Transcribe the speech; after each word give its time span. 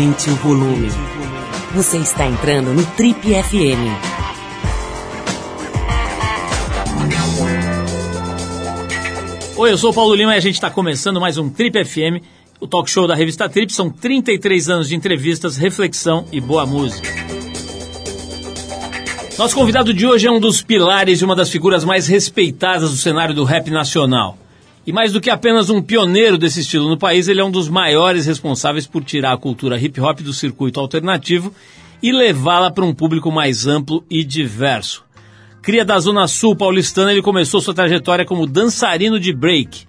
Aumente 0.00 0.30
o 0.30 0.34
volume. 0.36 0.88
Você 1.74 1.98
está 1.98 2.26
entrando 2.26 2.72
no 2.72 2.82
Trip 2.96 3.20
FM. 3.20 3.84
Oi, 9.58 9.70
eu 9.70 9.76
sou 9.76 9.90
o 9.90 9.94
Paulo 9.94 10.14
Lima 10.14 10.32
e 10.32 10.38
a 10.38 10.40
gente 10.40 10.54
está 10.54 10.70
começando 10.70 11.20
mais 11.20 11.36
um 11.36 11.50
Trip 11.50 11.84
FM, 11.84 12.24
o 12.58 12.66
talk 12.66 12.90
show 12.90 13.06
da 13.06 13.14
revista 13.14 13.46
Trip. 13.46 13.70
São 13.70 13.90
33 13.90 14.70
anos 14.70 14.88
de 14.88 14.96
entrevistas, 14.96 15.58
reflexão 15.58 16.24
e 16.32 16.40
boa 16.40 16.64
música. 16.64 17.06
Nosso 19.36 19.54
convidado 19.54 19.92
de 19.92 20.06
hoje 20.06 20.26
é 20.26 20.30
um 20.30 20.40
dos 20.40 20.62
pilares 20.62 21.20
e 21.20 21.24
uma 21.26 21.36
das 21.36 21.50
figuras 21.50 21.84
mais 21.84 22.06
respeitadas 22.06 22.90
do 22.90 22.96
cenário 22.96 23.34
do 23.34 23.44
rap 23.44 23.70
nacional. 23.70 24.38
E 24.86 24.92
mais 24.92 25.12
do 25.12 25.20
que 25.20 25.28
apenas 25.28 25.68
um 25.68 25.82
pioneiro 25.82 26.38
desse 26.38 26.60
estilo 26.60 26.88
no 26.88 26.96
país, 26.96 27.28
ele 27.28 27.40
é 27.40 27.44
um 27.44 27.50
dos 27.50 27.68
maiores 27.68 28.24
responsáveis 28.26 28.86
por 28.86 29.04
tirar 29.04 29.32
a 29.32 29.36
cultura 29.36 29.78
hip 29.78 30.00
hop 30.00 30.20
do 30.20 30.32
circuito 30.32 30.80
alternativo 30.80 31.52
e 32.02 32.10
levá-la 32.10 32.70
para 32.70 32.84
um 32.84 32.94
público 32.94 33.30
mais 33.30 33.66
amplo 33.66 34.02
e 34.08 34.24
diverso. 34.24 35.04
Cria 35.60 35.84
da 35.84 35.98
Zona 36.00 36.26
Sul 36.26 36.56
paulistana, 36.56 37.12
ele 37.12 37.20
começou 37.20 37.60
sua 37.60 37.74
trajetória 37.74 38.24
como 38.24 38.46
dançarino 38.46 39.20
de 39.20 39.32
break. 39.34 39.86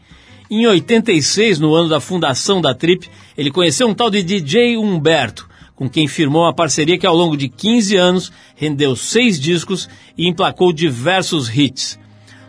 Em 0.50 0.67
86, 0.67 1.59
no 1.59 1.73
ano 1.73 1.88
da 1.88 2.02
fundação 2.02 2.59
da 2.59 2.73
Trip, 2.73 3.09
ele 3.38 3.50
conheceu 3.50 3.88
um 3.88 3.94
tal 3.94 4.09
de 4.09 4.22
DJ 4.22 4.76
Humberto, 4.76 5.48
com 5.73 5.89
quem 5.89 6.09
firmou 6.09 6.44
uma 6.44 6.53
parceria 6.53 6.98
que 6.98 7.08
ao 7.08 7.16
longo 7.16 7.38
de 7.38 7.48
15 7.48 7.95
anos 7.95 8.31
rendeu 8.58 8.94
seis 8.94 9.39
discos 9.39 9.88
e 10.17 10.28
emplacou 10.28 10.73
diversos 10.73 11.47
hits. 11.50 11.97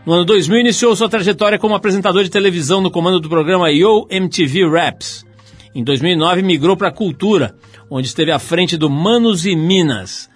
No 0.04 0.14
ano 0.14 0.24
2000, 0.24 0.58
iniciou 0.58 0.96
sua 0.96 1.08
trajetória 1.08 1.60
como 1.60 1.76
apresentador 1.76 2.24
de 2.24 2.30
televisão 2.30 2.80
no 2.80 2.90
comando 2.90 3.20
do 3.20 3.28
programa 3.28 3.70
Yo 3.70 4.04
MTV 4.10 4.68
Raps. 4.68 5.24
Em 5.72 5.84
2009, 5.84 6.42
migrou 6.42 6.76
para 6.76 6.88
a 6.88 6.92
Cultura, 6.92 7.54
onde 7.88 8.08
esteve 8.08 8.32
à 8.32 8.38
frente 8.40 8.76
do 8.76 8.90
Manos 8.90 9.46
e 9.46 9.54
Minas. 9.54 10.28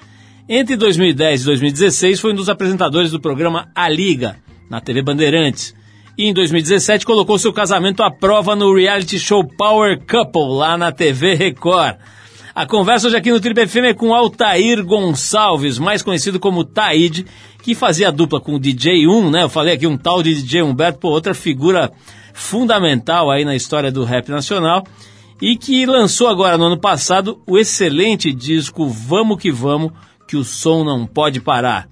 Entre 0.49 0.77
2010 0.77 1.43
e 1.43 1.45
2016, 1.47 2.21
foi 2.21 2.33
um 2.33 2.37
dos 2.37 2.49
apresentadores 2.49 3.11
do 3.11 3.21
programa 3.21 3.69
A 3.75 3.89
Liga, 3.89 4.37
na 4.71 4.81
TV 4.81 5.03
Bandeirantes. 5.03 5.75
E 6.17 6.29
em 6.29 6.33
2017, 6.33 7.05
colocou 7.05 7.37
seu 7.37 7.53
casamento 7.53 8.05
à 8.05 8.11
prova 8.11 8.55
no 8.55 8.73
reality 8.73 9.19
show 9.19 9.45
Power 9.45 9.99
Couple, 10.07 10.57
lá 10.57 10.79
na 10.79 10.93
TV 10.93 11.35
Record. 11.35 11.97
A 12.55 12.65
conversa 12.65 13.09
hoje 13.09 13.17
aqui 13.17 13.31
no 13.31 13.39
Triple 13.39 13.67
FM 13.67 13.85
é 13.89 13.93
com 13.95 14.15
Altair 14.15 14.83
Gonçalves, 14.83 15.79
mais 15.79 16.03
conhecido 16.03 16.41
como 16.41 16.65
Taíde, 16.65 17.27
que 17.67 17.75
fazia 17.75 18.13
dupla 18.13 18.41
com 18.41 18.55
o 18.55 18.61
DJ 18.61 19.09
1, 19.09 19.29
né? 19.29 19.43
Eu 19.43 19.49
falei 19.49 19.75
aqui 19.75 19.89
um 19.89 19.97
tal 19.97 20.23
de 20.23 20.33
DJ 20.41 20.63
Humberto, 20.63 21.01
pô, 21.01 21.09
outra 21.09 21.35
figura 21.35 21.91
fundamental 22.33 23.29
aí 23.29 23.45
na 23.45 23.57
história 23.57 23.91
do 23.91 24.05
rap 24.05 24.29
nacional 24.29 24.85
e 25.43 25.57
que 25.57 25.85
lançou 25.85 26.29
agora 26.29 26.57
no 26.57 26.67
ano 26.67 26.79
passado 26.79 27.43
o 27.45 27.59
excelente 27.59 28.33
disco 28.33 28.89
Vamos 28.89 29.43
que 29.43 29.51
Vamos, 29.51 29.91
que 30.29 30.37
o 30.37 30.45
som 30.45 30.85
não 30.85 31.09
pode 31.09 31.41
parar. 31.41 31.89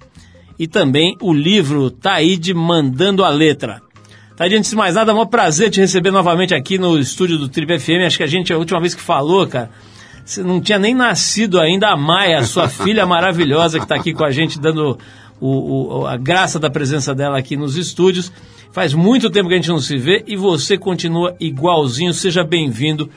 E 0.56 0.68
também 0.68 1.16
o 1.20 1.34
livro 1.34 1.90
Taíde 1.90 2.54
Mandando 2.54 3.24
a 3.24 3.28
Letra. 3.28 3.82
Taíde, 4.36 4.54
antes 4.54 4.70
de 4.70 4.76
mais 4.76 4.94
nada, 4.94 5.10
é 5.10 5.14
um 5.16 5.26
prazer 5.26 5.70
te 5.70 5.80
receber 5.80 6.12
novamente 6.12 6.54
aqui 6.54 6.78
no 6.78 6.96
estúdio 6.96 7.36
do 7.36 7.48
Triple 7.48 7.80
FM. 7.80 8.06
Acho 8.06 8.18
que 8.18 8.22
a 8.22 8.28
gente, 8.28 8.52
a 8.52 8.58
última 8.58 8.78
vez 8.78 8.94
que 8.94 9.02
falou, 9.02 9.44
cara, 9.44 9.70
você 10.24 10.40
não 10.40 10.60
tinha 10.60 10.78
nem 10.78 10.94
nascido 10.94 11.58
ainda, 11.58 11.88
a 11.88 11.96
Maia, 11.96 12.44
sua 12.44 12.68
filha 12.70 13.04
maravilhosa 13.04 13.78
que 13.78 13.84
está 13.84 13.96
aqui 13.96 14.12
com 14.12 14.24
a 14.24 14.30
gente, 14.30 14.60
dando 14.60 14.96
o, 15.44 16.00
o, 16.00 16.06
a 16.06 16.16
graça 16.16 16.58
da 16.58 16.70
presença 16.70 17.14
dela 17.14 17.38
aqui 17.38 17.56
nos 17.56 17.76
estúdios. 17.76 18.32
Faz 18.72 18.92
muito 18.92 19.30
tempo 19.30 19.48
que 19.48 19.54
a 19.54 19.56
gente 19.56 19.68
não 19.68 19.78
se 19.78 19.96
vê 19.96 20.24
e 20.26 20.36
você 20.36 20.76
continua 20.76 21.36
igualzinho. 21.38 22.12
Seja 22.12 22.42
bem-vindo 22.42 23.08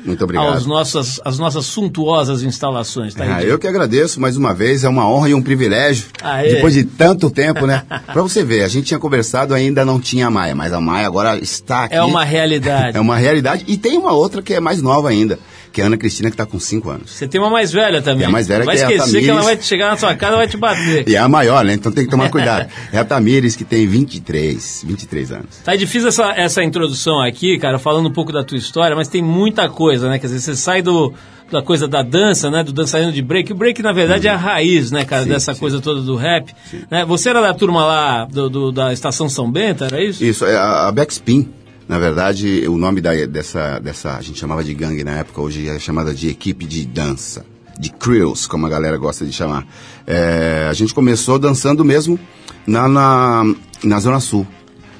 às 0.53 0.67
nossas, 0.67 1.19
às 1.25 1.39
nossas 1.39 1.65
suntuosas 1.65 2.43
instalações. 2.43 3.15
Tá 3.15 3.37
ah, 3.37 3.43
eu 3.43 3.57
que 3.57 3.65
agradeço 3.65 4.21
mais 4.21 4.37
uma 4.37 4.53
vez, 4.53 4.83
é 4.83 4.89
uma 4.89 5.09
honra 5.09 5.29
e 5.29 5.33
um 5.33 5.41
privilégio. 5.41 6.09
Aê. 6.21 6.53
Depois 6.53 6.75
de 6.75 6.83
tanto 6.83 7.31
tempo, 7.31 7.65
né? 7.65 7.81
Para 8.05 8.21
você 8.21 8.43
ver, 8.43 8.61
a 8.61 8.67
gente 8.67 8.85
tinha 8.85 8.99
conversado 8.99 9.51
ainda 9.51 9.83
não 9.83 9.99
tinha 9.99 10.27
a 10.27 10.29
Maia, 10.29 10.53
mas 10.53 10.71
a 10.71 10.79
Maia 10.79 11.07
agora 11.07 11.39
está 11.39 11.85
aqui. 11.85 11.95
É 11.95 12.03
uma 12.03 12.23
realidade. 12.23 12.95
é 12.97 13.01
uma 13.01 13.17
realidade. 13.17 13.63
E 13.67 13.77
tem 13.77 13.97
uma 13.97 14.11
outra 14.11 14.43
que 14.43 14.53
é 14.53 14.59
mais 14.59 14.79
nova 14.79 15.09
ainda 15.09 15.39
que 15.71 15.81
é 15.81 15.83
a 15.83 15.87
Ana 15.87 15.97
Cristina, 15.97 16.29
que 16.29 16.33
está 16.33 16.45
com 16.45 16.59
5 16.59 16.89
anos. 16.89 17.11
Você 17.11 17.27
tem 17.27 17.39
uma 17.39 17.49
mais 17.49 17.71
velha 17.71 18.01
também. 18.01 18.21
E 18.21 18.25
a 18.25 18.29
mais 18.29 18.47
velha 18.47 18.65
vai 18.65 18.75
que 18.75 18.81
é 18.81 18.85
a 18.85 18.89
Tamires. 18.89 19.25
que 19.25 19.29
ela 19.29 19.41
vai 19.41 19.61
chegar 19.61 19.91
na 19.91 19.97
sua 19.97 20.15
casa 20.15 20.33
e 20.33 20.37
vai 20.37 20.47
te 20.47 20.57
bater. 20.57 21.07
e 21.09 21.15
é 21.15 21.19
a 21.19 21.27
maior, 21.27 21.63
né? 21.63 21.73
Então 21.73 21.91
tem 21.91 22.05
que 22.05 22.09
tomar 22.09 22.29
cuidado. 22.29 22.69
é 22.91 22.97
a 22.97 23.05
Tamires, 23.05 23.55
que 23.55 23.63
tem 23.63 23.87
23, 23.87 24.83
23 24.87 25.31
anos. 25.31 25.57
Tá 25.63 25.75
difícil 25.75 26.09
essa, 26.09 26.31
essa 26.31 26.63
introdução 26.63 27.21
aqui, 27.21 27.57
cara, 27.57 27.79
falando 27.79 28.07
um 28.07 28.13
pouco 28.13 28.31
da 28.31 28.43
tua 28.43 28.57
história, 28.57 28.95
mas 28.95 29.07
tem 29.07 29.21
muita 29.21 29.69
coisa, 29.69 30.09
né? 30.09 30.19
Quer 30.19 30.27
dizer, 30.27 30.39
você 30.39 30.55
sai 30.55 30.81
do, 30.81 31.13
da 31.51 31.61
coisa 31.61 31.87
da 31.87 32.01
dança, 32.01 32.49
né? 32.49 32.63
Do 32.63 32.73
dançarino 32.73 33.11
de 33.11 33.21
break. 33.21 33.51
O 33.51 33.55
break, 33.55 33.81
na 33.81 33.91
verdade, 33.91 34.27
uhum. 34.27 34.33
é 34.33 34.35
a 34.35 34.37
raiz, 34.37 34.91
né, 34.91 35.05
cara, 35.05 35.23
sim, 35.23 35.29
dessa 35.29 35.53
sim. 35.53 35.59
coisa 35.59 35.79
toda 35.79 36.01
do 36.01 36.15
rap. 36.15 36.53
Né? 36.89 37.05
Você 37.05 37.29
era 37.29 37.41
da 37.41 37.53
turma 37.53 37.85
lá 37.85 38.25
do, 38.25 38.49
do, 38.49 38.71
da 38.71 38.91
Estação 38.93 39.29
São 39.29 39.51
Bento, 39.51 39.83
era 39.83 40.01
isso? 40.01 40.23
Isso, 40.23 40.45
é 40.45 40.55
a, 40.55 40.87
a 40.87 40.91
Backspin 40.91 41.49
na 41.87 41.97
verdade, 41.97 42.67
o 42.67 42.77
nome 42.77 42.99
da, 42.99 43.13
dessa, 43.25 43.79
dessa, 43.79 44.17
a 44.17 44.21
gente 44.21 44.39
chamava 44.39 44.63
de 44.63 44.73
gangue 44.73 45.03
na 45.03 45.17
época, 45.17 45.39
hoje 45.39 45.69
é 45.69 45.79
chamada 45.79 46.13
de 46.13 46.29
equipe 46.29 46.65
de 46.65 46.85
dança, 46.85 47.45
de 47.79 47.89
crews, 47.89 48.45
como 48.45 48.65
a 48.65 48.69
galera 48.69 48.97
gosta 48.97 49.25
de 49.25 49.31
chamar. 49.31 49.65
É, 50.05 50.67
a 50.69 50.73
gente 50.73 50.93
começou 50.93 51.39
dançando 51.39 51.85
mesmo 51.85 52.19
na, 52.65 52.87
na, 52.89 53.43
na 53.83 53.99
Zona 53.99 54.19
Sul 54.19 54.45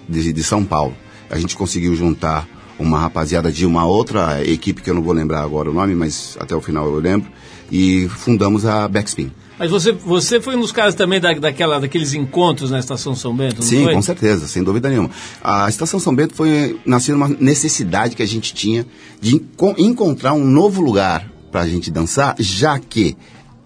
de, 0.08 0.32
de 0.32 0.44
São 0.44 0.64
Paulo. 0.64 0.96
A 1.30 1.38
gente 1.38 1.58
conseguiu 1.58 1.94
juntar 1.94 2.48
uma 2.80 3.00
rapaziada 3.00 3.52
de 3.52 3.66
uma 3.66 3.86
outra 3.86 4.44
equipe, 4.44 4.82
que 4.82 4.90
eu 4.90 4.94
não 4.94 5.02
vou 5.02 5.14
lembrar 5.14 5.42
agora 5.42 5.70
o 5.70 5.74
nome, 5.74 5.96
mas 5.96 6.38
até 6.40 6.56
o 6.56 6.62
final 6.62 6.86
eu 6.86 7.00
lembro, 7.00 7.30
e 7.72 8.08
fundamos 8.10 8.66
a 8.66 8.88
Backspin. 8.88 9.32
Mas 9.60 9.72
você, 9.72 9.92
você 9.92 10.40
foi 10.40 10.56
um 10.56 10.62
dos 10.62 10.72
caras 10.72 10.94
também 10.94 11.20
da, 11.20 11.34
daquela, 11.34 11.80
daqueles 11.80 12.14
encontros 12.14 12.70
na 12.70 12.78
Estação 12.78 13.16
São 13.16 13.36
Bento, 13.36 13.64
Sim, 13.64 13.86
foi? 13.86 13.94
com 13.94 14.02
certeza, 14.02 14.48
sem 14.48 14.64
dúvida 14.64 14.88
nenhuma. 14.88 15.10
A 15.44 15.68
Estação 15.68 16.00
São 16.00 16.14
Bento 16.14 16.36
foi 16.36 16.80
nasceu 16.86 17.16
uma 17.16 17.28
necessidade 17.28 18.16
que 18.16 18.22
a 18.22 18.28
gente 18.28 18.54
tinha 18.54 18.86
de 19.20 19.42
encontrar 19.78 20.34
um 20.34 20.46
novo 20.46 20.82
lugar 20.82 21.28
para 21.52 21.62
a 21.62 21.68
gente 21.68 21.90
dançar, 21.90 22.36
já 22.38 22.78
que 22.78 23.18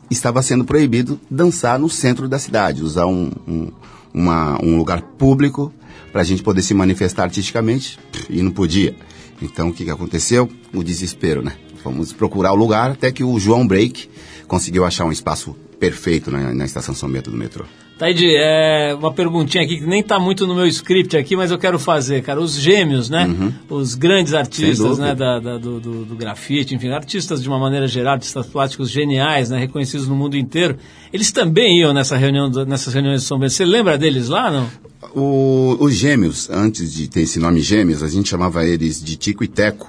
estava 0.10 0.42
sendo 0.42 0.64
proibido 0.64 1.20
dançar 1.30 1.78
no 1.78 1.90
centro 1.90 2.30
da 2.30 2.40
cidade, 2.40 2.84
usar 2.84 3.06
um, 3.06 3.30
um, 3.46 3.72
uma, 4.14 4.64
um 4.64 4.78
lugar 4.78 5.02
público 5.02 5.74
para 6.12 6.22
a 6.22 6.24
gente 6.24 6.44
poder 6.44 6.62
se 6.62 6.74
manifestar 6.74 7.24
artisticamente 7.24 7.98
e 8.30 8.42
não 8.42 8.52
podia. 8.52 8.96
Então 9.42 9.70
o 9.70 9.74
que, 9.74 9.86
que 9.86 9.92
aconteceu? 9.92 10.50
O 10.74 10.84
desespero, 10.84 11.42
né? 11.42 11.54
Fomos 11.82 12.14
procurar 12.14 12.54
o 12.54 12.56
lugar 12.56 12.92
até 12.92 13.12
que 13.12 13.24
o 13.24 13.40
João 13.40 13.66
Break 13.66 14.10
conseguiu 14.48 14.86
achar 14.86 15.06
um 15.06 15.12
espaço 15.12 15.56
perfeito 15.80 16.30
na, 16.30 16.54
na 16.54 16.66
estação 16.66 16.94
São 16.94 17.10
Bento 17.10 17.32
do 17.32 17.38
metrô. 17.38 17.66
Taide, 18.02 18.36
é 18.36 18.96
uma 18.96 19.14
perguntinha 19.14 19.64
aqui 19.64 19.78
que 19.78 19.86
nem 19.86 20.00
está 20.00 20.20
muito 20.20 20.48
no 20.48 20.56
meu 20.56 20.66
script 20.66 21.16
aqui, 21.16 21.36
mas 21.36 21.52
eu 21.52 21.60
quero 21.60 21.78
fazer, 21.78 22.24
cara. 22.24 22.42
Os 22.42 22.56
gêmeos, 22.56 23.12
né? 23.12 23.28
Uhum. 23.28 23.54
Os 23.78 23.94
grandes 23.94 24.34
artistas, 24.34 24.98
né? 24.98 25.14
Da, 25.14 25.38
da 25.38 25.60
do, 25.60 25.80
do, 25.80 26.06
do, 26.06 26.16
grafite, 26.16 26.74
enfim, 26.74 26.90
artistas 26.90 27.44
de 27.44 27.48
uma 27.48 27.60
maneira 27.60 27.88
geral, 27.88 28.14
artistas 28.14 28.48
plásticos 28.48 28.90
geniais, 28.90 29.52
né? 29.52 29.60
Reconhecidos 29.60 30.08
no 30.08 30.16
mundo 30.16 30.36
inteiro. 30.36 30.78
Eles 31.14 31.32
também 31.32 31.78
iam 31.78 31.94
nessa 31.94 32.18
reunião, 32.18 32.50
nessas 32.66 32.92
reuniões 32.92 33.22
de 33.22 33.28
São 33.28 33.38
Bento. 33.38 33.54
Você 33.54 33.66
lembra 33.66 34.00
deles 34.00 34.30
lá, 34.30 34.50
não? 34.50 34.68
O, 35.14 35.78
os 35.80 35.94
gêmeos, 35.94 36.50
antes 36.50 36.92
de 36.92 37.08
ter 37.08 37.22
esse 37.22 37.38
nome 37.38 37.62
gêmeos, 37.62 38.02
a 38.02 38.08
gente 38.08 38.28
chamava 38.28 38.66
eles 38.66 39.00
de 39.00 39.16
Tico 39.16 39.44
e 39.44 39.48
Teco 39.48 39.88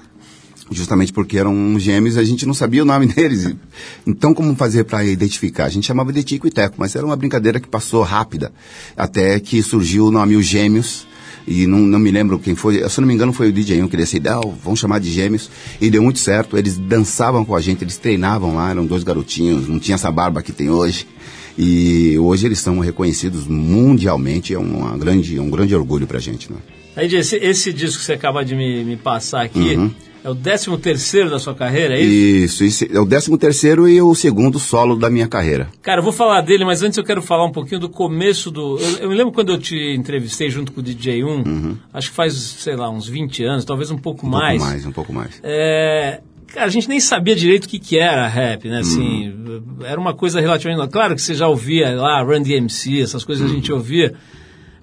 justamente 0.73 1.13
porque 1.13 1.39
eram 1.39 1.79
gêmeos, 1.79 2.17
a 2.17 2.25
gente 2.25 2.47
não 2.47 2.55
sabia 2.55 2.83
o 2.83 2.87
nome 2.87 3.07
deles. 3.13 3.55
Então, 4.07 4.35
como 4.35 4.55
fazer 4.55 4.85
para 4.85 5.05
identificar? 5.05 5.67
A 5.67 5.69
gente 5.69 5.87
chamava 5.87 6.13
de 6.13 6.23
Tico 6.23 6.47
e 6.47 6.51
Teco, 6.51 6.77
mas 6.79 6.95
era 6.95 7.05
uma 7.05 7.17
brincadeira 7.17 7.61
que 7.61 7.69
passou 7.69 8.03
rápida, 8.03 8.53
até 8.97 9.39
que 9.41 9.63
surgiu 9.63 10.07
o 10.07 10.11
nome 10.11 10.37
Os 10.37 10.47
Gêmeos, 10.47 11.07
e 11.47 11.67
não, 11.67 11.79
não 11.79 11.99
me 11.99 12.11
lembro 12.11 12.39
quem 12.39 12.55
foi, 12.55 12.89
se 12.89 13.01
não 13.01 13.09
me 13.09 13.15
engano 13.15 13.33
foi 13.33 13.49
o 13.49 13.53
DJ 13.53 13.83
1 13.83 13.89
que 13.89 13.97
disse, 13.97 14.21
ah, 14.27 14.41
vamos 14.63 14.79
chamar 14.79 15.01
de 15.01 15.11
gêmeos, 15.11 15.51
e 15.81 15.91
deu 15.91 16.03
muito 16.03 16.19
certo, 16.19 16.57
eles 16.57 16.79
dançavam 16.79 17.45
com 17.45 17.57
a 17.57 17.61
gente, 17.61 17.83
eles 17.83 17.97
treinavam 17.97 18.57
lá, 18.57 18.71
eram 18.71 18.87
dois 18.87 19.03
garotinhos, 19.03 19.69
não 19.69 19.79
tinha 19.79 19.97
essa 19.97 20.11
barba 20.11 20.43
que 20.43 20.53
tem 20.53 20.71
hoje, 20.71 21.07
e 21.59 22.17
hoje 22.19 22.47
eles 22.47 22.61
são 22.61 22.79
reconhecidos 22.79 23.47
mundialmente, 23.47 24.55
é 24.55 24.59
uma 24.59 24.97
grande, 24.97 25.39
um 25.39 25.51
grande 25.51 25.75
orgulho 25.75 26.07
pra 26.07 26.19
gente, 26.19 26.51
né? 26.51 26.59
Aí, 26.95 27.13
esse, 27.15 27.37
esse 27.37 27.73
disco 27.73 28.01
que 28.01 28.05
você 28.05 28.13
acaba 28.13 28.45
de 28.45 28.55
me, 28.55 28.85
me 28.85 28.97
passar 28.97 29.43
aqui, 29.43 29.77
uhum 29.77 29.91
é 30.25 30.31
o 30.31 30.35
13 30.35 30.77
terceiro 30.79 31.29
da 31.31 31.39
sua 31.39 31.55
carreira, 31.55 31.95
é 31.97 32.01
isso? 32.01 32.65
Isso, 32.65 32.85
isso 32.85 32.97
é 32.97 33.01
o 33.01 33.07
13 33.07 33.37
terceiro 33.39 33.89
e 33.89 34.01
o 34.01 34.15
segundo 34.15 34.59
solo 34.59 34.97
da 34.97 35.11
minha 35.11 35.27
carreira. 35.27 35.69
Cara, 35.83 36.01
eu 36.01 36.05
vou 36.05 36.13
falar 36.13 36.41
dele, 36.43 36.65
mas 36.65 36.83
antes 36.83 36.97
eu 36.97 37.05
quero 37.05 37.21
falar 37.21 37.45
um 37.45 37.51
pouquinho 37.51 37.81
do 37.81 37.89
começo 37.89 38.51
do... 38.51 38.79
Eu, 38.79 38.99
eu 38.99 39.09
me 39.11 39.17
lembro 39.17 39.33
quando 39.33 39.53
eu 39.53 39.59
te 39.59 39.95
entrevistei 39.97 40.49
junto 40.49 40.71
com 40.73 40.81
o 40.81 40.83
DJ 40.83 41.25
1, 41.25 41.29
uhum. 41.29 41.77
acho 41.93 42.11
que 42.11 42.17
faz, 42.17 42.35
sei 42.35 42.77
lá, 42.77 42.89
uns 42.89 43.09
20 43.09 43.45
anos, 43.45 43.65
talvez 43.65 43.91
um 43.91 43.99
pouco 43.99 44.27
um 44.27 44.31
mais. 44.31 44.55
Um 44.55 44.59
pouco 44.59 44.71
mais, 44.71 44.87
um 44.87 44.93
pouco 44.93 45.13
mais. 45.13 45.41
É... 45.43 46.21
Cara, 46.49 46.67
a 46.67 46.71
gente 46.71 46.89
nem 46.89 47.01
sabia 47.01 47.35
direito 47.35 47.65
o 47.65 47.69
que, 47.69 47.79
que 47.79 47.99
era 47.99 48.29
rap, 48.29 48.69
né? 48.69 48.81
Assim, 48.81 49.31
uhum. 49.31 49.63
era 49.85 49.99
uma 49.99 50.15
coisa 50.15 50.41
relativamente... 50.41 50.89
Claro 50.91 51.15
que 51.15 51.23
você 51.23 51.35
já 51.35 51.49
ouvia 51.49 51.97
lá, 51.97 52.23
Run 52.23 52.43
DMC, 52.43 53.01
essas 53.01 53.25
coisas 53.25 53.45
uhum. 53.45 53.53
a 53.53 53.55
gente 53.57 53.73
ouvia... 53.73 54.15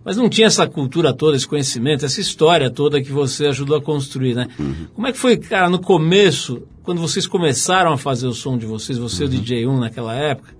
Mas 0.03 0.15
não 0.15 0.29
tinha 0.29 0.47
essa 0.47 0.65
cultura 0.65 1.13
toda, 1.13 1.35
esse 1.35 1.47
conhecimento, 1.47 2.05
essa 2.05 2.21
história 2.21 2.69
toda 2.69 3.01
que 3.01 3.11
você 3.11 3.47
ajudou 3.47 3.77
a 3.77 3.81
construir, 3.81 4.33
né? 4.33 4.47
Uhum. 4.57 4.87
Como 4.93 5.07
é 5.07 5.11
que 5.11 5.17
foi, 5.17 5.37
cara, 5.37 5.69
no 5.69 5.79
começo, 5.79 6.63
quando 6.83 7.01
vocês 7.01 7.27
começaram 7.27 7.91
a 7.91 7.97
fazer 7.97 8.27
o 8.27 8.33
som 8.33 8.57
de 8.57 8.65
vocês, 8.65 8.97
você 8.97 9.25
uhum. 9.25 9.33
e 9.33 9.37
o 9.37 9.41
DJ1 9.41 9.79
naquela 9.79 10.15
época, 10.15 10.59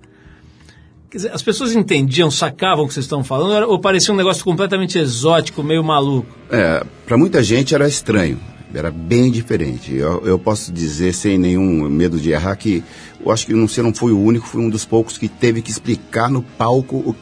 dizer, 1.10 1.32
as 1.32 1.42
pessoas 1.42 1.74
entendiam, 1.74 2.30
sacavam 2.30 2.84
o 2.84 2.88
que 2.88 2.94
vocês 2.94 3.06
estão 3.06 3.24
falando, 3.24 3.68
ou 3.68 3.78
parecia 3.78 4.12
um 4.14 4.16
negócio 4.16 4.44
completamente 4.44 4.98
exótico, 4.98 5.62
meio 5.62 5.82
maluco? 5.82 6.28
É, 6.50 6.84
para 7.06 7.16
muita 7.16 7.42
gente 7.42 7.74
era 7.74 7.88
estranho, 7.88 8.38
era 8.72 8.90
bem 8.90 9.30
diferente. 9.30 9.94
Eu, 9.94 10.22
eu, 10.24 10.38
posso 10.38 10.72
dizer, 10.72 11.12
sem 11.12 11.38
nenhum 11.38 11.88
medo 11.88 12.18
de 12.18 12.30
errar, 12.30 12.54
que 12.56 12.84
eu 13.24 13.30
acho 13.32 13.46
que 13.46 13.52
não, 13.52 13.66
você 13.66 13.82
não 13.82 13.92
foi 13.92 14.12
o 14.12 14.20
único, 14.20 14.46
fui 14.46 14.62
um 14.62 14.70
dos 14.70 14.84
poucos 14.84 15.18
que 15.18 15.28
teve 15.28 15.62
que 15.62 15.70
explicar 15.70 16.30
no 16.30 16.42
palco 16.42 16.96
o, 16.96 17.16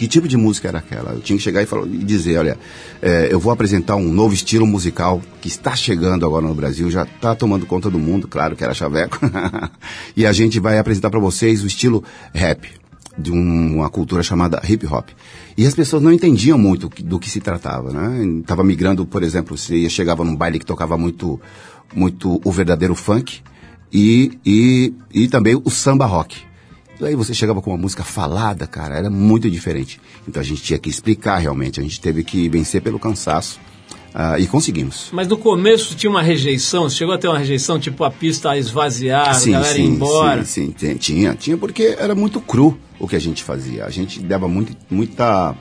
que 0.00 0.08
tipo 0.08 0.26
de 0.26 0.34
música 0.34 0.66
era 0.66 0.78
aquela. 0.78 1.12
Eu 1.12 1.20
tinha 1.20 1.36
que 1.36 1.42
chegar 1.42 1.62
e, 1.62 1.66
falar, 1.66 1.86
e 1.86 1.98
dizer, 1.98 2.38
olha, 2.38 2.56
é, 3.02 3.28
eu 3.30 3.38
vou 3.38 3.52
apresentar 3.52 3.96
um 3.96 4.10
novo 4.10 4.32
estilo 4.32 4.66
musical 4.66 5.20
que 5.42 5.48
está 5.48 5.76
chegando 5.76 6.24
agora 6.24 6.46
no 6.46 6.54
Brasil, 6.54 6.90
já 6.90 7.02
está 7.02 7.34
tomando 7.34 7.66
conta 7.66 7.90
do 7.90 7.98
mundo, 7.98 8.26
claro 8.26 8.56
que 8.56 8.64
era 8.64 8.72
chaveco. 8.72 9.18
e 10.16 10.24
a 10.24 10.32
gente 10.32 10.58
vai 10.58 10.78
apresentar 10.78 11.10
para 11.10 11.20
vocês 11.20 11.62
o 11.62 11.66
estilo 11.66 12.02
rap 12.32 12.66
de 13.18 13.30
um, 13.30 13.74
uma 13.76 13.90
cultura 13.90 14.22
chamada 14.22 14.62
hip 14.66 14.86
hop. 14.86 15.10
E 15.54 15.66
as 15.66 15.74
pessoas 15.74 16.02
não 16.02 16.10
entendiam 16.10 16.56
muito 16.56 16.88
do 17.04 17.18
que 17.18 17.28
se 17.28 17.38
tratava, 17.38 17.92
né? 17.92 18.42
Tava 18.46 18.64
migrando, 18.64 19.04
por 19.04 19.22
exemplo, 19.22 19.54
você 19.54 19.86
chegava 19.90 20.24
num 20.24 20.34
baile 20.34 20.58
que 20.58 20.64
tocava 20.64 20.96
muito, 20.96 21.38
muito 21.94 22.40
o 22.42 22.50
verdadeiro 22.50 22.94
funk 22.94 23.40
e, 23.92 24.38
e, 24.46 24.94
e 25.12 25.28
também 25.28 25.60
o 25.62 25.68
samba 25.68 26.06
rock. 26.06 26.48
E 27.00 27.06
aí 27.06 27.14
você 27.14 27.32
chegava 27.32 27.62
com 27.62 27.70
uma 27.70 27.78
música 27.78 28.04
falada, 28.04 28.66
cara, 28.66 28.94
era 28.94 29.08
muito 29.08 29.50
diferente. 29.50 30.00
Então 30.28 30.40
a 30.40 30.44
gente 30.44 30.62
tinha 30.62 30.78
que 30.78 30.90
explicar 30.90 31.38
realmente, 31.38 31.80
a 31.80 31.82
gente 31.82 32.00
teve 32.00 32.22
que 32.22 32.48
vencer 32.48 32.82
pelo 32.82 32.98
cansaço. 32.98 33.58
Uh, 34.12 34.40
e 34.40 34.46
conseguimos. 34.48 35.08
Mas 35.12 35.28
no 35.28 35.38
começo 35.38 35.94
tinha 35.94 36.10
uma 36.10 36.20
rejeição, 36.20 36.90
chegou 36.90 37.14
a 37.14 37.18
ter 37.18 37.28
uma 37.28 37.38
rejeição, 37.38 37.78
tipo 37.78 38.02
a 38.02 38.10
pista 38.10 38.50
a 38.50 38.58
esvaziar, 38.58 39.32
sim, 39.36 39.50
a 39.50 39.60
galera 39.60 39.74
sim, 39.76 39.84
ir 39.84 39.86
embora? 39.86 40.44
Sim, 40.44 40.74
sim, 40.76 40.96
tinha, 40.96 41.34
tinha, 41.36 41.56
porque 41.56 41.94
era 41.96 42.12
muito 42.12 42.40
cru 42.40 42.76
o 42.98 43.06
que 43.06 43.14
a 43.14 43.20
gente 43.20 43.44
fazia. 43.44 43.84
A 43.84 43.90
gente 43.90 44.18
dava 44.18 44.48
muito, 44.48 44.76
muita 44.90 45.54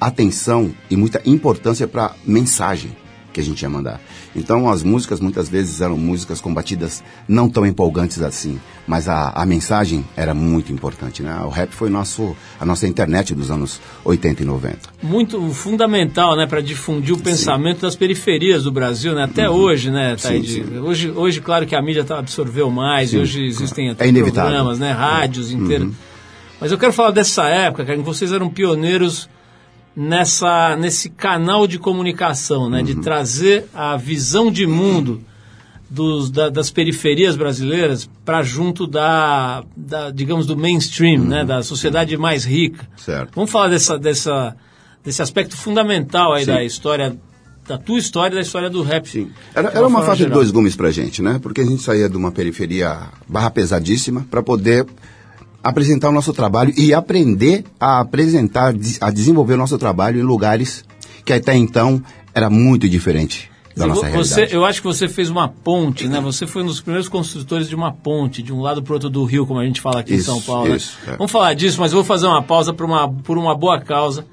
atenção 0.00 0.72
e 0.90 0.96
muita 0.96 1.20
importância 1.26 1.86
para 1.86 2.14
mensagem 2.24 2.90
que 3.34 3.40
a 3.40 3.44
gente 3.44 3.60
ia 3.60 3.68
mandar. 3.68 4.00
Então 4.34 4.68
as 4.68 4.82
músicas 4.82 5.20
muitas 5.20 5.48
vezes 5.48 5.80
eram 5.80 5.96
músicas 5.96 6.40
com 6.40 6.52
batidas 6.52 7.02
não 7.26 7.48
tão 7.48 7.66
empolgantes 7.66 8.20
assim, 8.22 8.60
mas 8.86 9.08
a, 9.08 9.30
a 9.30 9.44
mensagem 9.44 10.04
era 10.16 10.34
muito 10.34 10.72
importante, 10.72 11.22
né? 11.22 11.40
O 11.44 11.48
rap 11.48 11.70
foi 11.72 11.90
nosso, 11.90 12.36
a 12.60 12.64
nossa 12.64 12.86
internet 12.86 13.34
dos 13.34 13.50
anos 13.50 13.80
80 14.04 14.42
e 14.42 14.46
90. 14.46 14.78
Muito 15.02 15.50
fundamental, 15.52 16.36
né, 16.36 16.46
para 16.46 16.60
difundir 16.60 17.14
o 17.14 17.18
pensamento 17.18 17.76
sim. 17.76 17.82
das 17.82 17.96
periferias 17.96 18.64
do 18.64 18.72
Brasil, 18.72 19.14
né? 19.14 19.24
Até 19.24 19.48
uhum. 19.48 19.56
hoje, 19.56 19.90
né? 19.90 20.16
Sim, 20.16 20.42
sim. 20.42 20.78
Hoje, 20.78 21.10
hoje, 21.10 21.40
claro 21.40 21.66
que 21.66 21.74
a 21.74 21.82
mídia 21.82 22.04
tá, 22.04 22.18
absorveu 22.18 22.70
mais, 22.70 23.12
e 23.12 23.18
hoje 23.18 23.44
existem 23.44 23.90
até 23.90 24.08
é 24.08 24.12
programas, 24.12 24.78
né, 24.78 24.92
rádios 24.92 25.50
inteiros. 25.50 25.88
Uhum. 25.88 25.94
Mas 26.60 26.72
eu 26.72 26.78
quero 26.78 26.92
falar 26.92 27.12
dessa 27.12 27.44
época, 27.44 27.84
cara, 27.84 27.96
em 27.96 28.00
que 28.00 28.06
vocês 28.06 28.32
eram 28.32 28.50
pioneiros 28.50 29.28
nessa, 29.98 30.76
nesse 30.76 31.10
canal 31.10 31.66
de 31.66 31.76
comunicação, 31.76 32.70
né? 32.70 32.78
Uhum. 32.78 32.84
De 32.84 32.94
trazer 32.96 33.64
a 33.74 33.96
visão 33.96 34.48
de 34.48 34.64
mundo 34.64 35.20
dos, 35.90 36.30
da, 36.30 36.48
das 36.48 36.70
periferias 36.70 37.34
brasileiras 37.34 38.08
para 38.24 38.40
junto 38.44 38.86
da, 38.86 39.64
da, 39.76 40.12
digamos, 40.12 40.46
do 40.46 40.56
mainstream, 40.56 41.18
né? 41.18 41.22
uhum. 41.22 41.28
né? 41.30 41.44
Da 41.44 41.62
sociedade 41.64 42.16
mais 42.16 42.44
rica. 42.44 42.88
Certo. 42.96 43.34
Vamos 43.34 43.50
falar 43.50 43.68
dessa, 43.70 43.98
dessa, 43.98 44.54
desse 45.02 45.20
aspecto 45.20 45.56
fundamental 45.56 46.32
aí 46.32 46.44
Sim. 46.44 46.52
da 46.52 46.62
história 46.62 47.18
da 47.66 47.76
tua 47.76 47.98
história 47.98 48.34
e 48.34 48.36
da 48.36 48.40
história 48.40 48.70
do 48.70 48.82
rap. 48.82 49.06
Sim. 49.06 49.30
Era, 49.54 49.68
era 49.68 49.86
uma 49.86 50.02
faixa 50.02 50.24
de 50.24 50.30
dois 50.30 50.50
gumes 50.50 50.74
pra 50.74 50.90
gente, 50.90 51.20
né? 51.20 51.38
Porque 51.42 51.60
a 51.60 51.64
gente 51.66 51.82
saía 51.82 52.08
de 52.08 52.16
uma 52.16 52.32
periferia 52.32 52.98
barra 53.28 53.50
pesadíssima 53.50 54.24
para 54.30 54.42
poder 54.42 54.86
apresentar 55.62 56.08
o 56.08 56.12
nosso 56.12 56.32
trabalho 56.32 56.72
e 56.76 56.94
aprender 56.94 57.64
a 57.78 58.00
apresentar, 58.00 58.74
a 59.00 59.10
desenvolver 59.10 59.54
o 59.54 59.56
nosso 59.58 59.78
trabalho 59.78 60.20
em 60.20 60.22
lugares 60.22 60.84
que 61.24 61.32
até 61.32 61.54
então 61.54 62.02
era 62.34 62.48
muito 62.48 62.88
diferente 62.88 63.50
da 63.78 63.86
nossa 63.86 64.00
você, 64.02 64.34
realidade. 64.34 64.54
Eu 64.54 64.64
acho 64.64 64.80
que 64.80 64.86
você 64.86 65.08
fez 65.08 65.30
uma 65.30 65.48
ponte, 65.48 66.08
né? 66.08 66.20
Você 66.20 66.46
foi 66.46 66.62
um 66.62 66.66
dos 66.66 66.80
primeiros 66.80 67.08
construtores 67.08 67.68
de 67.68 67.74
uma 67.74 67.92
ponte, 67.92 68.42
de 68.42 68.52
um 68.52 68.60
lado 68.60 68.82
para 68.82 68.92
o 68.92 68.94
outro 68.94 69.08
do 69.08 69.24
rio, 69.24 69.46
como 69.46 69.60
a 69.60 69.64
gente 69.64 69.80
fala 69.80 70.00
aqui 70.00 70.14
isso, 70.14 70.30
em 70.30 70.34
São 70.34 70.42
Paulo. 70.42 70.70
Né? 70.70 70.76
Isso, 70.76 70.98
né? 71.06 71.14
é. 71.14 71.16
Vamos 71.16 71.30
falar 71.30 71.54
disso, 71.54 71.80
mas 71.80 71.92
eu 71.92 71.96
vou 71.96 72.04
fazer 72.04 72.26
uma 72.26 72.42
pausa 72.42 72.72
por 72.72 72.84
uma, 72.84 73.08
por 73.08 73.38
uma 73.38 73.54
boa 73.54 73.80
causa, 73.80 74.26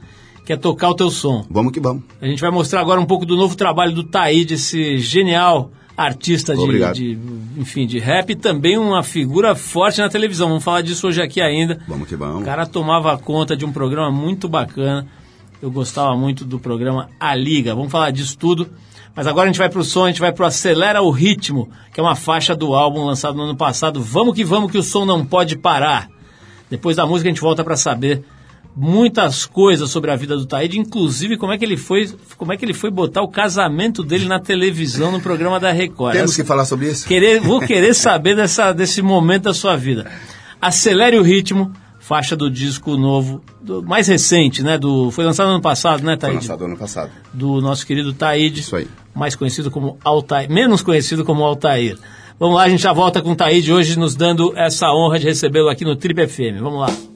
que 0.45 0.51
é 0.51 0.57
tocar 0.57 0.89
o 0.89 0.95
teu 0.95 1.11
som. 1.11 1.45
Vamos 1.49 1.71
que 1.71 1.79
vamos. 1.79 2.03
A 2.21 2.25
gente 2.25 2.41
vai 2.41 2.51
mostrar 2.51 2.81
agora 2.81 2.99
um 2.99 3.05
pouco 3.05 3.25
do 3.25 3.35
novo 3.35 3.55
trabalho 3.55 3.93
do 3.93 4.03
Taíde, 4.03 4.55
esse 4.55 4.97
genial 4.97 5.71
artista 5.97 6.55
de, 6.55 6.93
de, 6.93 7.19
enfim, 7.57 7.87
de 7.87 7.99
rap 7.99 8.31
e 8.31 8.35
também 8.35 8.77
uma 8.77 9.01
figura 9.03 9.55
forte 9.55 9.99
na 9.99 10.09
televisão. 10.09 10.49
Vamos 10.49 10.63
falar 10.63 10.81
disso 10.81 11.07
hoje 11.07 11.21
aqui 11.21 11.41
ainda. 11.41 11.79
Vamos 11.87 12.07
que 12.07 12.15
vamos. 12.15 12.41
O 12.41 12.45
cara 12.45 12.65
tomava 12.65 13.17
conta 13.17 13.55
de 13.55 13.65
um 13.65 13.71
programa 13.71 14.11
muito 14.11 14.47
bacana. 14.47 15.07
Eu 15.61 15.71
gostava 15.71 16.15
muito 16.15 16.43
do 16.43 16.59
programa 16.59 17.09
A 17.19 17.33
Liga. 17.33 17.73
Vamos 17.73 17.91
falar 17.91 18.11
disso 18.11 18.37
tudo. 18.37 18.69
Mas 19.15 19.27
agora 19.27 19.45
a 19.45 19.47
gente 19.47 19.57
vai 19.57 19.69
pro 19.69 19.83
som, 19.83 20.03
a 20.03 20.07
gente 20.07 20.19
vai 20.19 20.33
pro 20.33 20.45
Acelera 20.45 21.01
o 21.01 21.09
Ritmo, 21.09 21.69
que 21.93 22.01
é 22.01 22.03
uma 22.03 22.15
faixa 22.15 22.53
do 22.53 22.75
álbum 22.75 23.05
lançado 23.05 23.37
no 23.37 23.43
ano 23.43 23.55
passado. 23.55 24.01
Vamos 24.01 24.35
que 24.35 24.43
vamos 24.43 24.69
que 24.69 24.77
o 24.77 24.83
som 24.83 25.05
não 25.05 25.25
pode 25.25 25.57
parar. 25.57 26.09
Depois 26.69 26.97
da 26.97 27.05
música 27.05 27.29
a 27.29 27.31
gente 27.31 27.41
volta 27.41 27.63
para 27.63 27.77
saber 27.77 28.25
muitas 28.75 29.45
coisas 29.45 29.89
sobre 29.89 30.11
a 30.11 30.15
vida 30.15 30.35
do 30.35 30.45
Taíde, 30.45 30.77
inclusive 30.77 31.37
como 31.37 31.53
é 31.53 31.57
que 31.57 31.63
ele 31.63 31.77
foi, 31.77 32.11
como 32.37 32.51
é 32.51 32.57
que 32.57 32.65
ele 32.65 32.73
foi 32.73 32.91
botar 32.91 33.21
o 33.21 33.27
casamento 33.27 34.03
dele 34.03 34.25
na 34.25 34.39
televisão 34.39 35.11
no 35.11 35.21
programa 35.21 35.59
da 35.59 35.71
Record. 35.71 36.13
Temos 36.13 36.35
que 36.35 36.43
falar 36.43 36.65
sobre 36.65 36.89
isso. 36.89 37.07
Querer, 37.07 37.39
vou 37.39 37.61
querer 37.61 37.93
saber 37.93 38.35
dessa, 38.35 38.73
desse 38.73 39.01
momento 39.01 39.43
da 39.43 39.53
sua 39.53 39.77
vida. 39.77 40.11
Acelere 40.61 41.17
o 41.17 41.21
ritmo, 41.21 41.71
faixa 41.99 42.35
do 42.35 42.51
disco 42.51 42.97
novo, 42.97 43.41
do, 43.61 43.81
mais 43.81 44.07
recente, 44.07 44.61
né? 44.61 44.77
Do, 44.77 45.09
foi 45.09 45.23
lançado 45.23 45.47
ano 45.47 45.61
passado, 45.61 46.03
né, 46.03 46.17
Taíde? 46.17 46.39
Foi 46.39 46.47
lançado 46.47 46.65
ano 46.65 46.77
passado. 46.77 47.11
Do 47.33 47.61
nosso 47.61 47.85
querido 47.85 48.11
Taíde. 48.13 48.59
Isso 48.59 48.75
aí. 48.75 48.87
Mais 49.13 49.35
conhecido 49.35 49.71
como 49.71 49.97
Altair, 50.03 50.51
menos 50.51 50.81
conhecido 50.81 51.23
como 51.23 51.43
Altair. 51.43 51.97
Vamos 52.37 52.57
lá, 52.57 52.63
a 52.63 52.69
gente 52.69 52.83
já 52.83 52.91
volta 52.91 53.21
com 53.21 53.31
o 53.31 53.35
Taíde 53.35 53.71
hoje 53.71 53.97
nos 53.97 54.13
dando 54.13 54.51
essa 54.57 54.91
honra 54.91 55.17
de 55.17 55.25
recebê-lo 55.25 55.69
aqui 55.69 55.85
no 55.85 55.95
Trip 55.95 56.27
FM. 56.27 56.59
Vamos 56.59 56.81
lá. 56.81 57.14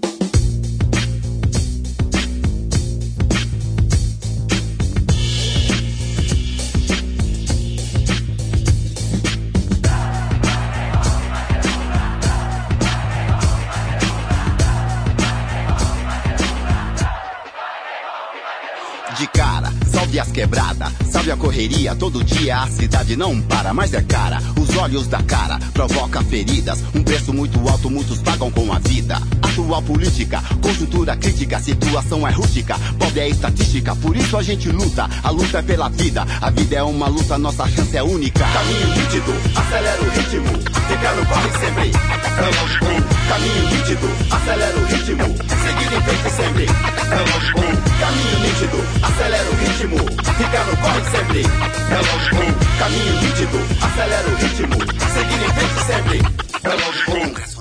A 21.31 21.37
correria, 21.37 21.95
todo 21.95 22.23
dia 22.23 22.57
a 22.57 22.67
cidade 22.67 23.15
não 23.15 23.39
para, 23.41 23.73
mas 23.73 23.93
é 23.93 24.01
cara. 24.01 24.39
Os 24.59 24.75
olhos 24.77 25.07
da 25.07 25.21
cara 25.21 25.59
provoca 25.73 26.23
feridas. 26.23 26.83
Um 26.95 27.03
preço 27.03 27.33
muito 27.33 27.59
alto, 27.67 27.89
muitos 27.89 28.19
pagam 28.19 28.49
com 28.49 28.71
a 28.73 28.79
vida. 28.79 29.21
Atual 29.41 29.81
política, 29.81 30.41
conjuntura 30.61 31.15
crítica, 31.15 31.59
situação 31.59 32.27
é 32.27 32.31
rústica. 32.31 32.75
Pobre 32.97 33.19
é 33.19 33.29
estatística, 33.29 33.95
por 33.97 34.15
isso 34.15 34.37
a 34.37 34.43
gente 34.43 34.69
luta. 34.69 35.09
A 35.23 35.29
luta 35.29 35.59
é 35.59 35.61
pela 35.61 35.89
vida, 35.89 36.25
a 36.41 36.49
vida 36.49 36.77
é 36.77 36.83
uma 36.83 37.07
luta, 37.07 37.37
nossa 37.37 37.67
chance 37.67 37.95
é 37.95 38.01
única. 38.01 38.45
Caminho 38.45 38.87
nítido, 38.95 39.33
acelera 39.55 40.01
o 40.01 40.09
ritmo. 40.09 40.79
Fica 40.87 41.11
no 41.13 41.25
corre 41.25 41.51
sempre. 41.59 41.91
Vamos 42.39 42.77
com 42.79 43.29
caminho 43.29 43.69
nítido, 43.75 44.09
acelera 44.31 44.77
o 44.77 44.85
ritmo. 44.85 45.25
Seguir 45.47 45.93
em 45.93 46.01
frente 46.01 46.29
sempre. 46.35 46.65
Vamos 47.09 47.51
com 47.51 47.61
caminho 47.99 48.39
nítido, 48.39 48.77
acelera 49.03 49.49
o 49.49 49.55
ritmo. 49.55 49.97
Fica 50.37 50.63
no 50.63 50.77
corre 50.77 51.03
sempre. 51.03 51.18
Hello 51.19 52.15
Boom, 52.31 52.53
caminho 52.79 53.21
nítido, 53.21 53.59
acelera 53.81 54.25
o 54.25 54.35
ritmo. 54.35 54.73
Seguir 55.11 55.43
em 55.43 55.49
frente 55.53 55.85
sempre. 55.85 56.17
Hello 56.63 57.58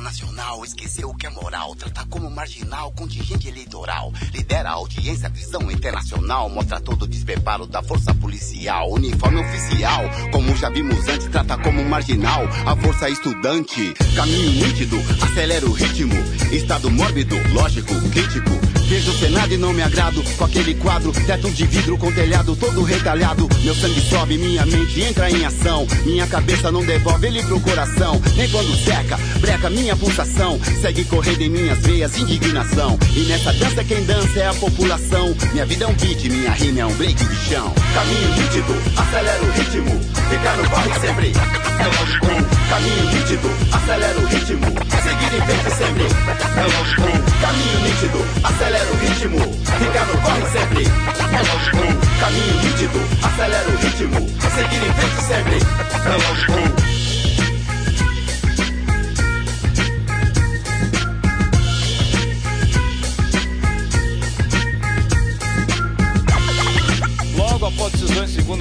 Nacional 0.48 0.64
esqueceu 0.64 1.10
o 1.10 1.14
que 1.14 1.26
é 1.26 1.30
moral. 1.30 1.76
Trata 1.76 2.06
como 2.08 2.30
marginal 2.30 2.90
contingente 2.92 3.48
eleitoral. 3.48 4.10
Lidera 4.32 4.70
a 4.70 4.72
audiência, 4.72 5.28
visão 5.28 5.70
internacional. 5.70 6.48
Mostra 6.48 6.80
todo 6.80 7.02
o 7.02 7.06
despreparo 7.06 7.66
da 7.66 7.82
força 7.82 8.14
policial. 8.14 8.90
Uniforme 8.92 9.40
oficial, 9.40 10.04
como 10.32 10.56
já 10.56 10.70
vimos 10.70 11.06
antes. 11.06 11.26
Trata 11.26 11.58
como 11.58 11.84
marginal 11.84 12.44
a 12.64 12.74
força 12.76 13.10
estudante. 13.10 13.92
Caminho 14.16 14.66
nítido, 14.66 14.96
acelera 15.22 15.66
o 15.66 15.72
ritmo. 15.72 16.14
Estado 16.50 16.90
mórbido, 16.90 17.36
lógico, 17.52 17.94
crítico 18.10 18.68
Vejo 18.88 19.10
o 19.10 19.18
Senado 19.18 19.52
e 19.52 19.58
não 19.58 19.74
me 19.74 19.82
agrado 19.82 20.22
com 20.38 20.44
aquele 20.46 20.74
quadro, 20.76 21.12
teto 21.12 21.50
de 21.50 21.66
vidro 21.66 21.98
com 21.98 22.10
telhado 22.10 22.56
todo 22.56 22.82
retalhado. 22.82 23.46
Meu 23.62 23.74
sangue 23.74 24.00
sobe, 24.00 24.38
minha 24.38 24.64
mente 24.64 25.02
entra 25.02 25.30
em 25.30 25.44
ação. 25.44 25.86
Minha 26.06 26.26
cabeça 26.26 26.72
não 26.72 26.82
devolve 26.82 27.26
ele 27.26 27.42
pro 27.42 27.60
coração, 27.60 28.18
nem 28.34 28.48
quando 28.48 28.74
seca. 28.82 29.18
Breca 29.38 29.70
minha 29.70 29.96
pulsação. 29.96 30.60
Segue 30.80 31.04
correndo 31.04 31.42
em 31.42 31.48
minhas 31.48 31.78
veias, 31.78 32.16
indignação. 32.18 32.98
E 33.14 33.20
nessa 33.20 33.52
dança 33.52 33.84
quem 33.84 34.04
dança 34.04 34.38
é 34.38 34.48
a 34.48 34.54
população. 34.54 35.34
Minha 35.52 35.66
vida 35.66 35.84
é 35.84 35.88
um 35.88 35.94
beat, 35.94 36.24
minha 36.24 36.50
rima 36.50 36.80
é 36.80 36.86
um 36.86 36.94
break 36.94 37.24
de 37.24 37.36
chão. 37.48 37.72
Caminho 37.94 38.42
nítido, 38.42 38.74
acelera 38.96 39.42
o 39.42 39.50
ritmo. 39.50 40.00
Ficar 40.30 40.56
no 40.56 40.70
corre 40.70 41.00
sempre. 41.00 41.32
É 41.78 41.84
lógico. 41.84 42.26
Caminho 42.68 43.04
nítido, 43.12 43.50
acelera 43.72 44.18
o 44.18 44.26
ritmo. 44.26 44.66
Seguir 45.02 45.36
em 45.36 45.42
frente 45.46 45.70
sempre. 45.76 46.04
É 46.56 46.62
lógico. 46.62 47.02
Caminho 47.40 47.80
nítido, 47.84 48.24
acelera 48.44 48.90
o 48.90 48.96
ritmo. 48.96 49.38
Ficar 49.64 50.06
no 50.06 50.18
corre 50.20 50.46
sempre. 50.52 50.84
É 50.84 51.38
lógico. 51.38 51.78
Caminho 52.20 52.62
nítido, 52.62 53.00
acelera 53.22 53.68
o 53.68 53.76
ritmo. 53.76 54.28
Seguir 54.54 54.86
em 54.86 54.92
frente 54.92 55.22
sempre. 55.22 55.56
É 56.04 56.28
lógico. 56.28 56.97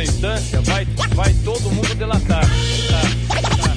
Instância, 0.07 0.61
vai, 0.61 0.85
vai 1.15 1.33
todo 1.43 1.69
mundo 1.71 1.93
delatar. 1.95 2.41
Tá, 2.41 3.01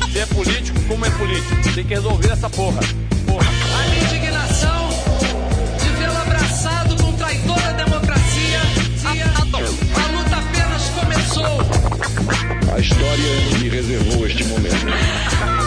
tá. 0.00 0.08
Se 0.12 0.18
é 0.18 0.26
político, 0.26 0.80
como 0.88 1.04
é 1.06 1.10
político? 1.10 1.74
Tem 1.74 1.84
que 1.84 1.94
resolver 1.94 2.30
essa 2.32 2.48
porra. 2.50 2.80
Porra. 3.26 3.46
A 3.48 3.88
minha 3.90 4.04
indignação 4.04 4.88
de 5.82 5.88
vê-lo 5.98 6.16
abraçado 6.18 6.96
com 7.02 7.12
traidor 7.14 7.60
da 7.60 7.72
democracia. 7.72 8.60
A, 9.04 9.08
a- 9.10 10.04
a 10.04 10.06
luta 10.12 10.36
apenas 10.36 10.88
começou. 10.98 12.74
A 12.74 12.78
história 12.78 13.58
me 13.60 13.68
reservou 13.68 14.26
este 14.26 14.44
momento. 14.44 15.59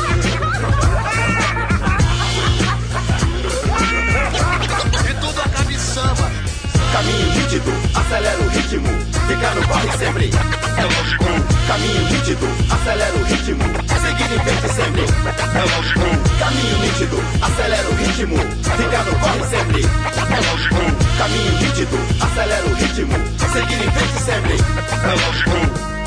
Caminho 6.93 7.25
nítido, 7.33 7.73
acelera 7.95 8.37
o 8.37 8.49
ritmo. 8.49 8.87
Ficar 9.27 9.55
no 9.55 9.67
corre 9.67 9.97
sempre. 9.97 10.25
É. 10.27 11.67
Caminho 11.67 12.09
nítido, 12.11 12.47
acelera 12.69 13.15
o 13.15 13.23
ritmo. 13.23 13.63
Seguir 13.99 14.31
em 14.31 14.39
frente 14.39 14.73
sempre. 14.73 15.01
É. 15.01 16.39
Caminho 16.39 16.77
nítido, 16.77 17.23
acelera 17.41 17.89
o 17.89 17.95
ritmo. 17.95 18.37
Ficar 18.37 19.03
no 19.05 19.19
corre 19.19 19.43
sempre. 19.49 19.81
É. 19.81 21.17
Caminho 21.17 21.51
nítido, 21.59 21.97
acelera 22.21 22.65
o 22.67 22.73
ritmo. 22.75 23.13
Seguir 23.51 23.83
em 23.83 23.91
frente 23.91 24.19
sempre. 24.23 24.53
É. 24.53 26.02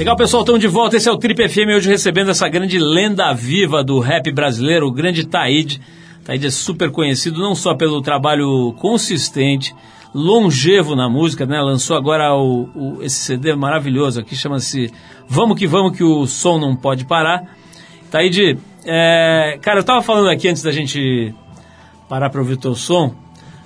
Legal, 0.00 0.16
pessoal, 0.16 0.40
estamos 0.42 0.62
de 0.62 0.66
volta. 0.66 0.96
Esse 0.96 1.10
é 1.10 1.12
o 1.12 1.18
Trip 1.18 1.46
FM, 1.46 1.76
hoje 1.76 1.90
recebendo 1.90 2.30
essa 2.30 2.48
grande 2.48 2.78
lenda 2.78 3.34
viva 3.34 3.84
do 3.84 3.98
rap 4.00 4.32
brasileiro, 4.32 4.86
o 4.86 4.90
grande 4.90 5.26
Taíde. 5.26 5.78
Taíde 6.24 6.46
é 6.46 6.50
super 6.50 6.90
conhecido 6.90 7.38
não 7.38 7.54
só 7.54 7.74
pelo 7.74 8.00
trabalho 8.00 8.72
consistente, 8.78 9.74
longevo 10.14 10.96
na 10.96 11.06
música, 11.06 11.44
né? 11.44 11.60
Lançou 11.60 11.98
agora 11.98 12.34
o, 12.34 12.62
o- 12.74 13.02
esse 13.02 13.16
CD 13.16 13.54
maravilhoso 13.54 14.18
aqui, 14.18 14.34
chama-se 14.34 14.90
Vamos 15.28 15.58
que 15.58 15.66
Vamos, 15.66 15.94
que 15.94 16.02
o 16.02 16.26
som 16.26 16.58
não 16.58 16.74
pode 16.74 17.04
parar. 17.04 17.54
Taíde, 18.10 18.56
é, 18.86 19.58
cara, 19.60 19.80
eu 19.80 19.84
tava 19.84 20.00
falando 20.00 20.30
aqui 20.30 20.48
antes 20.48 20.62
da 20.62 20.72
gente 20.72 21.34
parar 22.08 22.30
para 22.30 22.40
ouvir 22.40 22.54
o 22.54 22.56
teu 22.56 22.74
som, 22.74 23.14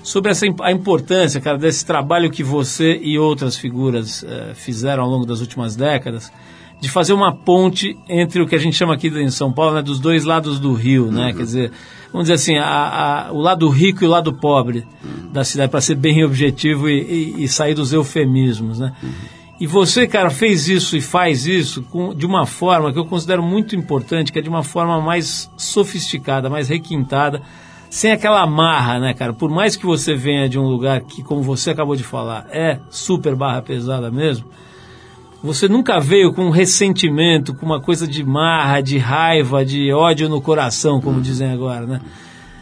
sobre 0.05 0.31
essa, 0.31 0.47
a 0.63 0.71
importância, 0.71 1.41
cara, 1.41 1.59
desse 1.59 1.85
trabalho 1.85 2.31
que 2.31 2.45
você 2.45 3.01
e 3.03 3.19
outras 3.19 3.57
figuras 3.57 4.23
eh, 4.23 4.53
fizeram 4.55 5.03
ao 5.03 5.11
longo 5.11 5.27
das 5.27 5.41
últimas 5.41 5.75
décadas, 5.75 6.31
de 6.81 6.89
fazer 6.91 7.15
uma 7.15 7.35
ponte 7.35 7.97
entre 8.09 8.43
o 8.43 8.47
que 8.47 8.55
a 8.55 8.59
gente 8.59 8.77
chama 8.77 8.93
aqui 8.95 9.09
em 9.09 9.31
São 9.31 9.51
Paulo, 9.51 9.75
né, 9.77 9.83
dos 9.83 9.99
dois 9.99 10.25
lados 10.25 10.61
do 10.61 10.75
rio, 10.75 11.11
né? 11.11 11.33
Quer 11.33 11.43
dizer, 11.45 11.73
vamos 12.13 12.25
dizer 12.29 12.35
assim, 12.35 12.59
a- 12.59 13.29
a- 13.29 13.33
o 13.33 13.39
lado 13.41 13.67
rico 13.71 14.05
e 14.05 14.07
o 14.07 14.11
lado 14.11 14.33
pobre 14.35 14.85
da 15.33 15.43
cidade, 15.45 15.71
para 15.71 15.81
ser 15.81 15.95
bem 15.95 16.23
objetivo 16.23 16.89
e, 16.89 17.01
e- 17.39 17.45
e 17.45 17.49
sair 17.49 17.73
dos 17.75 17.93
eufemismos, 17.93 18.79
né? 18.81 18.93
E 19.59 19.67
você, 19.67 20.07
cara, 20.07 20.29
fez 20.31 20.69
isso 20.69 20.97
e 20.97 21.01
faz 21.01 21.47
isso 21.47 21.83
com- 21.85 22.13
de 22.13 22.27
uma 22.27 22.45
forma 22.45 22.93
que 22.93 22.99
eu 22.99 23.07
considero 23.07 23.43
muito 23.43 23.75
importante, 23.75 24.31
que 24.31 24.39
é 24.39 24.43
de 24.43 24.49
uma 24.51 24.65
forma 24.65 25.01
mais 25.01 25.51
sofisticada, 25.57 26.51
mais 26.51 26.69
requintada, 26.69 27.41
sem 27.95 28.11
aquela 28.11 28.43
amarra, 28.43 28.99
né, 28.99 29.15
cara? 29.15 29.33
Por 29.33 29.49
mais 29.49 29.77
que 29.77 29.87
você 29.87 30.17
venha 30.17 30.49
de 30.49 30.59
um 30.59 30.67
lugar 30.67 31.01
que, 31.03 31.23
como 31.23 31.43
você 31.43 31.71
acabou 31.71 31.95
de 31.95 32.03
falar, 32.03 32.45
é 32.51 32.81
super 32.91 33.37
barra 33.37 33.63
pesada 33.63 34.11
mesmo, 34.11 34.47
você 35.41 35.69
nunca 35.69 36.01
veio 36.01 36.33
com 36.33 36.47
um 36.47 36.51
ressentimento, 36.51 37.55
com 37.55 37.65
uma 37.65 37.81
coisa 37.81 38.05
de 38.09 38.25
marra, 38.25 38.81
de 38.81 38.99
raiva, 38.99 39.65
de 39.65 39.93
ódio 39.93 40.29
no 40.29 40.41
coração, 40.41 41.01
como 41.01 41.21
dizem 41.21 41.53
agora, 41.53 41.87
né? 41.87 42.01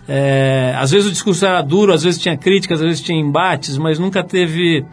É, 0.06 0.74
às 0.76 0.90
vezes 0.90 1.08
o 1.08 1.12
discurso 1.12 1.46
era 1.46 1.62
duro, 1.62 1.94
às 1.94 2.02
vezes 2.02 2.20
tinha 2.20 2.36
críticas, 2.36 2.82
às 2.82 2.86
vezes 2.86 3.00
tinha 3.00 3.18
embates, 3.18 3.78
mas 3.78 3.98
nunca 3.98 4.22
teve 4.22 4.84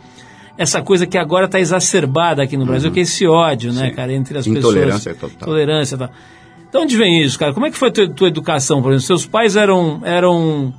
essa 0.57 0.81
coisa 0.81 1.05
que 1.05 1.17
agora 1.17 1.47
está 1.47 1.59
exacerbada 1.59 2.41
aqui 2.41 2.55
no 2.55 2.65
Brasil, 2.65 2.89
que 2.93 2.99
é 3.01 3.03
esse 3.03 3.27
ódio, 3.27 3.73
né, 3.73 3.91
cara, 3.91 4.13
entre 4.13 4.37
as 4.37 4.47
Intolerância 4.47 5.13
pessoas. 5.13 5.33
total. 5.33 5.49
Intolerância 5.49 5.97
total. 5.97 6.15
De 6.71 6.77
onde 6.77 6.95
vem 6.97 7.23
isso, 7.23 7.39
cara? 7.39 7.53
Como 7.53 7.65
é 7.65 7.71
que 7.71 7.77
foi 7.77 7.89
a 7.89 7.91
tua, 7.91 8.09
tua 8.09 8.27
educação, 8.27 8.81
por 8.81 8.91
exemplo? 8.91 9.07
Seus 9.07 9.25
pais 9.25 9.55
eram, 9.55 10.01
eram 10.03 10.73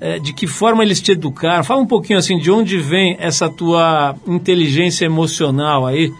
é, 0.00 0.18
de 0.18 0.32
que 0.32 0.46
forma 0.46 0.82
eles 0.82 1.00
te 1.00 1.12
educaram? 1.12 1.62
Fala 1.62 1.80
um 1.80 1.86
pouquinho 1.86 2.18
assim, 2.18 2.38
de 2.38 2.50
onde 2.50 2.78
vem 2.78 3.16
essa 3.20 3.48
tua 3.48 4.16
inteligência 4.26 5.04
emocional 5.04 5.86
aí, 5.86 6.12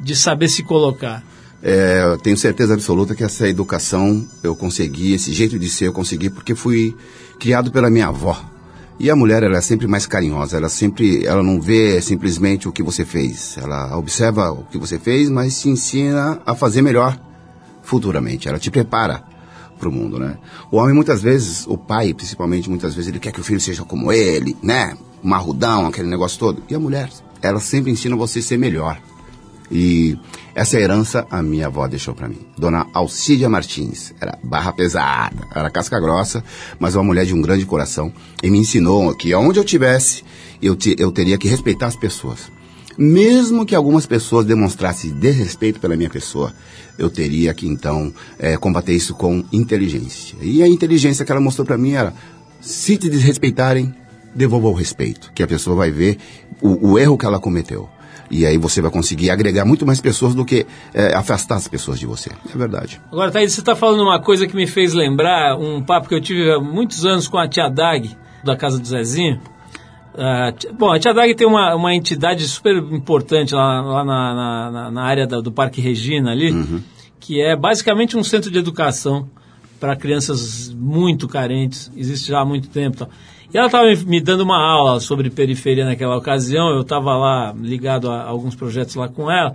de 0.00 0.16
saber 0.16 0.48
se 0.48 0.62
colocar? 0.62 1.22
É, 1.62 2.02
eu 2.02 2.18
tenho 2.18 2.36
certeza 2.36 2.74
absoluta 2.74 3.14
que 3.14 3.22
essa 3.22 3.48
educação 3.48 4.26
eu 4.42 4.56
consegui, 4.56 5.12
esse 5.12 5.32
jeito 5.32 5.58
de 5.58 5.68
ser 5.68 5.86
eu 5.86 5.92
consegui 5.92 6.28
porque 6.28 6.54
fui 6.54 6.96
criado 7.38 7.70
pela 7.70 7.90
minha 7.90 8.08
avó. 8.08 8.36
E 8.98 9.10
a 9.10 9.16
mulher 9.16 9.42
ela 9.42 9.58
é 9.58 9.60
sempre 9.60 9.86
mais 9.86 10.06
carinhosa, 10.06 10.56
ela 10.56 10.68
sempre, 10.68 11.26
ela 11.26 11.42
não 11.42 11.60
vê 11.60 12.00
simplesmente 12.00 12.68
o 12.68 12.72
que 12.72 12.82
você 12.82 13.04
fez, 13.04 13.56
ela 13.56 13.96
observa 13.96 14.50
o 14.50 14.64
que 14.64 14.78
você 14.78 14.98
fez, 14.98 15.28
mas 15.28 15.60
te 15.60 15.68
ensina 15.68 16.40
a 16.44 16.54
fazer 16.54 16.82
melhor 16.82 17.18
futuramente. 17.92 18.48
Ela 18.48 18.58
te 18.58 18.70
prepara 18.70 19.22
para 19.78 19.86
o 19.86 19.92
mundo, 19.92 20.18
né? 20.18 20.38
O 20.70 20.78
homem 20.78 20.94
muitas 20.94 21.20
vezes, 21.20 21.66
o 21.66 21.76
pai 21.76 22.14
principalmente 22.14 22.70
muitas 22.70 22.94
vezes 22.94 23.08
ele 23.10 23.18
quer 23.20 23.32
que 23.32 23.40
o 23.40 23.44
filho 23.44 23.60
seja 23.60 23.82
como 23.84 24.10
ele, 24.10 24.56
né? 24.62 24.96
Marrudão, 25.22 25.86
aquele 25.86 26.08
negócio 26.08 26.38
todo. 26.38 26.62
E 26.70 26.74
a 26.74 26.80
mulher, 26.80 27.10
ela 27.42 27.60
sempre 27.60 27.90
ensina 27.92 28.16
você 28.16 28.38
a 28.38 28.42
ser 28.42 28.56
melhor. 28.58 28.98
E 29.70 30.16
essa 30.54 30.80
herança 30.80 31.26
a 31.30 31.42
minha 31.42 31.66
avó 31.66 31.86
deixou 31.86 32.14
para 32.14 32.28
mim. 32.28 32.38
Dona 32.56 32.86
Alcídia 32.94 33.48
Martins. 33.50 34.14
Era 34.18 34.38
barra 34.42 34.72
pesada, 34.72 35.46
era 35.54 35.70
casca 35.70 36.00
grossa, 36.00 36.42
mas 36.78 36.94
uma 36.94 37.04
mulher 37.04 37.26
de 37.26 37.34
um 37.34 37.42
grande 37.42 37.66
coração. 37.66 38.10
E 38.42 38.50
me 38.50 38.58
ensinou 38.58 39.14
que 39.14 39.34
aonde 39.34 39.58
eu 39.60 39.64
tivesse, 39.64 40.24
eu, 40.62 40.74
te- 40.74 40.96
eu 40.98 41.12
teria 41.12 41.36
que 41.36 41.46
respeitar 41.46 41.88
as 41.88 41.96
pessoas. 41.96 42.50
Mesmo 42.96 43.64
que 43.64 43.74
algumas 43.74 44.06
pessoas 44.06 44.44
demonstrassem 44.44 45.12
desrespeito 45.12 45.80
pela 45.80 45.96
minha 45.96 46.10
pessoa, 46.10 46.52
eu 46.98 47.08
teria 47.08 47.54
que 47.54 47.66
então 47.66 48.12
eh, 48.38 48.56
combater 48.56 48.92
isso 48.92 49.14
com 49.14 49.44
inteligência. 49.52 50.36
E 50.42 50.62
a 50.62 50.68
inteligência 50.68 51.24
que 51.24 51.32
ela 51.32 51.40
mostrou 51.40 51.66
para 51.66 51.78
mim 51.78 51.92
era: 51.92 52.12
se 52.60 52.96
te 52.96 53.08
desrespeitarem, 53.08 53.94
devolva 54.34 54.68
o 54.68 54.72
respeito, 54.72 55.32
que 55.34 55.42
a 55.42 55.46
pessoa 55.46 55.76
vai 55.76 55.90
ver 55.90 56.18
o, 56.60 56.92
o 56.92 56.98
erro 56.98 57.16
que 57.16 57.26
ela 57.26 57.40
cometeu. 57.40 57.88
E 58.30 58.46
aí 58.46 58.56
você 58.56 58.80
vai 58.80 58.90
conseguir 58.90 59.30
agregar 59.30 59.66
muito 59.66 59.84
mais 59.84 60.00
pessoas 60.00 60.34
do 60.34 60.42
que 60.42 60.66
eh, 60.94 61.14
afastar 61.14 61.56
as 61.56 61.68
pessoas 61.68 61.98
de 61.98 62.06
você. 62.06 62.30
É 62.52 62.56
verdade. 62.56 62.98
Agora, 63.10 63.30
Thaís, 63.30 63.52
você 63.52 63.60
está 63.60 63.76
falando 63.76 64.02
uma 64.02 64.20
coisa 64.20 64.46
que 64.46 64.56
me 64.56 64.66
fez 64.66 64.94
lembrar 64.94 65.58
um 65.58 65.82
papo 65.82 66.08
que 66.08 66.14
eu 66.14 66.20
tive 66.20 66.50
há 66.50 66.58
muitos 66.58 67.04
anos 67.04 67.28
com 67.28 67.36
a 67.36 67.46
tia 67.46 67.68
Dag, 67.68 68.16
da 68.42 68.56
casa 68.56 68.78
do 68.78 68.86
Zezinho. 68.86 69.38
Ti- 70.58 70.68
bom, 70.72 70.90
a 70.92 70.98
tia 70.98 71.14
Dag 71.14 71.34
tem 71.34 71.46
uma, 71.46 71.74
uma 71.74 71.94
entidade 71.94 72.46
super 72.46 72.76
importante 72.76 73.54
lá, 73.54 73.80
lá 73.80 74.04
na, 74.04 74.70
na- 74.70 74.90
na- 74.90 75.02
área 75.02 75.26
da- 75.26 75.40
do 75.40 75.50
Parque 75.50 75.80
Regina 75.80 76.32
ali, 76.32 76.52
que 77.18 77.40
é 77.40 77.56
basicamente 77.56 78.16
um 78.16 78.22
centro 78.24 78.50
de 78.50 78.58
educação 78.58 79.28
para 79.80 79.96
crianças 79.96 80.72
muito 80.74 81.26
carentes, 81.26 81.90
existe 81.96 82.28
já 82.28 82.40
há 82.40 82.44
muito 82.44 82.68
tempo. 82.68 82.96
e 82.96 82.98
tal. 83.00 83.08
E 83.54 83.56
ela 83.58 83.66
estava 83.66 83.84
me, 84.06 84.20
dando 84.20 84.40
uma 84.42 84.56
aula 84.58 84.98
sobre 85.00 85.28
periferia 85.30 85.84
naquela 85.84 86.16
ocasião, 86.16 86.68
eu 86.70 86.80
estava 86.82 87.16
lá 87.16 87.54
ligado 87.58 88.10
a 88.10 88.22
alguns 88.24 88.54
projetos 88.54 88.94
lá 88.94 89.08
com 89.08 89.30
ela, 89.30 89.54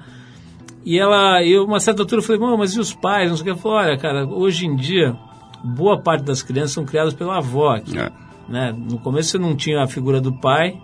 e 0.86 0.98
ela, 1.00 1.44
eu, 1.44 1.66
uma 1.66 1.80
certa 1.80 2.02
altura, 2.04 2.20
eu 2.22 2.26
falei, 2.26 2.40
"Bom, 2.40 2.56
mas 2.58 2.74
e 2.74 2.80
os 2.80 2.94
pais? 2.94 3.30
Não 3.30 3.36
sei 3.38 3.42
o 3.42 3.44
que. 3.46 3.50
Ela 3.52 3.60
falou, 3.60 3.78
olha, 3.78 3.98
cara, 3.98 4.26
hoje 4.26 4.66
em 4.66 4.76
dia, 4.76 5.16
boa 5.64 5.98
parte 6.00 6.24
das 6.24 6.42
crianças 6.42 6.72
são 6.72 6.86
criadas 6.86 7.14
pela 7.14 7.38
avó 7.38 7.76
aqui. 7.76 7.98
É, 7.98 8.12
Né? 8.50 8.74
No 8.78 8.98
começo 9.00 9.30
você 9.32 9.38
não 9.38 9.56
tinha 9.56 9.82
a 9.84 9.88
figura 9.88 10.22
do 10.22 10.32
pai, 10.34 10.78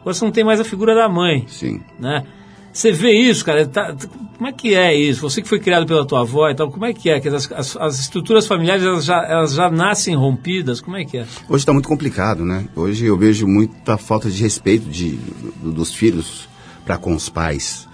agora 0.00 0.14
você 0.14 0.24
não 0.24 0.32
tem 0.32 0.44
mais 0.44 0.60
a 0.60 0.64
figura 0.64 0.94
da 0.94 1.08
mãe. 1.08 1.44
sim. 1.48 1.80
Né? 1.98 2.24
Você 2.70 2.92
vê 2.92 3.10
isso, 3.12 3.44
cara? 3.44 3.66
tá- 3.66 3.96
como 4.36 4.46
é 4.48 4.52
que 4.52 4.72
é 4.74 4.94
isso? 4.94 5.22
Você 5.22 5.42
que 5.42 5.48
foi 5.48 5.58
criado 5.58 5.84
pela 5.86 6.04
tua 6.06 6.20
avó 6.20 6.48
e 6.48 6.54
tal, 6.54 6.70
como 6.70 6.84
é 6.84 6.92
que 6.92 7.10
é? 7.10 7.18
Que 7.18 7.26
as, 7.28 7.50
as- 7.50 7.76
as 7.76 7.98
estruturas 7.98 8.46
familiares 8.46 8.84
elas 8.84 9.04
já, 9.04 9.24
elas 9.24 9.54
já 9.54 9.68
nascem 9.70 10.14
rompidas? 10.14 10.80
Como 10.80 10.96
é 10.96 11.04
que 11.04 11.18
é? 11.18 11.22
Hoje 11.48 11.62
está 11.62 11.72
muito 11.72 11.88
complicado, 11.88 12.44
né? 12.44 12.66
Hoje 12.76 13.06
eu 13.06 13.16
vejo 13.16 13.48
muita 13.48 13.96
falta 13.98 14.30
de 14.30 14.40
respeito 14.40 14.88
de, 14.88 15.18
do- 15.60 15.72
dos 15.72 15.92
filhos 15.92 16.46
para 16.84 16.98
com 16.98 17.14
os 17.14 17.28
pais. 17.28 17.88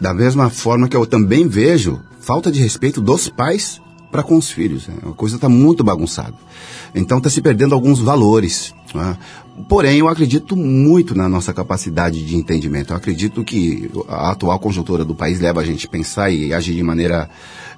Da 0.00 0.14
mesma 0.14 0.50
forma 0.50 0.86
que 0.88 0.96
eu 0.96 1.04
também 1.06 1.48
vejo 1.48 2.00
falta 2.20 2.52
de 2.52 2.60
respeito 2.60 3.00
dos 3.00 3.28
pais 3.28 3.80
para 4.10 4.22
com 4.22 4.36
os 4.36 4.50
filhos. 4.50 4.88
Né? 4.88 4.94
A 5.02 5.12
coisa 5.12 5.36
está 5.36 5.48
muito 5.48 5.84
bagunçada. 5.84 6.34
Então 6.94 7.18
está 7.18 7.28
se 7.28 7.40
perdendo 7.40 7.74
alguns 7.74 7.98
valores. 7.98 8.74
né? 8.94 9.16
Porém, 9.68 9.98
eu 9.98 10.08
acredito 10.08 10.56
muito 10.56 11.14
na 11.14 11.28
nossa 11.28 11.52
capacidade 11.52 12.24
de 12.24 12.36
entendimento. 12.36 12.92
Eu 12.92 12.96
acredito 12.96 13.42
que 13.42 13.90
a 14.08 14.30
atual 14.30 14.58
conjuntura 14.58 15.04
do 15.04 15.14
país 15.14 15.40
leva 15.40 15.60
a 15.60 15.64
gente 15.64 15.86
a 15.86 15.90
pensar 15.90 16.30
e 16.30 16.52
agir 16.52 16.74
de 16.74 16.82
maneira 16.82 17.28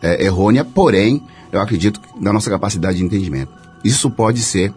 eh, 0.02 0.26
errônea, 0.26 0.64
porém, 0.64 1.22
eu 1.50 1.60
acredito 1.60 2.00
na 2.20 2.32
nossa 2.32 2.50
capacidade 2.50 2.98
de 2.98 3.04
entendimento. 3.04 3.52
Isso 3.82 4.10
pode 4.10 4.42
ser 4.42 4.74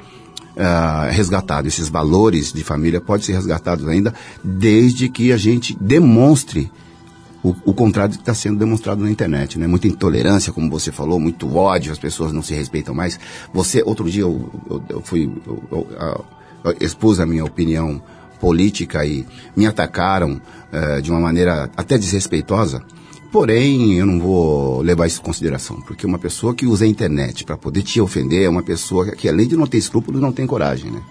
ah, 0.56 1.10
resgatado, 1.12 1.68
esses 1.68 1.90
valores 1.90 2.54
de 2.54 2.64
família 2.64 3.02
podem 3.02 3.26
ser 3.26 3.34
resgatados 3.34 3.88
ainda, 3.88 4.14
desde 4.44 5.10
que 5.10 5.32
a 5.32 5.38
gente 5.38 5.76
demonstre 5.80 6.72
o, 7.44 7.54
o 7.66 7.74
contrário 7.74 8.14
do 8.14 8.18
que 8.18 8.22
está 8.22 8.34
sendo 8.34 8.58
demonstrado 8.58 9.04
na 9.04 9.12
internet, 9.12 9.60
né? 9.60 9.68
Muita 9.68 9.88
intolerância, 9.88 10.54
como 10.54 10.70
você 10.70 10.92
falou, 10.92 11.20
muito 11.20 11.56
ódio, 11.56 11.92
as 11.92 12.00
pessoas 12.00 12.32
não 12.32 12.42
se 12.42 12.54
respeitam 12.54 12.96
mais. 12.96 13.20
Você, 13.54 13.84
outro 13.86 14.10
dia 14.10 14.22
eu, 14.22 14.50
eu, 14.70 14.84
eu 14.90 15.02
fui, 15.02 15.30
eu, 15.48 15.88
eu, 16.64 16.76
expus 16.80 17.20
a 17.20 17.26
minha 17.26 17.44
opinião 17.44 18.02
política 18.40 19.06
e 19.06 19.26
me 19.56 19.66
atacaram 19.66 20.42
eh, 20.72 21.02
de 21.02 21.12
uma 21.12 21.20
maneira 21.20 21.70
até 21.76 21.98
desrespeitosa. 21.98 22.82
Porém, 23.32 23.94
eu 23.94 24.06
não 24.06 24.20
vou 24.20 24.82
levar 24.82 25.08
isso 25.08 25.20
em 25.20 25.24
consideração, 25.24 25.82
porque 25.82 26.06
uma 26.06 26.20
pessoa 26.20 26.54
que 26.54 26.66
usa 26.66 26.86
a 26.86 26.88
internet 26.88 27.44
para 27.46 27.58
poder 27.58 27.82
te 27.82 28.00
ofender 28.00 28.44
é 28.44 28.50
uma 28.50 28.62
pessoa 28.62 29.12
que, 29.12 29.28
além 29.28 29.48
de 29.48 29.58
não 29.58 29.66
ter 29.66 29.78
escrúpulos, 29.78 30.22
não 30.22 30.32
tem 30.32 30.46
coragem, 30.46 30.92
né? 30.92 31.02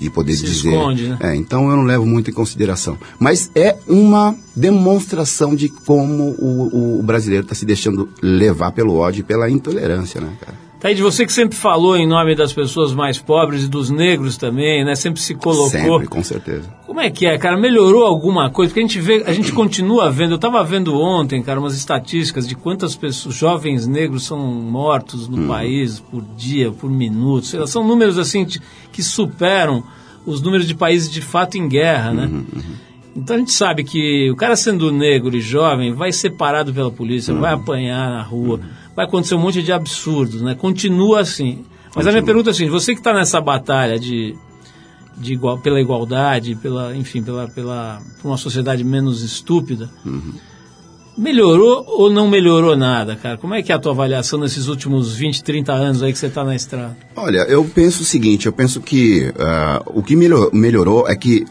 De 0.00 0.10
poder 0.10 0.32
Se 0.32 0.44
dizer. 0.44 0.70
esconde, 0.70 1.08
né? 1.08 1.18
É, 1.20 1.36
então 1.36 1.70
eu 1.70 1.76
não 1.76 1.84
levo 1.84 2.06
muito 2.06 2.30
em 2.30 2.32
consideração. 2.32 2.96
Mas 3.18 3.50
é 3.54 3.76
uma 3.86 4.34
demonstração 4.56 5.54
de 5.54 5.68
como 5.68 6.34
o, 6.38 6.98
o 6.98 7.02
brasileiro 7.02 7.44
está 7.44 7.54
se 7.54 7.66
deixando 7.66 8.08
levar 8.22 8.72
pelo 8.72 8.96
ódio 8.96 9.20
e 9.20 9.22
pela 9.22 9.50
intolerância, 9.50 10.20
né, 10.20 10.32
cara? 10.40 10.70
Taíde, 10.80 11.02
você 11.02 11.26
que 11.26 11.32
sempre 11.32 11.58
falou 11.58 11.94
em 11.94 12.08
nome 12.08 12.34
das 12.34 12.54
pessoas 12.54 12.94
mais 12.94 13.18
pobres 13.18 13.64
e 13.64 13.68
dos 13.68 13.90
negros 13.90 14.38
também, 14.38 14.82
né? 14.82 14.94
Sempre 14.94 15.20
se 15.20 15.34
colocou. 15.34 15.68
Sempre, 15.68 16.06
com 16.06 16.24
certeza. 16.24 16.79
Como 17.00 17.08
é 17.08 17.10
que 17.10 17.24
é, 17.24 17.38
cara? 17.38 17.56
Melhorou 17.56 18.04
alguma 18.04 18.50
coisa? 18.50 18.68
Porque 18.68 18.80
a 18.80 18.82
gente 18.82 19.00
vê, 19.00 19.24
a 19.26 19.32
gente 19.32 19.52
continua 19.52 20.10
vendo. 20.10 20.32
Eu 20.32 20.36
estava 20.36 20.62
vendo 20.62 21.00
ontem, 21.00 21.42
cara, 21.42 21.58
umas 21.58 21.74
estatísticas 21.74 22.46
de 22.46 22.54
quantas 22.54 22.94
pessoas, 22.94 23.34
jovens 23.34 23.86
negros 23.86 24.26
são 24.26 24.38
mortos 24.38 25.26
no 25.26 25.48
país 25.48 25.98
por 25.98 26.22
dia, 26.36 26.70
por 26.70 26.90
minuto. 26.90 27.56
Lá, 27.56 27.66
são 27.66 27.88
números 27.88 28.18
assim 28.18 28.46
que 28.92 29.02
superam 29.02 29.82
os 30.26 30.42
números 30.42 30.68
de 30.68 30.74
países 30.74 31.10
de 31.10 31.22
fato 31.22 31.56
em 31.56 31.66
guerra, 31.66 32.12
né? 32.12 32.30
Então 33.16 33.36
a 33.36 33.38
gente 33.38 33.52
sabe 33.52 33.82
que 33.82 34.30
o 34.30 34.36
cara 34.36 34.54
sendo 34.54 34.92
negro 34.92 35.34
e 35.34 35.40
jovem 35.40 35.94
vai 35.94 36.12
ser 36.12 36.30
parado 36.30 36.70
pela 36.70 36.90
polícia, 36.90 37.32
vai 37.32 37.54
apanhar 37.54 38.10
na 38.10 38.22
rua, 38.22 38.60
vai 38.94 39.06
acontecer 39.06 39.34
um 39.34 39.40
monte 39.40 39.62
de 39.62 39.72
absurdos, 39.72 40.42
né? 40.42 40.54
Continua 40.54 41.20
assim. 41.20 41.64
Mas 41.96 42.06
a 42.06 42.10
minha 42.10 42.22
pergunta 42.22 42.50
é 42.50 42.52
assim, 42.52 42.68
você 42.68 42.92
que 42.92 43.00
está 43.00 43.14
nessa 43.14 43.40
batalha 43.40 43.98
de, 43.98 44.36
de 45.20 45.34
igual, 45.34 45.58
pela 45.58 45.80
igualdade, 45.80 46.54
pela, 46.56 46.96
enfim, 46.96 47.22
pela, 47.22 47.46
pela 47.48 48.00
por 48.22 48.28
uma 48.28 48.36
sociedade 48.36 48.82
menos 48.82 49.22
estúpida, 49.22 49.90
melhorou 51.16 51.84
ou 51.86 52.10
não 52.10 52.28
melhorou 52.28 52.76
nada, 52.76 53.16
cara? 53.16 53.36
Como 53.36 53.54
é 53.54 53.62
que 53.62 53.72
é 53.72 53.74
a 53.74 53.78
tua 53.78 53.92
avaliação 53.92 54.38
nesses 54.40 54.68
últimos 54.68 55.14
20, 55.14 55.42
30 55.44 55.72
anos 55.72 56.02
aí 56.02 56.12
que 56.12 56.18
você 56.18 56.26
está 56.26 56.44
na 56.44 56.54
estrada? 56.54 56.96
Olha, 57.16 57.38
eu 57.48 57.64
penso 57.64 58.02
o 58.02 58.06
seguinte, 58.06 58.46
eu 58.46 58.52
penso 58.52 58.80
que 58.80 59.32
ah, 59.38 59.82
o 59.86 60.02
que 60.02 60.16
melhor- 60.16 60.50
melhorou 60.52 61.06
é 61.08 61.14
que 61.14 61.44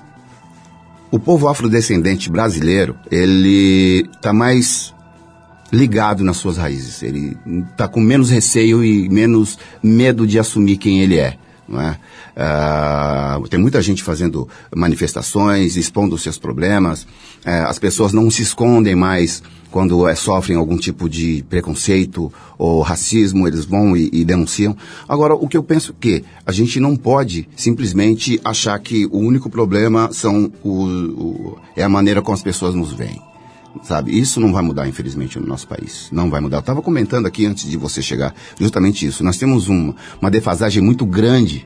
o 1.12 1.20
povo 1.20 1.48
afrodescendente 1.48 2.30
brasileiro, 2.30 2.96
ele 3.12 4.08
está 4.16 4.32
mais 4.34 4.94
ligado 5.72 6.24
nas 6.24 6.38
suas 6.38 6.58
raízes. 6.58 7.04
Ele 7.04 7.38
está 7.72 7.88
com 7.88 8.00
menos 8.00 8.30
receio 8.32 8.84
e 8.84 9.08
menos 9.10 9.58
medo 9.84 10.26
de 10.26 10.40
assumir 10.40 10.78
quem 10.78 11.02
ele 11.02 11.18
é. 11.18 11.38
É? 11.78 11.98
Ah, 12.36 13.40
tem 13.50 13.60
muita 13.60 13.82
gente 13.82 14.02
fazendo 14.02 14.48
manifestações, 14.76 15.76
expondo 15.76 16.16
os 16.16 16.24
seus 16.24 16.38
problemas. 16.38 17.06
Eh, 17.46 17.60
as 17.68 17.78
pessoas 17.78 18.12
não 18.14 18.30
se 18.32 18.42
escondem 18.42 18.96
mais 18.96 19.44
quando 19.70 20.08
eh, 20.08 20.16
sofrem 20.16 20.58
algum 20.58 20.78
tipo 20.78 21.08
de 21.08 21.44
preconceito 21.50 22.32
ou 22.58 22.82
racismo, 22.82 23.48
eles 23.48 23.66
vão 23.66 23.96
e, 23.96 24.10
e 24.12 24.26
denunciam. 24.26 24.76
Agora, 25.08 25.36
o 25.36 25.48
que 25.48 25.56
eu 25.58 25.64
penso 25.64 25.94
que 25.94 26.24
a 26.46 26.52
gente 26.52 26.80
não 26.80 26.96
pode 26.96 27.48
simplesmente 27.56 28.40
achar 28.44 28.78
que 28.80 29.06
o 29.06 29.18
único 29.20 29.50
problema 29.50 30.10
são 30.12 30.52
o, 30.64 30.72
o- 30.86 31.58
é 31.76 31.84
a 31.84 31.90
maneira 31.90 32.22
como 32.22 32.36
as 32.36 32.42
pessoas 32.44 32.74
nos 32.74 32.92
veem. 32.94 33.22
Sabe, 33.84 34.18
isso 34.20 34.40
não 34.40 34.52
vai 34.52 34.64
mudar, 34.64 34.88
infelizmente, 34.88 35.40
no 35.40 35.46
nosso 35.46 35.68
país. 35.68 36.10
Não 36.12 36.30
vai 36.30 36.42
mudar. 36.42 36.58
Eu 36.58 36.62
estava 36.62 36.82
comentando 36.82 37.28
aqui 37.28 37.46
antes 37.46 37.70
de 37.70 37.78
você 37.78 38.02
chegar 38.02 38.34
justamente 38.60 39.06
isso. 39.06 39.24
Nós 39.24 39.38
temos 39.38 39.70
um- 39.70 39.94
uma 40.22 40.30
defasagem 40.32 40.82
muito 40.84 41.06
grande 41.06 41.66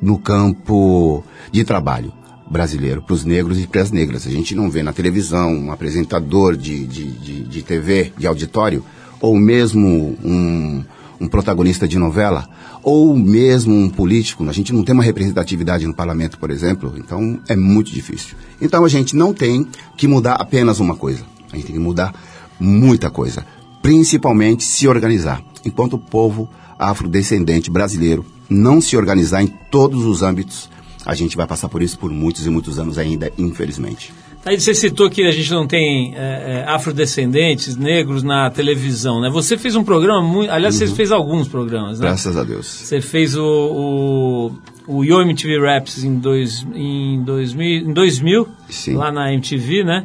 no 0.00 0.18
campo 0.18 1.22
de 1.50 1.64
trabalho 1.64 2.12
brasileiro 2.50 3.02
para 3.02 3.14
os 3.14 3.24
negros 3.24 3.58
e 3.60 3.66
para 3.66 3.82
as 3.82 3.90
negras. 3.90 4.26
A 4.26 4.30
gente 4.30 4.54
não 4.54 4.70
vê 4.70 4.82
na 4.82 4.92
televisão 4.92 5.52
um 5.52 5.72
apresentador 5.72 6.56
de, 6.56 6.86
de, 6.86 7.10
de, 7.10 7.42
de 7.44 7.62
TV, 7.62 8.12
de 8.16 8.26
auditório, 8.26 8.84
ou 9.20 9.36
mesmo 9.38 10.16
um, 10.24 10.84
um 11.20 11.28
protagonista 11.28 11.86
de 11.88 11.98
novela, 11.98 12.48
ou 12.82 13.16
mesmo 13.16 13.74
um 13.74 13.88
político. 13.88 14.48
A 14.48 14.52
gente 14.52 14.72
não 14.72 14.82
tem 14.82 14.92
uma 14.92 15.04
representatividade 15.04 15.86
no 15.86 15.94
parlamento, 15.94 16.38
por 16.38 16.50
exemplo, 16.50 16.92
então 16.96 17.40
é 17.48 17.56
muito 17.56 17.90
difícil. 17.90 18.36
Então 18.60 18.84
a 18.84 18.88
gente 18.88 19.14
não 19.16 19.32
tem 19.32 19.66
que 19.96 20.06
mudar 20.08 20.34
apenas 20.34 20.78
uma 20.80 20.94
coisa. 20.96 21.31
A 21.52 21.56
gente 21.56 21.66
tem 21.66 21.74
que 21.74 21.80
mudar 21.80 22.14
muita 22.58 23.10
coisa. 23.10 23.44
Principalmente 23.82 24.64
se 24.64 24.88
organizar. 24.88 25.42
Enquanto 25.64 25.94
o 25.94 25.98
povo 25.98 26.48
afrodescendente 26.78 27.70
brasileiro 27.70 28.24
não 28.48 28.80
se 28.80 28.96
organizar 28.96 29.42
em 29.42 29.46
todos 29.46 30.04
os 30.04 30.22
âmbitos, 30.22 30.68
a 31.04 31.14
gente 31.14 31.36
vai 31.36 31.46
passar 31.46 31.68
por 31.68 31.82
isso 31.82 31.98
por 31.98 32.10
muitos 32.10 32.46
e 32.46 32.50
muitos 32.50 32.78
anos 32.78 32.98
ainda, 32.98 33.32
infelizmente. 33.38 34.12
Aí 34.44 34.60
você 34.60 34.74
citou 34.74 35.08
que 35.08 35.22
a 35.22 35.30
gente 35.30 35.50
não 35.52 35.68
tem 35.68 36.14
é, 36.16 36.18
é, 36.18 36.64
afrodescendentes, 36.68 37.76
negros 37.76 38.24
na 38.24 38.50
televisão, 38.50 39.20
né? 39.20 39.30
Você 39.30 39.56
fez 39.56 39.76
um 39.76 39.84
programa, 39.84 40.20
muito, 40.20 40.50
aliás, 40.50 40.74
você 40.74 40.88
fez 40.88 41.12
alguns 41.12 41.46
programas, 41.46 42.00
né? 42.00 42.06
Graças 42.08 42.36
a 42.36 42.42
Deus. 42.42 42.66
Você 42.66 43.00
fez 43.00 43.36
o, 43.36 44.50
o, 44.88 44.96
o 44.98 45.04
Yo 45.04 45.20
MTV 45.20 45.60
Raps 45.60 46.02
em, 46.02 46.16
dois, 46.16 46.66
em, 46.74 47.22
2000, 47.22 47.90
em 47.90 47.92
2000 47.92 48.48
Sim. 48.68 48.94
lá 48.94 49.12
na 49.12 49.32
MTV, 49.32 49.84
né? 49.84 50.04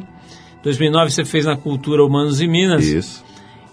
2009 0.62 1.10
você 1.10 1.24
fez 1.24 1.44
na 1.44 1.56
Cultura 1.56 2.04
Humanos 2.04 2.40
e 2.40 2.46
Minas. 2.48 2.84
Isso. 2.84 3.24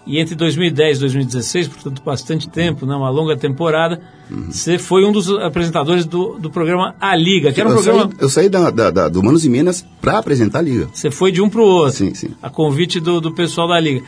E 0.06 0.20
entre 0.20 0.36
2010 0.36 0.98
e 0.98 1.00
2016, 1.00 1.66
portanto 1.68 2.00
bastante 2.04 2.48
tempo, 2.48 2.86
né? 2.86 2.94
uma 2.94 3.10
longa 3.10 3.36
temporada, 3.36 4.00
você 4.48 4.78
foi 4.78 5.04
um 5.04 5.10
dos 5.10 5.28
apresentadores 5.28 6.06
do, 6.06 6.38
do 6.38 6.48
programa 6.48 6.94
A 7.00 7.16
Liga, 7.16 7.52
que 7.52 7.60
era 7.60 7.68
um 7.68 7.72
eu, 7.72 7.82
programa... 7.82 8.10
saí, 8.10 8.18
eu 8.20 8.28
saí 8.28 8.48
da, 8.48 8.70
da, 8.70 8.90
da- 8.92 9.08
do 9.08 9.20
Manos 9.20 9.44
e 9.44 9.48
Minas 9.50 9.84
para 10.00 10.18
apresentar 10.18 10.60
a 10.60 10.62
Liga. 10.62 10.88
Você 10.92 11.10
foi 11.10 11.32
de 11.32 11.42
um 11.42 11.48
para 11.50 11.60
o 11.60 11.64
outro, 11.64 11.92
Sim, 11.96 12.14
sim. 12.14 12.30
a 12.40 12.48
convite 12.48 13.00
do, 13.00 13.20
do 13.20 13.32
pessoal 13.32 13.66
da 13.66 13.80
Liga. 13.80 14.04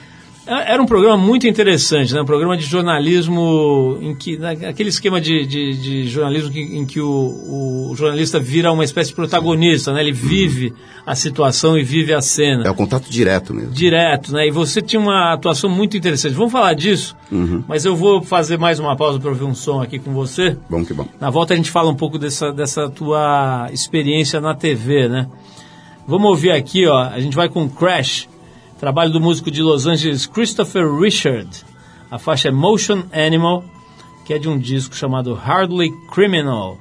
É- 0.48 0.72
Era 0.72 0.82
um 0.82 0.86
programa 0.86 1.16
muito 1.16 1.46
interessante, 1.46 2.14
né? 2.14 2.22
um 2.22 2.24
programa 2.24 2.56
de 2.56 2.64
jornalismo, 2.64 3.98
em 4.00 4.14
que, 4.14 4.36
na- 4.38 4.50
aquele 4.52 4.88
esquema 4.88 5.20
de, 5.20 5.46
de, 5.46 5.76
de 5.76 6.08
jornalismo 6.08 6.50
que- 6.50 6.60
em 6.60 6.86
que 6.86 7.00
o, 7.00 7.90
o 7.90 7.94
jornalista 7.96 8.40
vira 8.40 8.72
uma 8.72 8.84
espécie 8.84 9.10
de 9.10 9.16
protagonista, 9.16 9.92
né? 9.92 10.00
ele 10.00 10.12
vive 10.12 10.72
a 11.06 11.14
situação 11.14 11.76
e 11.78 11.82
vive 11.82 12.12
a 12.14 12.20
cena. 12.20 12.64
É 12.66 12.70
o 12.70 12.74
contato 12.74 13.10
direto 13.10 13.52
mesmo. 13.54 13.72
Direto, 13.72 14.32
né? 14.32 14.46
E 14.46 14.50
você 14.50 14.80
tinha 14.82 15.00
uma 15.00 15.32
atuação 15.32 15.68
muito 15.70 15.96
interessante. 15.96 16.34
Vamos 16.34 16.52
falar 16.52 16.74
disso, 16.74 17.16
mas 17.66 17.84
eu 17.84 17.94
vou 17.96 18.22
fazer 18.22 18.58
mais 18.58 18.78
uma 18.78 18.96
pausa 18.96 19.18
para 19.18 19.28
ouvir 19.30 19.44
um 19.44 19.54
som 19.54 19.80
aqui 19.82 19.98
com 19.98 20.12
você. 20.12 20.56
Bom 20.68 20.84
que 20.84 20.92
bom. 20.94 21.06
Na 21.20 21.30
volta 21.30 21.54
a 21.54 21.56
gente 21.56 21.70
fala 21.70 21.90
um 21.90 21.94
pouco 21.94 22.18
dessa, 22.18 22.50
dessa 22.52 22.88
tua 22.88 23.68
experiência 23.72 24.40
na 24.40 24.54
TV, 24.54 25.08
né? 25.08 25.26
Vamos 26.06 26.28
ouvir 26.30 26.52
aqui, 26.52 26.86
ó. 26.86 26.98
A 27.02 27.20
gente 27.20 27.36
vai 27.36 27.48
com 27.50 27.68
Crash, 27.68 28.28
trabalho 28.78 29.10
do 29.10 29.20
músico 29.20 29.50
de 29.50 29.62
Los 29.62 29.86
Angeles 29.86 30.26
Christopher 30.26 30.90
Richard. 30.90 31.48
A 32.10 32.18
faixa 32.18 32.48
é 32.48 32.50
Motion 32.50 33.02
Animal, 33.12 33.64
que 34.24 34.32
é 34.32 34.38
de 34.38 34.48
um 34.48 34.58
disco 34.58 34.94
chamado 34.94 35.34
Hardly 35.34 35.90
Criminal, 36.12 36.78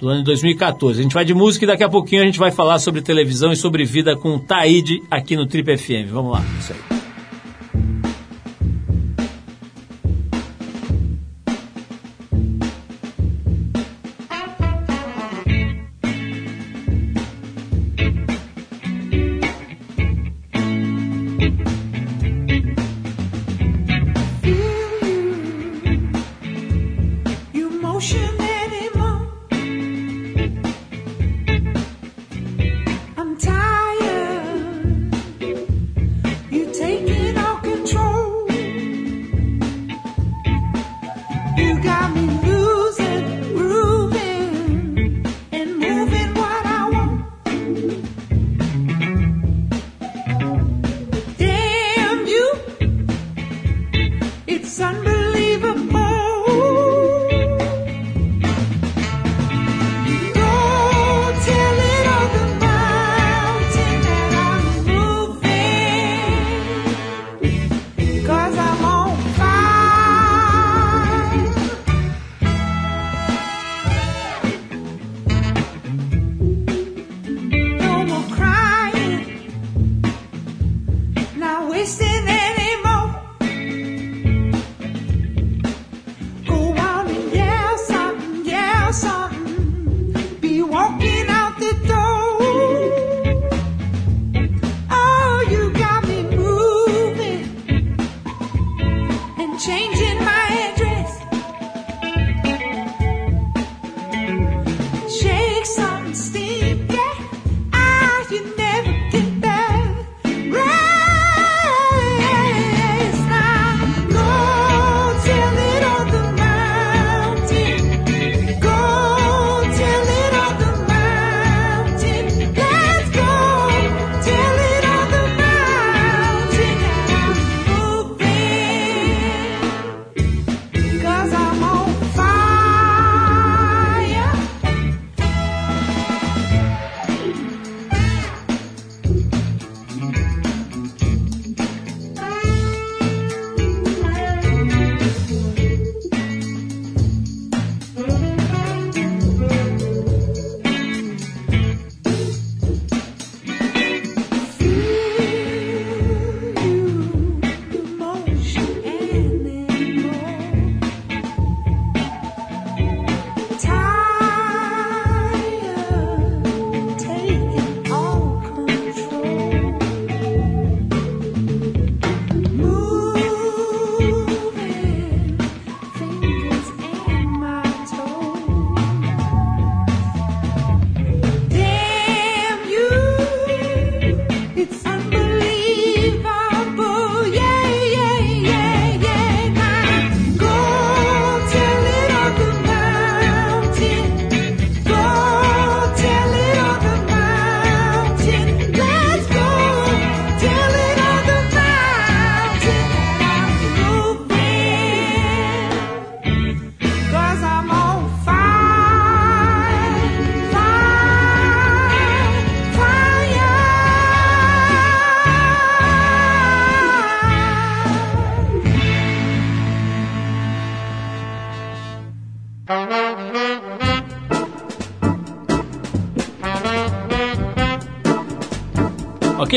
do 0.00 0.08
ano 0.08 0.18
de 0.20 0.24
2014. 0.24 0.98
A 0.98 1.02
gente 1.02 1.14
vai 1.14 1.24
de 1.24 1.34
música 1.34 1.64
e 1.64 1.68
daqui 1.68 1.84
a 1.84 1.88
pouquinho 1.88 2.22
a 2.22 2.26
gente 2.26 2.38
vai 2.38 2.50
falar 2.50 2.78
sobre 2.78 3.02
televisão 3.02 3.52
e 3.52 3.56
sobre 3.56 3.84
vida 3.84 4.16
com 4.16 4.36
o 4.36 4.38
Taíde 4.38 5.02
aqui 5.10 5.36
no 5.36 5.46
Trip 5.46 5.76
FM. 5.76 6.10
Vamos 6.10 6.32
lá. 6.32 6.42
Isso 6.58 6.72
aí. 6.72 6.97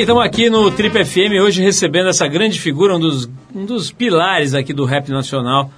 Ok, 0.02 0.04
estamos 0.04 0.24
aqui 0.26 0.50
no 0.50 0.72
Trip 0.72 1.06
FM 1.06 1.40
hoje 1.44 1.62
recebendo 1.62 2.10
essa 2.10 2.28
grande 2.28 2.60
figura, 2.60 2.96
um 2.96 3.00
dos, 3.00 3.30
um 3.54 3.66
dos 3.66 3.92
pilares 3.92 4.56
aqui 4.56 4.74
do 4.74 4.84
rap 4.84 5.10
nacional, 5.10 5.72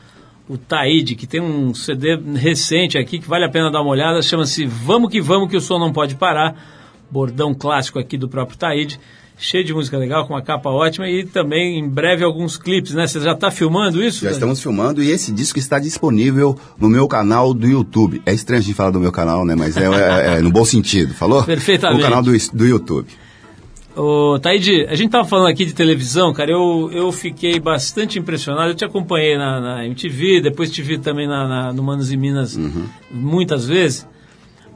o 0.47 0.57
Taíde, 0.57 1.13
que 1.15 1.27
tem 1.27 1.41
um 1.41 1.73
CD 1.73 2.17
recente 2.35 2.97
aqui 2.97 3.19
que 3.19 3.27
vale 3.27 3.43
a 3.43 3.49
pena 3.49 3.69
dar 3.69 3.81
uma 3.81 3.89
olhada, 3.91 4.21
chama-se 4.21 4.65
Vamos 4.65 5.11
que 5.11 5.19
Vamos 5.19 5.49
que 5.49 5.57
o 5.57 5.61
som 5.61 5.77
não 5.77 5.91
pode 5.91 6.15
parar, 6.15 6.55
bordão 7.11 7.53
clássico 7.53 7.99
aqui 7.99 8.17
do 8.17 8.29
próprio 8.29 8.57
Taíde, 8.57 8.97
cheio 9.37 9.65
de 9.65 9.73
música 9.73 9.97
legal, 9.97 10.25
com 10.25 10.33
uma 10.33 10.41
capa 10.41 10.69
ótima 10.69 11.09
e 11.09 11.25
também 11.25 11.77
em 11.77 11.89
breve 11.89 12.23
alguns 12.23 12.55
clipes, 12.55 12.93
né? 12.93 13.05
Você 13.05 13.19
já 13.19 13.33
está 13.33 13.51
filmando 13.51 14.01
isso? 14.01 14.23
Já 14.23 14.31
estamos 14.31 14.61
filmando 14.61 15.03
e 15.03 15.11
esse 15.11 15.33
disco 15.33 15.59
está 15.59 15.79
disponível 15.79 16.57
no 16.79 16.87
meu 16.87 17.09
canal 17.09 17.53
do 17.53 17.67
YouTube. 17.67 18.21
É 18.25 18.33
estranho 18.33 18.61
a 18.61 18.63
gente 18.63 18.75
falar 18.75 18.91
do 18.91 19.01
meu 19.01 19.11
canal, 19.11 19.43
né? 19.43 19.53
Mas 19.53 19.75
é, 19.75 19.83
é- 19.83 20.37
é 20.37 20.41
no 20.41 20.49
bom 20.51 20.63
sentido, 20.63 21.13
falou? 21.13 21.43
Perfeitamente. 21.43 21.97
No 22.01 22.03
canal 22.07 22.23
do, 22.23 22.31
do 22.53 22.65
YouTube. 22.65 23.07
Ô, 23.95 24.39
Taíde, 24.39 24.85
a 24.89 24.95
gente 24.95 25.11
tava 25.11 25.27
falando 25.27 25.47
aqui 25.49 25.65
de 25.65 25.73
televisão, 25.73 26.33
cara, 26.33 26.49
eu, 26.51 26.89
eu 26.91 27.11
fiquei 27.11 27.59
bastante 27.59 28.17
impressionado, 28.17 28.71
eu 28.71 28.75
te 28.75 28.83
acompanhei 28.83 29.37
na, 29.37 29.61
na 29.61 29.85
MTV, 29.85 30.41
depois 30.41 30.71
te 30.71 30.81
vi 30.81 30.97
também 30.97 31.27
na, 31.27 31.47
na- 31.47 31.73
no 31.73 31.83
Manos 31.83 32.11
e 32.11 32.17
Minas 32.17 32.57
muitas 33.11 33.67
vezes, 33.67 34.07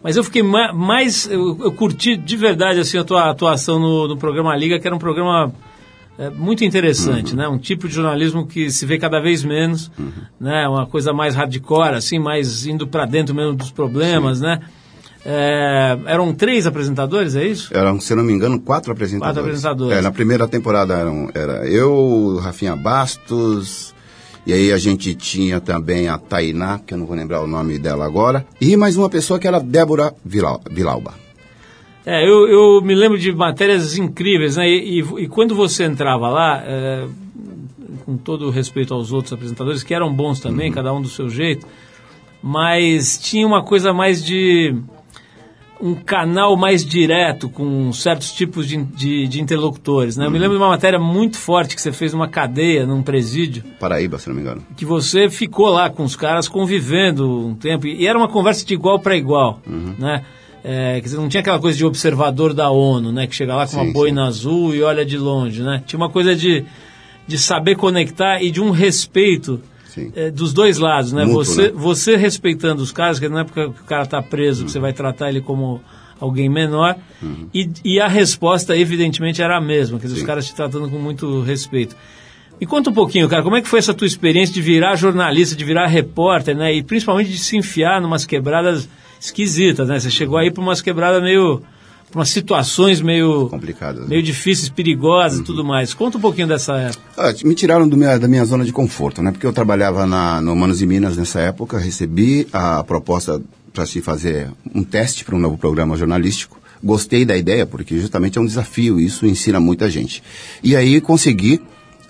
mas 0.04 0.16
eu 0.18 0.24
fiquei 0.24 0.44
ma- 0.44 0.72
mais, 0.72 1.28
eu, 1.32 1.58
eu 1.64 1.72
curti 1.72 2.16
de 2.16 2.38
verdade 2.38 2.80
assim, 2.80 3.00
a 3.00 3.04
tua 3.04 3.30
atuação 3.32 3.80
no, 3.80 4.08
no 4.08 4.18
programa 4.18 4.56
Liga, 4.56 4.78
que 4.80 4.86
era 4.86 4.96
um 4.96 5.00
programa 5.00 5.52
é, 6.20 6.30
muito 6.30 6.64
interessante, 6.64 7.36
né? 7.36 7.48
Um 7.48 7.58
tipo 7.58 7.88
de 7.88 7.96
jornalismo 7.96 8.46
que 8.46 8.70
se 8.70 8.86
vê 8.86 9.00
cada 9.00 9.20
vez 9.20 9.44
menos, 9.44 9.92
né? 10.40 10.68
Uma 10.68 10.86
coisa 10.86 11.12
mais 11.12 11.34
hardcore, 11.36 11.96
assim, 11.96 12.20
mais 12.20 12.68
indo 12.68 12.88
para 12.88 13.06
dentro 13.06 13.34
mesmo 13.34 13.56
dos 13.56 13.72
problemas, 13.72 14.42
né? 14.42 14.60
É, 15.30 15.98
eram 16.06 16.34
três 16.34 16.66
apresentadores, 16.66 17.36
é 17.36 17.46
isso? 17.46 17.76
Eram, 17.76 18.00
se 18.00 18.14
eu 18.14 18.18
não 18.18 18.24
me 18.24 18.32
engano, 18.32 18.62
quatro 18.62 18.94
apresentadores. 18.94 19.36
Quatro 19.36 19.42
apresentadores. 19.50 19.98
É, 19.98 20.02
na 20.02 20.10
primeira 20.12 20.48
temporada 20.48 20.94
eram, 20.94 21.30
era 21.34 21.68
eu, 21.68 22.40
Rafinha 22.42 22.78
Bastos, 22.78 23.94
e 24.46 24.54
aí 24.54 24.72
a 24.72 24.78
gente 24.78 25.14
tinha 25.16 25.60
também 25.60 26.08
a 26.08 26.18
Tainá, 26.18 26.80
que 26.80 26.94
eu 26.94 26.98
não 26.98 27.06
vou 27.06 27.14
lembrar 27.18 27.42
o 27.42 27.48
nome 27.48 27.78
dela 27.78 28.06
agora, 28.06 28.46
e 28.62 28.78
mais 28.78 28.96
uma 28.96 29.10
pessoa 29.10 29.38
que 29.38 29.46
era 29.46 29.60
Débora 29.60 30.14
Vilau- 30.24 30.62
Vilauba. 30.72 31.14
É, 32.06 32.26
eu, 32.26 32.48
eu 32.48 32.82
me 32.82 32.96
lembro 32.96 33.18
de 33.20 33.30
matérias 33.34 33.98
incríveis, 33.98 34.56
né? 34.56 34.66
E, 34.70 35.02
e- 35.02 35.24
e 35.24 35.28
quando 35.28 35.54
você 35.54 35.84
entrava 35.84 36.30
lá, 36.30 36.64
é, 36.66 37.06
com 38.06 38.16
todo 38.16 38.48
o 38.48 38.50
respeito 38.50 38.94
aos 38.94 39.12
outros 39.12 39.34
apresentadores, 39.34 39.84
que 39.84 39.94
eram 39.94 40.14
bons 40.16 40.40
também, 40.40 40.72
cada 40.72 40.94
um 40.94 41.02
do 41.02 41.10
seu 41.10 41.28
jeito, 41.30 41.68
mas 42.42 43.18
tinha 43.18 43.46
uma 43.46 43.62
coisa 43.62 43.92
mais 43.92 44.24
de 44.24 44.74
um 45.82 45.96
canal 45.96 46.56
mais 46.58 46.86
direto 46.86 47.50
com 47.50 47.92
certos 47.94 48.32
tipos 48.32 48.68
de, 48.68 48.84
de, 48.84 49.28
de 49.28 49.42
interlocutores, 49.42 50.18
né? 50.18 50.26
Eu 50.26 50.32
me 50.32 50.40
lembro 50.40 50.58
de 50.58 50.64
uma 50.64 50.70
matéria 50.70 51.00
muito 51.00 51.38
forte 51.38 51.76
que 51.76 51.82
você 51.82 51.92
fez 51.92 52.14
numa 52.14 52.28
cadeia, 52.28 52.86
num 52.86 53.04
presídio, 53.04 53.64
Paraíba, 53.80 54.18
se 54.18 54.28
não 54.28 54.36
me 54.36 54.42
engano. 54.42 54.64
que 54.76 54.86
você 54.86 55.30
ficou 55.30 55.70
lá 55.70 55.90
com 55.90 56.04
os 56.04 56.16
caras 56.16 56.48
convivendo 56.48 57.48
um 57.48 57.56
tempo 57.56 57.88
e, 57.88 58.08
era 58.08 58.18
uma 58.18 58.28
conversa 58.28 58.66
de 58.66 58.74
igual 58.74 59.00
para 59.00 59.16
igual, 59.16 59.62
né? 59.98 60.24
É, 60.64 61.00
dizer, 61.00 61.18
não 61.18 61.30
tinha 61.30 61.40
aquela 61.40 61.60
coisa 61.60 61.78
de 61.78 61.86
observador 61.86 62.54
da 62.54 62.70
ONU, 62.70 63.12
né? 63.12 63.26
Que 63.28 63.36
chega 63.36 63.56
lá 63.56 63.66
com 63.66 63.78
uma 63.78 63.86
Sim, 63.86 63.94
boina 63.94 64.26
azul 64.26 64.76
e 64.76 64.82
olha 64.82 65.06
de 65.06 65.18
longe, 65.18 65.62
né? 65.62 65.82
Tinha 65.86 65.98
uma 65.98 66.10
coisa 66.10 66.36
de, 66.36 66.66
de 67.26 67.38
saber 67.38 67.76
conectar 67.76 68.42
e 68.42 68.52
de 68.52 68.60
um 68.60 68.72
respeito 68.72 69.58
Sim. 69.58 69.77
É, 70.16 70.32
dos 70.32 70.54
dois 70.54 70.78
lados, 70.78 71.12
né? 71.12 71.26
Mútuo, 71.26 71.46
você, 71.46 71.62
né? 71.64 71.72
você 71.74 72.16
respeitando 72.16 72.82
os 72.82 72.92
caras, 72.92 73.20
que 73.20 73.28
não 73.28 73.40
é 73.40 73.44
porque 73.44 73.62
o 73.62 73.74
cara 73.74 74.04
está 74.04 74.22
preso 74.22 74.66
que 74.66 74.72
você 74.72 74.80
vai 74.80 74.94
tratar 74.94 75.30
ele 75.30 75.42
como 75.42 75.82
alguém 76.20 76.50
menor, 76.50 76.96
e, 77.54 77.70
e 77.84 78.00
a 78.00 78.08
resposta, 78.08 78.76
evidentemente, 78.76 79.42
era 79.42 79.58
a 79.58 79.62
mesma, 79.62 80.00
quer 80.00 80.08
dizer, 80.08 80.20
os 80.20 80.26
caras 80.26 80.48
te 80.48 80.56
tratando 80.56 80.90
com 80.90 80.98
muito 80.98 81.42
respeito. 81.42 81.96
Me 82.60 82.66
conta 82.66 82.90
um 82.90 82.94
pouquinho, 82.94 83.30
cara, 83.30 83.44
como 83.44 83.56
é 83.56 83.62
que 83.62 83.68
foi 83.68 83.78
essa 83.78 83.94
tua 83.94 84.08
experiência 84.08 84.54
de 84.54 84.62
virar 84.62 84.96
jornalista, 84.96 85.56
de 85.56 85.64
virar 85.64 85.86
repórter, 85.86 86.56
né? 86.56 86.74
E 86.74 86.82
principalmente 86.82 87.30
de 87.30 87.38
se 87.38 87.56
enfiar 87.56 88.02
numas 88.02 88.26
quebradas 88.26 88.90
esquisitas, 89.22 89.88
né? 89.88 90.00
Você 90.00 90.10
chegou 90.10 90.38
aí 90.38 90.50
para 90.50 90.62
umas 90.62 90.82
quebradas 90.82 91.22
meio. 91.22 91.62
Umas 92.16 92.30
situações 92.30 93.02
meio. 93.02 93.50
Complicadas, 93.50 94.02
né? 94.04 94.08
meio 94.10 94.24
difíceis, 94.24 94.70
perigosas 94.70 95.40
e 95.40 95.44
tudo 95.44 95.64
mais. 95.64 95.94
Conta 95.94 96.18
um 96.18 96.22
pouquinho 96.22 96.48
dessa 96.48 96.74
época. 96.78 97.02
Ah, 97.18 97.34
me 97.44 97.54
tiraram 97.54 97.86
minha- 97.86 98.18
da 98.18 98.28
minha 98.28 98.46
zona 98.46 98.64
de 98.66 98.72
conforto, 98.72 99.22
né? 99.22 99.32
Porque 99.32 99.46
eu 99.46 99.54
trabalhava 99.54 100.06
na, 100.06 100.40
no 100.42 100.56
Manos 100.56 100.82
e 100.82 100.86
Minas 100.86 101.18
nessa 101.18 101.40
época, 101.40 101.78
recebi 101.78 102.48
a 102.54 102.84
proposta 102.84 103.42
para 103.74 103.86
se 103.86 104.02
fazer 104.02 104.50
um 104.74 104.84
teste 104.84 105.24
para 105.24 105.36
um 105.36 105.40
novo 105.40 105.58
programa 105.58 105.96
jornalístico, 105.96 106.60
gostei 106.84 107.24
da 107.26 107.36
ideia, 107.38 107.66
porque 107.66 108.00
justamente 108.00 108.38
é 108.38 108.42
um 108.42 108.46
desafio, 108.46 109.00
isso 109.00 109.26
ensina 109.28 109.60
muita 109.60 109.90
gente. 109.90 110.24
E 110.64 110.76
aí 110.76 111.00
consegui, 111.02 111.62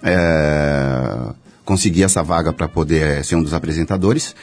é, 0.01 1.33
consegui 1.65 2.03
essa 2.03 2.23
vaga 2.23 2.53
para 2.53 2.67
poder 2.67 3.23
ser 3.25 3.35
um 3.35 3.43
dos 3.43 3.53
apresentadores. 3.53 4.35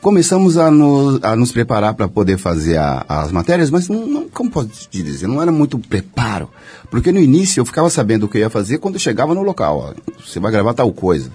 Começamos 0.00 0.56
a, 0.56 0.70
no- 0.70 1.18
a 1.22 1.34
nos 1.34 1.50
preparar 1.50 1.94
para 1.94 2.06
poder 2.06 2.38
fazer 2.38 2.76
a- 2.76 3.04
as 3.08 3.32
matérias, 3.32 3.70
mas 3.70 3.88
não, 3.88 4.06
não- 4.06 4.28
como 4.28 4.50
posso 4.50 4.68
te 4.88 5.02
dizer, 5.02 5.26
não 5.26 5.42
era 5.42 5.50
muito 5.50 5.78
preparo. 5.78 6.48
Porque 6.90 7.10
no 7.10 7.18
início 7.18 7.60
eu 7.60 7.64
ficava 7.66 7.90
sabendo 7.90 8.24
o 8.24 8.28
que 8.28 8.36
eu 8.38 8.42
ia 8.42 8.50
fazer 8.50 8.78
quando 8.78 8.94
eu 8.94 9.00
chegava 9.00 9.34
no 9.34 9.42
local. 9.42 9.78
ó, 9.96 10.12
você 10.24 10.38
vai 10.38 10.52
gravar 10.52 10.74
tal 10.74 10.92
coisa, 10.92 11.30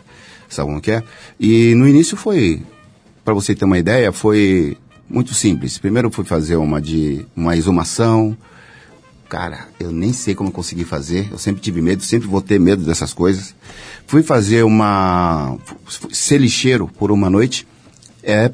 sabe 0.47 0.69
como 0.69 0.79
que 0.81 0.91
é? 0.91 1.03
E 1.39 1.73
no 1.75 1.87
início 1.87 2.15
foi, 2.15 2.61
para 3.25 3.33
você 3.33 3.53
ter 3.53 3.65
uma 3.65 3.77
ideia, 3.77 4.11
foi 4.11 4.77
muito 5.09 5.33
simples. 5.33 5.77
Primeiro 5.77 6.07
eu 6.07 6.11
fui 6.11 6.23
fazer 6.23 6.55
uma 6.55 6.79
de 6.81 7.25
uma 7.35 7.57
exumação. 7.57 8.37
Cara, 9.27 9.67
eu 9.79 9.91
nem 9.91 10.13
sei 10.13 10.33
como 10.35 10.49
eu 10.49 10.53
consegui 10.53 10.83
fazer. 10.85 11.27
Eu 11.31 11.37
sempre 11.37 11.61
tive 11.61 11.81
medo, 11.81 12.03
sempre 12.03 12.27
vou 12.27 12.41
ter 12.41 12.59
medo 12.59 12.83
dessas 12.85 13.13
coisas. 13.13 13.53
Fui 14.07 14.23
fazer 14.23 14.63
uma. 14.63 15.57
ser 16.11 16.37
lixeiro 16.37 16.87
por 16.99 17.11
uma 17.11 17.29
noite. 17.29 17.65
É 18.23 18.51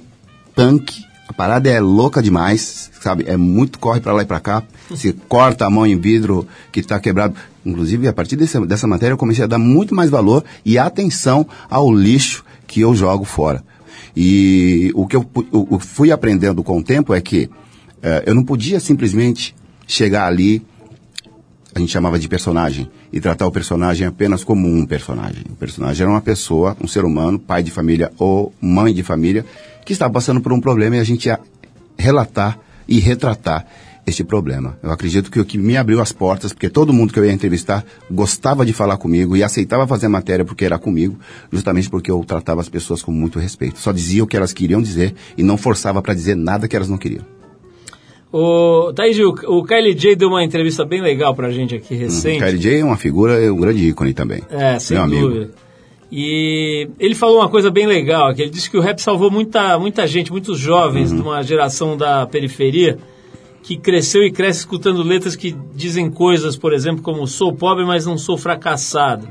punk. 0.55 1.03
A 1.27 1.33
parada 1.33 1.69
é 1.69 1.79
louca 1.79 2.21
demais, 2.23 2.89
sabe? 3.01 3.25
É 3.27 3.35
muito 3.37 3.77
corre 3.79 3.99
pra 3.99 4.13
lá 4.13 4.21
e 4.23 4.25
pra 4.25 4.39
cá. 4.39 4.63
Se 4.95 5.11
corta 5.27 5.65
a 5.65 5.69
mão 5.69 5.85
em 5.85 5.99
vidro 5.99 6.47
que 6.71 6.81
tá 6.81 6.99
quebrado. 6.99 7.35
Inclusive, 7.65 8.07
a 8.07 8.13
partir 8.13 8.37
desse, 8.37 8.59
dessa 8.65 8.87
matéria, 8.87 9.13
eu 9.13 9.17
comecei 9.17 9.43
a 9.43 9.47
dar 9.47 9.57
muito 9.59 9.93
mais 9.93 10.09
valor 10.09 10.43
e 10.65 10.77
atenção 10.77 11.45
ao 11.69 11.93
lixo 11.93 12.45
que 12.65 12.79
eu 12.81 12.95
jogo 12.95 13.25
fora. 13.25 13.61
E 14.15 14.91
o 14.95 15.05
que 15.05 15.15
eu, 15.15 15.25
eu- 15.53 15.79
fui 15.79 16.11
aprendendo 16.11 16.63
com 16.63 16.79
o 16.79 16.83
tempo 16.83 17.13
é 17.13 17.19
que 17.21 17.49
eh, 18.01 18.23
eu 18.25 18.33
não 18.33 18.43
podia 18.43 18.79
simplesmente 18.79 19.53
chegar 19.85 20.25
ali 20.27 20.65
a 21.77 21.79
gente 21.79 21.91
chamava 21.91 22.17
de 22.17 22.27
personagem, 22.27 22.89
e 23.13 23.21
tratar 23.21 23.45
o 23.45 23.51
personagem 23.51 24.07
apenas 24.07 24.43
como 24.43 24.67
um 24.67 24.85
personagem. 24.85 25.43
O 25.49 25.55
personagem 25.55 26.01
era 26.01 26.11
uma 26.11 26.21
pessoa, 26.21 26.75
um 26.81 26.87
ser 26.87 27.05
humano, 27.05 27.37
pai 27.37 27.61
de 27.61 27.69
família 27.69 28.11
ou 28.17 28.51
mãe 28.59 28.93
de 28.93 29.03
família, 29.03 29.45
que 29.85 29.93
estava 29.93 30.11
passando 30.11 30.41
por 30.41 30.51
um 30.51 30.59
problema 30.59 30.97
e 30.97 30.99
a 30.99 31.03
gente 31.03 31.27
ia 31.27 31.39
relatar 31.95 32.59
e 32.87 32.99
retratar 32.99 33.65
este 34.07 34.23
problema. 34.23 34.77
Eu 34.81 34.91
acredito 34.91 35.29
que 35.29 35.39
o 35.39 35.45
que 35.45 35.57
me 35.57 35.77
abriu 35.77 36.01
as 36.01 36.11
portas, 36.11 36.51
porque 36.51 36.69
todo 36.69 36.93
mundo 36.93 37.13
que 37.13 37.19
eu 37.19 37.25
ia 37.25 37.31
entrevistar 37.31 37.85
gostava 38.09 38.65
de 38.65 38.73
falar 38.73 38.97
comigo 38.97 39.35
e 39.35 39.43
aceitava 39.43 39.85
fazer 39.85 40.07
matéria 40.07 40.43
porque 40.43 40.65
era 40.65 40.79
comigo, 40.79 41.19
justamente 41.51 41.89
porque 41.89 42.09
eu 42.09 42.23
tratava 42.23 42.59
as 42.59 42.69
pessoas 42.69 43.03
com 43.03 43.11
muito 43.11 43.37
respeito. 43.37 43.77
Só 43.77 43.91
dizia 43.91 44.23
o 44.23 44.27
que 44.27 44.35
elas 44.35 44.51
queriam 44.51 44.81
dizer 44.81 45.13
e 45.37 45.43
não 45.43 45.57
forçava 45.57 46.01
para 46.01 46.15
dizer 46.15 46.35
nada 46.35 46.67
que 46.67 46.75
elas 46.75 46.89
não 46.89 46.97
queriam. 46.97 47.37
O, 48.31 48.91
Thaís, 48.93 49.17
o, 49.19 49.29
o 49.47 49.63
Kylie 49.63 49.93
J 49.93 50.15
deu 50.15 50.27
uma 50.29 50.43
entrevista 50.43 50.83
bem 50.83 51.01
legal 51.01 51.33
pra 51.33 51.49
gente 51.49 51.73
aqui 51.75 51.95
recente. 51.95 52.43
Kylie 52.43 52.59
J 52.59 52.79
é 52.79 52.83
uma 52.83 52.97
figura, 52.97 53.33
é 53.41 53.49
um 53.51 53.55
grande 53.57 53.87
ícone 53.87 54.13
também. 54.13 54.41
É, 54.49 54.77
sem 54.79 54.95
Meu 54.97 55.03
amigo. 55.05 55.27
dúvida. 55.29 55.51
E 56.11 56.87
ele 56.99 57.15
falou 57.15 57.37
uma 57.39 57.49
coisa 57.49 57.69
bem 57.69 57.85
legal, 57.85 58.33
que 58.33 58.41
ele 58.41 58.49
disse 58.51 58.69
que 58.69 58.77
o 58.77 58.81
rap 58.81 58.99
salvou 58.99 59.29
muita, 59.29 59.77
muita 59.77 60.07
gente, 60.07 60.31
muitos 60.31 60.57
jovens 60.59 61.11
Uhum. 61.11 61.17
de 61.17 61.21
uma 61.23 61.43
geração 61.43 61.97
da 61.97 62.25
periferia 62.25 62.97
que 63.63 63.75
cresceu 63.77 64.23
e 64.23 64.31
cresce 64.31 64.59
escutando 64.59 65.03
letras 65.03 65.35
que 65.35 65.53
dizem 65.75 66.09
coisas, 66.09 66.55
por 66.55 66.73
exemplo, 66.73 67.01
como 67.01 67.27
sou 67.27 67.51
pobre, 67.53 67.83
mas 67.85 68.05
não 68.05 68.17
sou 68.17 68.37
fracassado. 68.37 69.27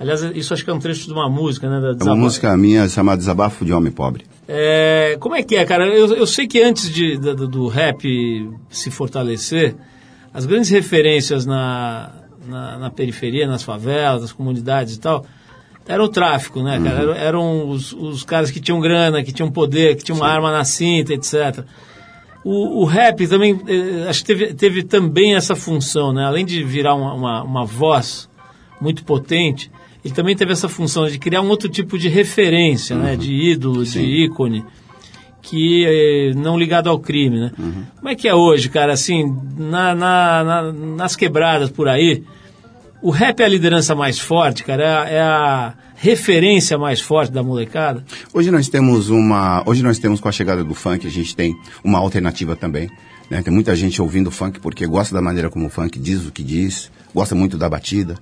Aliás, 0.00 0.22
isso 0.34 0.54
acho 0.54 0.64
que 0.64 0.70
é 0.70 0.72
um 0.72 0.78
trecho 0.78 1.06
de 1.06 1.12
uma 1.12 1.28
música, 1.28 1.68
né? 1.68 1.80
Da 1.80 1.88
Uhum. 1.88 1.96
É 2.00 2.04
uma 2.04 2.16
música 2.16 2.56
minha 2.56 2.88
chamada 2.88 3.18
Desabafo 3.18 3.64
de 3.64 3.72
Homem 3.72 3.92
Pobre. 3.92 4.24
É, 4.46 5.16
como 5.18 5.34
é 5.34 5.42
que 5.42 5.56
é, 5.56 5.64
cara? 5.64 5.86
Eu, 5.88 6.14
eu 6.14 6.26
sei 6.26 6.46
que 6.46 6.62
antes 6.62 6.88
de, 6.90 7.18
do, 7.18 7.48
do 7.48 7.66
rap 7.66 8.48
se 8.70 8.90
fortalecer, 8.90 9.74
as 10.32 10.46
grandes 10.46 10.70
referências 10.70 11.44
na, 11.44 12.12
na, 12.46 12.78
na 12.78 12.90
periferia, 12.90 13.46
nas 13.46 13.62
favelas, 13.62 14.22
nas 14.22 14.32
comunidades 14.32 14.94
e 14.94 15.00
tal, 15.00 15.26
era 15.86 16.02
o 16.02 16.08
tráfico, 16.08 16.62
né, 16.62 16.78
cara? 16.78 17.00
Eram, 17.00 17.14
eram 17.14 17.68
os, 17.70 17.92
os 17.92 18.22
caras 18.22 18.50
que 18.50 18.60
tinham 18.60 18.78
grana, 18.78 19.22
que 19.22 19.32
tinham 19.32 19.50
poder, 19.50 19.96
que 19.96 20.04
tinham 20.04 20.18
uma 20.18 20.28
arma 20.28 20.52
na 20.52 20.64
cinta, 20.64 21.12
etc. 21.12 21.64
O, 22.44 22.82
o 22.82 22.84
rap 22.84 23.26
também, 23.26 23.60
eh, 23.66 24.08
acho 24.08 24.20
que 24.20 24.26
teve, 24.26 24.54
teve 24.54 24.82
também 24.84 25.34
essa 25.34 25.56
função, 25.56 26.12
né? 26.12 26.24
Além 26.24 26.44
de 26.44 26.62
virar 26.62 26.94
uma, 26.94 27.14
uma, 27.14 27.42
uma 27.42 27.64
voz 27.64 28.28
muito 28.80 29.04
potente, 29.04 29.70
ele 30.04 30.14
também 30.14 30.36
teve 30.36 30.52
essa 30.52 30.68
função 30.68 31.06
de 31.06 31.18
criar 31.18 31.40
um 31.42 31.48
outro 31.48 31.68
tipo 31.68 31.98
de 31.98 32.08
referência, 32.08 32.96
né? 32.96 33.16
De 33.16 33.32
ídolo, 33.32 33.84
de 33.84 34.24
ícone, 34.24 34.64
que 35.42 35.84
eh, 35.86 36.32
não 36.36 36.58
ligado 36.58 36.88
ao 36.88 36.98
crime, 36.98 37.38
né? 37.40 37.52
Como 37.96 38.08
é 38.08 38.14
que 38.14 38.28
é 38.28 38.34
hoje, 38.34 38.68
cara? 38.68 38.92
Assim, 38.92 39.34
na, 39.56 39.94
na- 39.94 40.44
na- 40.44 40.72
nas 40.72 41.16
quebradas 41.16 41.70
por 41.70 41.88
aí, 41.88 42.22
o 43.00 43.10
rap 43.10 43.40
é 43.40 43.44
a 43.44 43.48
liderança 43.48 43.94
mais 43.94 44.18
forte, 44.18 44.64
cara? 44.64 44.82
É 44.82 44.88
a, 44.88 45.08
é 45.08 45.20
a 45.20 45.74
referência 45.96 46.76
mais 46.78 47.00
forte 47.00 47.32
da 47.32 47.42
molecada? 47.42 48.04
Hoje 48.32 48.50
nós 48.50 48.68
temos 48.68 49.08
uma, 49.10 49.62
hoje 49.66 49.82
nós 49.82 49.98
temos 49.98 50.20
com 50.20 50.28
a 50.28 50.32
chegada 50.32 50.62
do 50.64 50.74
funk, 50.74 51.06
a 51.06 51.10
gente 51.10 51.34
tem 51.34 51.54
uma 51.82 51.98
alternativa 51.98 52.54
também. 52.56 52.88
Né? 53.30 53.42
Tem 53.42 53.52
muita 53.52 53.74
gente 53.76 54.00
ouvindo 54.00 54.30
funk 54.30 54.60
porque 54.60 54.86
gosta 54.86 55.14
da 55.14 55.20
maneira 55.20 55.50
como 55.50 55.66
o 55.66 55.70
funk 55.70 55.98
diz 55.98 56.26
o 56.26 56.32
que 56.32 56.42
diz, 56.42 56.90
gosta 57.14 57.34
muito 57.34 57.56
da 57.58 57.68
batida. 57.68 58.16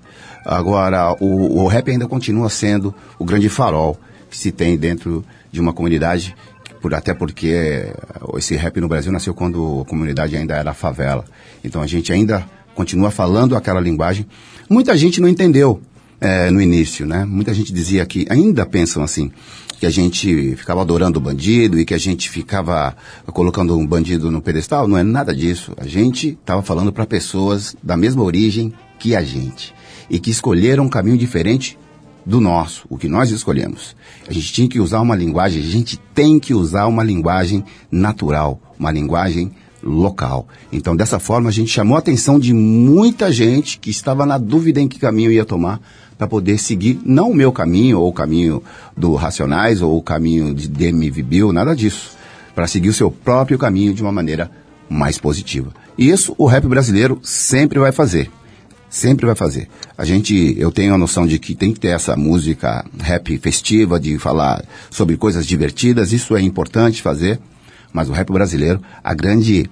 Agora, 0.45 1.13
o, 1.21 1.63
o 1.63 1.67
rap 1.67 1.91
ainda 1.91 2.07
continua 2.07 2.49
sendo 2.49 2.95
o 3.19 3.25
grande 3.25 3.49
farol 3.49 3.99
que 4.31 4.37
se 4.37 4.51
tem 4.51 4.77
dentro 4.77 5.25
de 5.51 5.61
uma 5.61 5.73
comunidade, 5.73 6.35
por, 6.81 6.95
até 6.95 7.15
porque 7.15 7.49
eh, 7.49 7.95
esse 8.37 8.55
rap 8.57 8.81
no 8.81 8.89
Brasil 8.89 9.13
nasceu 9.13 9.33
quando 9.33 9.83
a 9.83 9.89
comunidade 9.89 10.37
ainda 10.37 10.55
era 10.55 10.75
favela. 10.75 11.25
Então 11.65 11.81
a 11.81 11.87
gente 11.87 12.13
ainda 12.13 12.45
continua 12.75 13.11
falando 13.11 13.57
aquela 13.57 13.81
linguagem. 13.81 14.27
Muita 14.69 14.97
gente 14.97 15.21
não 15.21 15.29
entendeu 15.29 15.81
eh, 16.21 16.51
no 16.51 16.61
início, 16.61 17.07
né? 17.07 17.25
Muita 17.25 17.55
gente 17.55 17.73
dizia 17.73 18.05
que 18.05 18.27
ainda 18.29 18.67
pensam 18.67 19.03
assim, 19.03 19.31
que 19.79 19.87
a 19.87 19.91
gente 19.91 20.57
ficava 20.57 20.81
adorando 20.81 21.19
o 21.19 21.23
bandido 21.23 21.79
e 21.79 21.85
que 21.85 21.95
a 21.95 21.99
gente 21.99 22.31
ficava 22.31 22.97
colocando 23.27 23.77
um 23.77 23.87
bandido 23.87 24.31
no 24.31 24.41
pedestal. 24.41 24.89
Não 24.89 24.97
é 24.97 25.03
nada 25.03 25.35
disso. 25.35 25.73
A 25.77 25.87
gente 25.87 26.31
estava 26.31 26.63
falando 26.63 26.93
para 26.93 27.07
pessoas 27.07 27.77
da 27.83 27.97
mesma 27.97 28.23
origem 28.23 28.73
que 28.99 29.15
a 29.15 29.23
gente 29.23 29.75
e 30.09 30.19
que 30.19 30.31
escolheram 30.31 30.85
um 30.85 30.89
caminho 30.89 31.19
diferente 31.19 31.79
do 32.25 32.41
nosso, 32.41 32.87
o 32.89 32.99
que 32.99 33.09
nós 33.09 33.31
escolhemos. 33.31 33.95
A 34.29 34.33
gente 34.33 34.53
tinha 34.53 34.69
que 34.69 34.81
usar 34.81 35.01
uma 35.01 35.15
linguagem, 35.15 35.63
a 35.63 35.67
gente 35.67 35.97
tem 36.13 36.41
que 36.41 36.53
usar 36.53 36.87
uma 36.87 37.05
linguagem 37.05 37.65
natural, 37.91 38.61
uma 38.77 38.91
linguagem 38.91 39.53
local. 39.83 40.49
Então, 40.73 40.97
dessa 40.97 41.21
forma, 41.21 41.49
a 41.49 41.53
gente 41.53 41.71
chamou 41.71 41.95
a 41.95 42.01
atenção 42.01 42.39
de 42.39 42.53
muita 42.53 43.31
gente 43.31 43.79
que 43.79 43.91
estava 43.91 44.27
na 44.27 44.39
dúvida 44.39 44.81
em 44.81 44.89
que 44.89 44.99
caminho 44.99 45.31
ia 45.31 45.45
tomar 45.45 45.81
para 46.19 46.27
poder 46.27 46.59
seguir, 46.59 47.01
não 47.05 47.31
o 47.31 47.35
meu 47.35 47.53
caminho, 47.53 48.01
ou 48.01 48.09
o 48.09 48.13
caminho 48.13 48.63
do 48.97 49.15
Racionais, 49.15 49.83
ou 49.83 49.97
o 49.97 50.03
caminho 50.03 50.55
de 50.55 50.69
DMV 50.69 51.23
Bill, 51.23 51.53
nada 51.53 51.75
disso. 51.75 52.17
Para 52.55 52.67
seguir 52.67 52.89
o 52.89 52.95
seu 52.95 53.11
próprio 53.11 53.59
caminho 53.59 53.93
de 53.93 54.03
uma 54.03 54.13
maneira 54.13 54.51
mais 54.89 55.19
positiva. 55.19 55.71
E 55.99 56.09
isso 56.09 56.35
o 56.39 56.47
rap 56.47 56.67
brasileiro 56.67 57.19
sempre 57.23 57.79
vai 57.79 57.93
fazer 57.93 58.31
sempre 58.89 59.27
vai 59.27 59.35
fazer. 59.35 59.69
A 59.97 60.05
gente, 60.05 60.55
eu 60.59 60.73
tenho 60.73 60.95
a 60.95 60.99
noção 60.99 61.27
de 61.27 61.39
que 61.39 61.55
tem 61.55 61.73
que 61.73 61.81
ter 61.81 61.89
essa 61.89 62.17
música 62.17 62.85
rap 62.99 63.37
festiva, 63.39 64.01
de 64.01 64.19
falar 64.19 64.65
sobre 64.91 65.17
coisas 65.17 65.47
divertidas, 65.47 66.13
isso 66.13 66.37
é 66.37 66.41
importante 66.41 67.03
fazer, 67.03 67.39
mas 67.93 68.09
o 68.09 68.13
rap 68.13 68.33
brasileiro, 68.33 68.81
a 69.03 69.13
grande, 69.13 69.71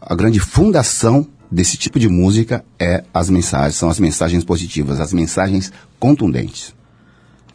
a 0.00 0.14
grande 0.14 0.40
fundação 0.40 1.26
desse 1.50 1.76
tipo 1.76 1.98
de 1.98 2.08
música 2.08 2.64
é 2.78 3.04
as 3.12 3.28
mensagens, 3.28 3.74
são 3.76 3.88
as 3.88 3.98
mensagens 3.98 4.44
positivas, 4.44 5.00
as 5.00 5.12
mensagens 5.12 5.72
contundentes. 5.98 6.74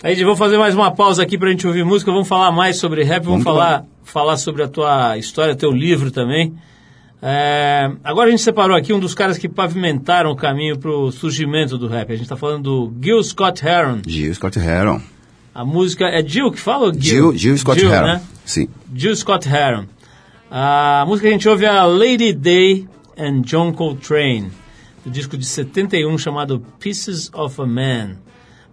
Aí, 0.03 0.21
vamos 0.23 0.37
fazer 0.37 0.57
mais 0.57 0.75
uma 0.75 0.91
pausa 0.91 1.23
aqui 1.23 1.37
pra 1.37 1.49
gente 1.49 1.65
ouvir 1.65 1.83
música, 1.83 2.11
vamos 2.11 2.27
falar 2.27 2.51
mais 2.51 2.77
sobre 2.77 3.03
rap, 3.03 3.23
vamos, 3.23 3.43
Vamos 3.43 3.59
falar, 3.59 3.85
falar 4.03 4.37
sobre 4.37 4.61
a 4.63 4.67
tua 4.67 5.17
história, 5.17 5.55
teu 5.55 5.71
livro 5.71 6.11
também. 6.11 6.53
É, 7.21 7.89
agora 8.03 8.27
a 8.27 8.31
gente 8.31 8.43
separou 8.43 8.77
aqui 8.77 8.93
um 8.93 8.99
dos 8.99 9.15
caras 9.15 9.37
que 9.37 9.49
pavimentaram 9.49 10.29
o 10.29 10.35
caminho 10.35 10.77
pro 10.77 11.11
surgimento 11.11 11.77
do 11.77 11.87
rap. 11.87 12.11
A 12.11 12.15
gente 12.15 12.25
está 12.25 12.37
falando 12.37 12.63
do 12.63 12.93
Gil 13.01 13.23
Scott 13.23 13.65
Heron. 13.65 14.01
Gil 14.05 14.33
Scott 14.35 14.59
Heron. 14.59 15.01
A 15.53 15.65
música 15.65 16.05
é 16.05 16.23
Gil 16.23 16.51
que 16.51 16.59
fala 16.59 16.93
Gil? 16.93 17.31
Gil, 17.31 17.37
Gil 17.37 17.57
Scott 17.57 17.79
Gil, 17.79 17.91
Heron. 17.91 18.05
né? 18.05 18.21
Sim. 18.45 18.67
Gil 18.93 19.15
Scott 19.15 19.47
Heron. 19.49 19.85
A 20.51 21.03
música 21.07 21.27
que 21.27 21.33
a 21.33 21.37
gente 21.37 21.49
ouve 21.49 21.65
é 21.65 21.69
a 21.69 21.85
Lady 21.85 22.31
Day 22.31 22.87
and 23.17 23.41
John 23.41 23.71
Coltrane, 23.73 24.51
do 25.03 25.09
disco 25.11 25.37
de 25.37 25.45
71 25.45 26.17
chamado 26.17 26.63
Pieces 26.79 27.29
of 27.33 27.61
a 27.61 27.65
Man. 27.65 28.17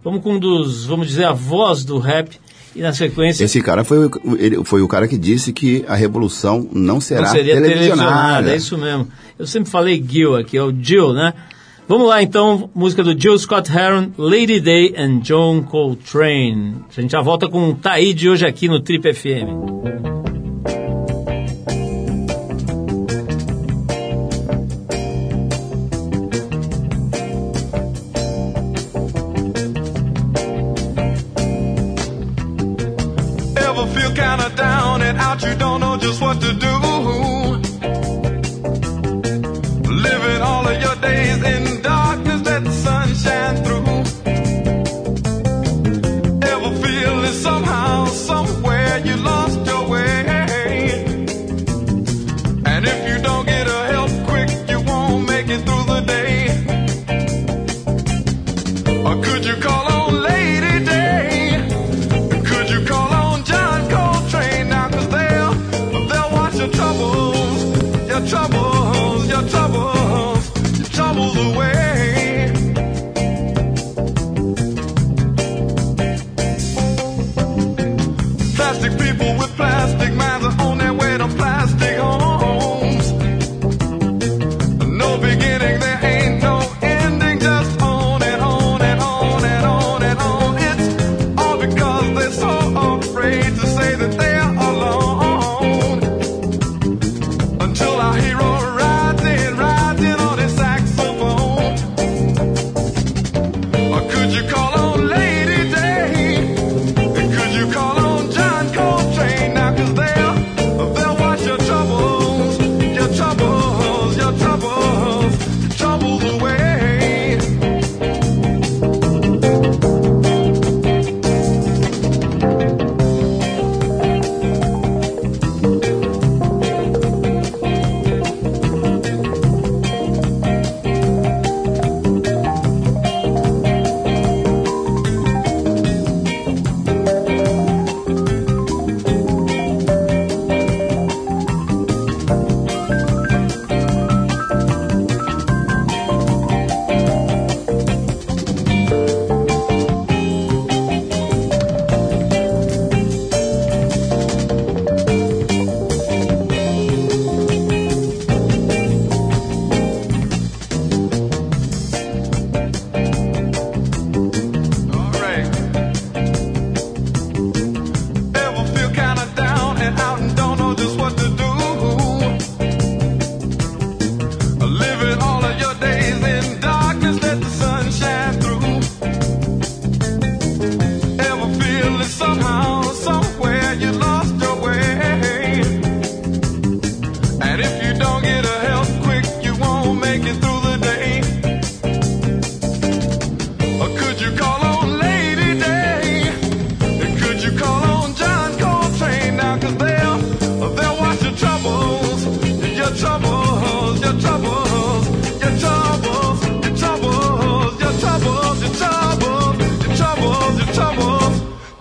Vamos 0.03 0.21
com 0.21 0.33
um 0.33 0.39
dos, 0.39 0.85
vamos 0.85 1.07
dizer, 1.07 1.25
a 1.25 1.31
voz 1.33 1.83
do 1.85 1.97
rap 1.97 2.37
e 2.75 2.81
na 2.81 2.91
sequência 2.91 3.43
Esse 3.45 3.61
cara 3.61 3.83
foi, 3.83 4.05
o- 4.07 4.35
ele, 4.37 4.63
foi 4.65 4.81
o 4.81 4.87
cara 4.87 5.07
que 5.07 5.17
disse 5.17 5.53
que 5.53 5.85
a 5.87 5.95
revolução 5.95 6.67
não 6.73 6.99
será 6.99 7.21
não 7.21 7.27
seria 7.29 7.61
televisionada. 7.61 8.51
É 8.51 8.55
isso 8.57 8.77
mesmo. 8.77 9.07
Eu 9.37 9.45
sempre 9.47 9.69
falei 9.69 10.03
Gil 10.05 10.35
aqui, 10.35 10.57
é 10.57 10.63
o 10.63 10.73
Gil, 10.77 11.13
né? 11.13 11.33
Vamos 11.87 12.07
lá 12.07 12.23
então, 12.23 12.69
música 12.73 13.03
do 13.03 13.17
Gil 13.19 13.37
Scott 13.37 13.69
Heron, 13.71 14.11
Lady 14.17 14.59
Day 14.61 14.93
and 14.97 15.19
John 15.19 15.63
Coltrane. 15.63 16.75
A 16.97 17.01
gente 17.01 17.11
já 17.11 17.21
volta 17.21 17.47
com 17.49 17.69
o 17.69 17.75
Taíde 17.75 18.29
hoje 18.29 18.45
aqui 18.45 18.67
no 18.67 18.79
Trip 18.79 19.13
FM. 19.13 20.12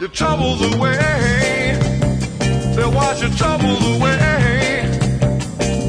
Your 0.02 0.10
troubles 0.10 0.60
away. 0.74 1.78
They'll 2.74 2.90
wash 2.90 3.22
your 3.22 3.30
troubles 3.36 3.86
away. 3.94 4.90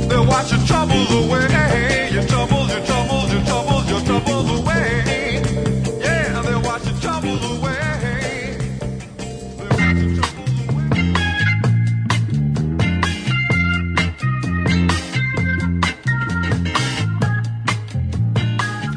They'll 0.08 0.28
wash 0.28 0.52
your 0.52 0.62
troubles 0.68 1.12
away. 1.12 2.10
Your 2.14 2.24
troubles, 2.28 2.70
your 2.70 2.86
troubles, 2.86 3.34
your 3.34 3.44
troubles, 3.44 3.90
your 3.90 4.02
troubles 4.02 4.60
away. 4.60 5.00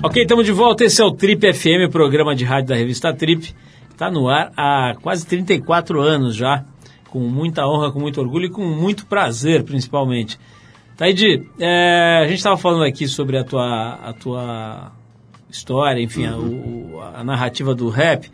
Ok, 0.02 0.22
estamos 0.22 0.44
de 0.46 0.52
volta. 0.52 0.84
Esse 0.84 1.00
é 1.00 1.04
o 1.04 1.10
Trip 1.10 1.52
FM, 1.52 1.88
o 1.88 1.90
programa 1.90 2.34
de 2.34 2.44
rádio 2.44 2.68
da 2.68 2.76
revista 2.76 3.12
Trip. 3.14 3.54
Está 3.96 4.10
no 4.10 4.28
ar 4.28 4.52
há 4.54 4.94
quase 5.00 5.26
34 5.26 6.02
anos 6.02 6.36
já, 6.36 6.66
com 7.08 7.18
muita 7.20 7.66
honra, 7.66 7.90
com 7.90 7.98
muito 7.98 8.20
orgulho 8.20 8.44
e 8.44 8.50
com 8.50 8.62
muito 8.62 9.06
prazer, 9.06 9.62
principalmente. 9.62 10.38
Taidi, 10.98 11.48
é, 11.58 12.20
a 12.22 12.26
gente 12.28 12.36
estava 12.36 12.58
falando 12.58 12.84
aqui 12.84 13.08
sobre 13.08 13.38
a 13.38 13.42
tua, 13.44 13.94
a 13.94 14.12
tua 14.12 14.92
história, 15.48 15.98
enfim, 16.02 16.26
a, 16.26 16.36
o- 16.36 17.00
a 17.14 17.24
narrativa 17.24 17.74
do 17.74 17.88
rap. 17.88 18.30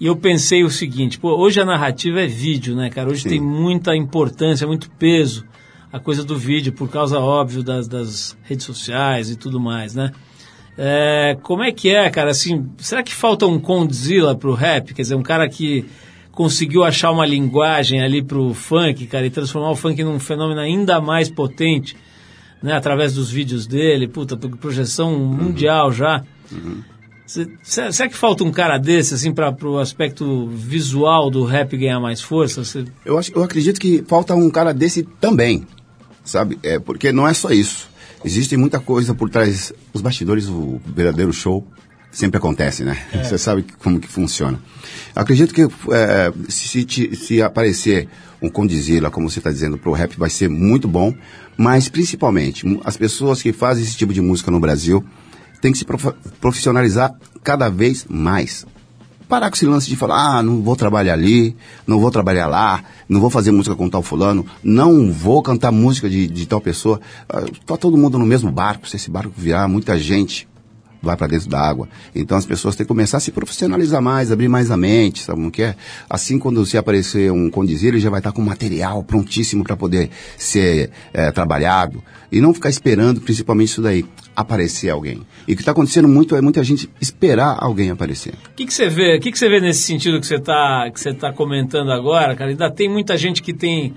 E 0.00 0.06
eu 0.06 0.16
pensei 0.16 0.64
o 0.64 0.70
seguinte, 0.70 1.18
pô, 1.18 1.36
hoje 1.36 1.60
a 1.60 1.64
narrativa 1.66 2.22
é 2.22 2.26
vídeo, 2.26 2.74
né, 2.74 2.88
cara? 2.88 3.10
Hoje 3.10 3.24
Sim. 3.24 3.28
tem 3.28 3.40
muita 3.40 3.94
importância, 3.94 4.66
muito 4.66 4.90
peso 4.92 5.44
a 5.92 6.00
coisa 6.00 6.24
do 6.24 6.38
vídeo, 6.38 6.72
por 6.72 6.88
causa, 6.88 7.20
óbvio, 7.20 7.62
das, 7.62 7.86
das 7.86 8.34
redes 8.44 8.64
sociais 8.64 9.28
e 9.30 9.36
tudo 9.36 9.60
mais, 9.60 9.94
né? 9.94 10.12
É, 10.78 11.36
como 11.42 11.62
é 11.62 11.72
que 11.72 11.88
é, 11.88 12.08
cara? 12.10 12.30
Assim, 12.30 12.66
será 12.78 13.02
que 13.02 13.14
falta 13.14 13.46
um 13.46 13.58
Condzilla 13.58 14.34
pro 14.34 14.52
rap? 14.52 14.92
Quer 14.92 15.02
dizer, 15.02 15.14
um 15.14 15.22
cara 15.22 15.48
que 15.48 15.84
conseguiu 16.32 16.84
achar 16.84 17.10
uma 17.10 17.24
linguagem 17.24 18.02
ali 18.02 18.22
pro 18.22 18.52
funk, 18.52 19.06
cara, 19.06 19.24
e 19.26 19.30
transformar 19.30 19.70
o 19.70 19.76
funk 19.76 20.02
num 20.04 20.20
fenômeno 20.20 20.60
ainda 20.60 21.00
mais 21.00 21.30
potente, 21.30 21.96
né? 22.62 22.74
Através 22.74 23.14
dos 23.14 23.30
vídeos 23.30 23.66
dele, 23.66 24.06
puta, 24.06 24.36
projeção 24.36 25.16
mundial 25.18 25.90
já. 25.90 26.22
Cê- 27.26 27.48
será 27.62 28.08
que 28.08 28.14
falta 28.16 28.44
um 28.44 28.52
cara 28.52 28.78
desse, 28.78 29.14
assim, 29.14 29.32
para 29.32 29.50
pro 29.50 29.78
aspecto 29.78 30.46
visual 30.48 31.28
do 31.30 31.42
rap 31.44 31.76
ganhar 31.76 31.98
mais 31.98 32.20
força? 32.20 32.62
Eu, 33.04 33.18
acho, 33.18 33.32
eu 33.34 33.42
acredito 33.42 33.80
que 33.80 34.04
falta 34.06 34.34
um 34.34 34.48
cara 34.50 34.72
desse 34.72 35.02
também, 35.20 35.66
sabe? 36.22 36.56
É, 36.62 36.78
porque 36.78 37.10
não 37.12 37.26
é 37.26 37.32
só 37.34 37.50
isso. 37.50 37.88
Existe 38.24 38.56
muita 38.56 38.80
coisa 38.80 39.14
por 39.14 39.30
trás. 39.30 39.72
Os 39.92 40.00
bastidores, 40.00 40.48
o 40.48 40.80
verdadeiro 40.86 41.32
show 41.32 41.66
sempre 42.10 42.38
acontece, 42.38 42.82
né? 42.82 42.98
Você 43.22 43.36
sabe 43.38 43.64
como 43.78 44.00
que 44.00 44.08
funciona. 44.08 44.58
Acredito 45.14 45.52
que 45.52 45.62
é, 45.62 46.32
se, 46.48 46.86
se 47.14 47.42
aparecer 47.42 48.08
um 48.40 48.48
Condizila, 48.48 49.10
como 49.10 49.28
você 49.30 49.38
está 49.38 49.50
dizendo, 49.50 49.78
pro 49.78 49.92
rap 49.92 50.16
vai 50.18 50.30
ser 50.30 50.48
muito 50.48 50.88
bom, 50.88 51.14
mas 51.56 51.88
principalmente 51.88 52.64
as 52.84 52.96
pessoas 52.96 53.42
que 53.42 53.52
fazem 53.52 53.84
esse 53.84 53.96
tipo 53.96 54.12
de 54.12 54.20
música 54.20 54.50
no 54.50 54.60
Brasil 54.60 55.04
têm 55.60 55.72
que 55.72 55.78
se 55.78 55.84
prof- 55.84 56.14
profissionalizar 56.40 57.14
cada 57.42 57.68
vez 57.68 58.06
mais 58.08 58.66
parar 59.28 59.50
com 59.50 59.56
esse 59.56 59.66
lance 59.66 59.88
de 59.88 59.96
falar, 59.96 60.38
ah, 60.38 60.42
não 60.42 60.62
vou 60.62 60.76
trabalhar 60.76 61.14
ali, 61.14 61.56
não 61.86 61.98
vou 61.98 62.10
trabalhar 62.10 62.46
lá, 62.46 62.82
não 63.08 63.20
vou 63.20 63.30
fazer 63.30 63.50
música 63.50 63.74
com 63.74 63.88
tal 63.88 64.02
fulano, 64.02 64.46
não 64.62 65.12
vou 65.12 65.42
cantar 65.42 65.72
música 65.72 66.08
de, 66.08 66.26
de 66.26 66.46
tal 66.46 66.60
pessoa. 66.60 67.00
Ah, 67.28 67.44
Tá 67.64 67.76
todo 67.76 67.96
mundo 67.96 68.18
no 68.18 68.26
mesmo 68.26 68.50
barco, 68.50 68.88
se 68.88 68.96
esse 68.96 69.10
barco 69.10 69.32
virar, 69.36 69.68
muita 69.68 69.98
gente 69.98 70.48
vai 71.02 71.16
para 71.16 71.26
dentro 71.26 71.48
da 71.48 71.60
água. 71.60 71.88
Então 72.14 72.36
as 72.36 72.46
pessoas 72.46 72.76
têm 72.76 72.84
que 72.84 72.88
começar 72.88 73.18
a 73.18 73.20
se 73.20 73.30
profissionalizar 73.30 74.02
mais, 74.02 74.32
abrir 74.32 74.48
mais 74.48 74.70
a 74.70 74.76
mente, 74.76 75.20
sabe 75.22 75.38
como 75.38 75.50
que 75.50 75.62
é? 75.62 75.74
Assim, 76.08 76.38
quando 76.38 76.64
se 76.66 76.76
aparecer 76.76 77.30
um 77.30 77.50
condizir, 77.50 77.88
ele 77.88 78.00
já 78.00 78.10
vai 78.10 78.20
estar 78.20 78.32
com 78.32 78.42
material 78.42 79.02
prontíssimo 79.02 79.64
para 79.64 79.76
poder 79.76 80.10
ser 80.36 80.90
eh, 81.12 81.30
trabalhado. 81.32 82.02
E 82.30 82.40
não 82.40 82.52
ficar 82.52 82.68
esperando, 82.68 83.20
principalmente 83.20 83.68
isso 83.68 83.82
daí, 83.82 84.04
aparecer 84.34 84.90
alguém. 84.90 85.22
E 85.46 85.52
o 85.52 85.56
que 85.56 85.62
está 85.62 85.72
acontecendo 85.72 86.08
muito 86.08 86.36
é 86.36 86.40
muita 86.40 86.62
gente 86.62 86.90
esperar 87.00 87.56
alguém 87.58 87.90
aparecer. 87.90 88.34
O 88.52 88.54
que 88.54 88.66
que 88.66 88.74
você 88.74 88.88
vê? 88.88 89.16
O 89.16 89.20
que 89.20 89.32
que 89.32 89.38
você 89.38 89.48
vê 89.48 89.60
nesse 89.60 89.82
sentido 89.82 90.20
que 90.20 90.26
você 90.26 90.36
está 90.36 90.90
que 90.92 91.00
você 91.00 91.14
tá 91.14 91.32
comentando 91.32 91.90
agora, 91.92 92.34
cara? 92.34 92.50
Ainda 92.50 92.70
tem 92.70 92.88
muita 92.88 93.16
gente 93.16 93.42
que 93.42 93.52
tem, 93.52 93.94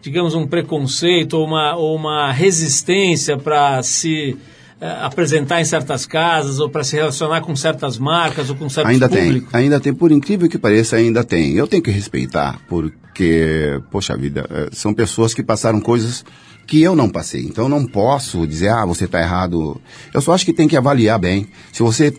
digamos, 0.00 0.34
um 0.34 0.46
preconceito 0.46 1.34
ou 1.34 1.46
uma, 1.46 1.76
ou 1.76 1.96
uma 1.96 2.32
resistência 2.32 3.36
para 3.36 3.82
se 3.82 4.36
apresentar 4.82 5.60
em 5.60 5.64
certas 5.64 6.06
casas 6.06 6.58
ou 6.58 6.68
para 6.68 6.82
se 6.82 6.96
relacionar 6.96 7.40
com 7.40 7.54
certas 7.54 7.98
marcas 7.98 8.50
ou 8.50 8.56
com 8.56 8.68
certos 8.68 8.92
Ainda 8.92 9.08
públicos? 9.08 9.52
tem, 9.52 9.60
ainda 9.60 9.80
tem, 9.80 9.94
por 9.94 10.10
incrível 10.10 10.48
que 10.48 10.58
pareça, 10.58 10.96
ainda 10.96 11.22
tem. 11.22 11.52
Eu 11.52 11.68
tenho 11.68 11.82
que 11.82 11.90
respeitar, 11.90 12.58
porque, 12.68 13.80
poxa 13.90 14.16
vida, 14.16 14.46
eh, 14.50 14.70
são 14.72 14.92
pessoas 14.92 15.32
que 15.32 15.42
passaram 15.42 15.80
coisas 15.80 16.24
que 16.66 16.82
eu 16.82 16.96
não 16.96 17.08
passei. 17.08 17.42
Então 17.42 17.64
eu 17.64 17.68
não 17.68 17.86
posso 17.86 18.46
dizer, 18.46 18.70
ah, 18.70 18.84
você 18.84 19.04
está 19.04 19.20
errado. 19.20 19.80
Eu 20.12 20.20
só 20.20 20.32
acho 20.32 20.44
que 20.44 20.52
tem 20.52 20.66
que 20.66 20.76
avaliar 20.76 21.18
bem. 21.18 21.46
Se 21.72 21.82
você 21.82 22.12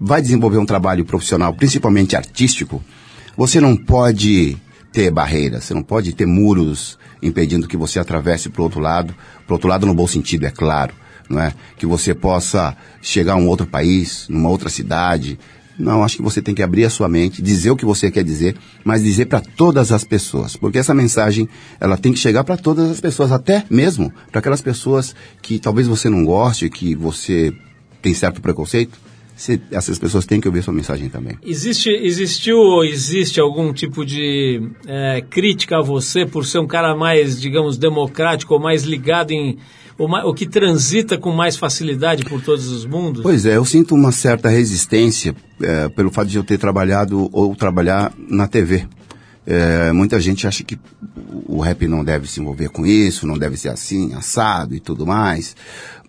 vai 0.00 0.22
desenvolver 0.22 0.58
um 0.58 0.66
trabalho 0.66 1.04
profissional, 1.04 1.52
principalmente 1.52 2.14
artístico, 2.14 2.82
você 3.36 3.60
não 3.60 3.76
pode 3.76 4.56
ter 4.92 5.10
barreiras, 5.10 5.64
você 5.64 5.74
não 5.74 5.82
pode 5.82 6.12
ter 6.12 6.26
muros 6.26 6.98
impedindo 7.22 7.66
que 7.66 7.76
você 7.76 7.98
atravesse 7.98 8.48
para 8.48 8.60
o 8.60 8.64
outro 8.64 8.80
lado, 8.80 9.14
para 9.46 9.52
o 9.52 9.54
outro 9.54 9.68
lado 9.68 9.86
no 9.86 9.94
bom 9.94 10.06
sentido, 10.06 10.46
é 10.46 10.50
claro, 10.50 10.94
não 11.28 11.40
é? 11.40 11.52
Que 11.76 11.86
você 11.86 12.14
possa 12.14 12.76
chegar 13.02 13.34
a 13.34 13.36
um 13.36 13.46
outro 13.48 13.66
país, 13.66 14.26
numa 14.28 14.48
outra 14.48 14.68
cidade. 14.68 15.38
Não, 15.78 16.02
acho 16.02 16.16
que 16.16 16.22
você 16.22 16.42
tem 16.42 16.54
que 16.56 16.62
abrir 16.62 16.84
a 16.84 16.90
sua 16.90 17.08
mente, 17.08 17.40
dizer 17.40 17.70
o 17.70 17.76
que 17.76 17.84
você 17.84 18.10
quer 18.10 18.24
dizer, 18.24 18.56
mas 18.84 19.02
dizer 19.04 19.26
para 19.26 19.40
todas 19.40 19.92
as 19.92 20.02
pessoas, 20.02 20.56
porque 20.56 20.76
essa 20.78 20.92
mensagem 20.92 21.48
ela 21.80 21.96
tem 21.96 22.12
que 22.12 22.18
chegar 22.18 22.42
para 22.42 22.56
todas 22.56 22.90
as 22.90 23.00
pessoas, 23.00 23.30
até 23.30 23.64
mesmo 23.70 24.12
para 24.32 24.40
aquelas 24.40 24.60
pessoas 24.60 25.14
que 25.40 25.58
talvez 25.60 25.86
você 25.86 26.08
não 26.08 26.24
goste, 26.24 26.68
que 26.68 26.96
você 26.96 27.52
tem 28.02 28.12
certo 28.12 28.40
preconceito. 28.40 28.98
Você- 29.36 29.60
essas 29.70 30.00
pessoas 30.00 30.26
têm 30.26 30.40
que 30.40 30.48
ouvir 30.48 30.64
sua 30.64 30.74
mensagem 30.74 31.08
também. 31.08 31.38
Existe, 31.46 31.88
existiu 31.90 32.58
ou 32.58 32.84
existe 32.84 33.38
algum 33.38 33.72
tipo 33.72 34.04
de 34.04 34.60
eh, 34.84 35.24
crítica 35.30 35.78
a 35.78 35.80
você 35.80 36.26
por 36.26 36.44
ser 36.44 36.58
um 36.58 36.66
cara 36.66 36.96
mais, 36.96 37.40
digamos, 37.40 37.78
democrático 37.78 38.54
ou 38.54 38.58
mais 38.60 38.82
ligado 38.82 39.30
em. 39.30 39.56
Ma- 40.06 40.24
ou 40.24 40.32
que 40.34 40.46
transita 40.46 41.18
com 41.18 41.32
mais 41.32 41.56
facilidade 41.56 42.24
por 42.24 42.40
todos 42.40 42.68
os 42.68 42.84
mundos? 42.84 43.22
Pois 43.22 43.44
é, 43.46 43.56
eu 43.56 43.64
sinto 43.64 43.94
uma 43.94 44.12
certa 44.12 44.48
resistência 44.48 45.34
eh, 45.60 45.88
pelo 45.88 46.10
fato 46.12 46.28
de 46.28 46.36
eu 46.36 46.44
ter 46.44 46.58
trabalhado 46.58 47.28
ou 47.32 47.56
trabalhar 47.56 48.12
na 48.28 48.46
TV. 48.46 48.86
Eh, 49.46 49.90
muita 49.92 50.20
gente 50.20 50.46
acha 50.46 50.62
que 50.62 50.78
o 51.46 51.58
rap 51.60 51.86
não 51.88 52.04
deve 52.04 52.28
se 52.30 52.40
envolver 52.40 52.68
com 52.68 52.86
isso, 52.86 53.26
não 53.26 53.38
deve 53.38 53.56
ser 53.56 53.70
assim, 53.70 54.12
assado 54.14 54.74
e 54.74 54.80
tudo 54.80 55.06
mais. 55.06 55.56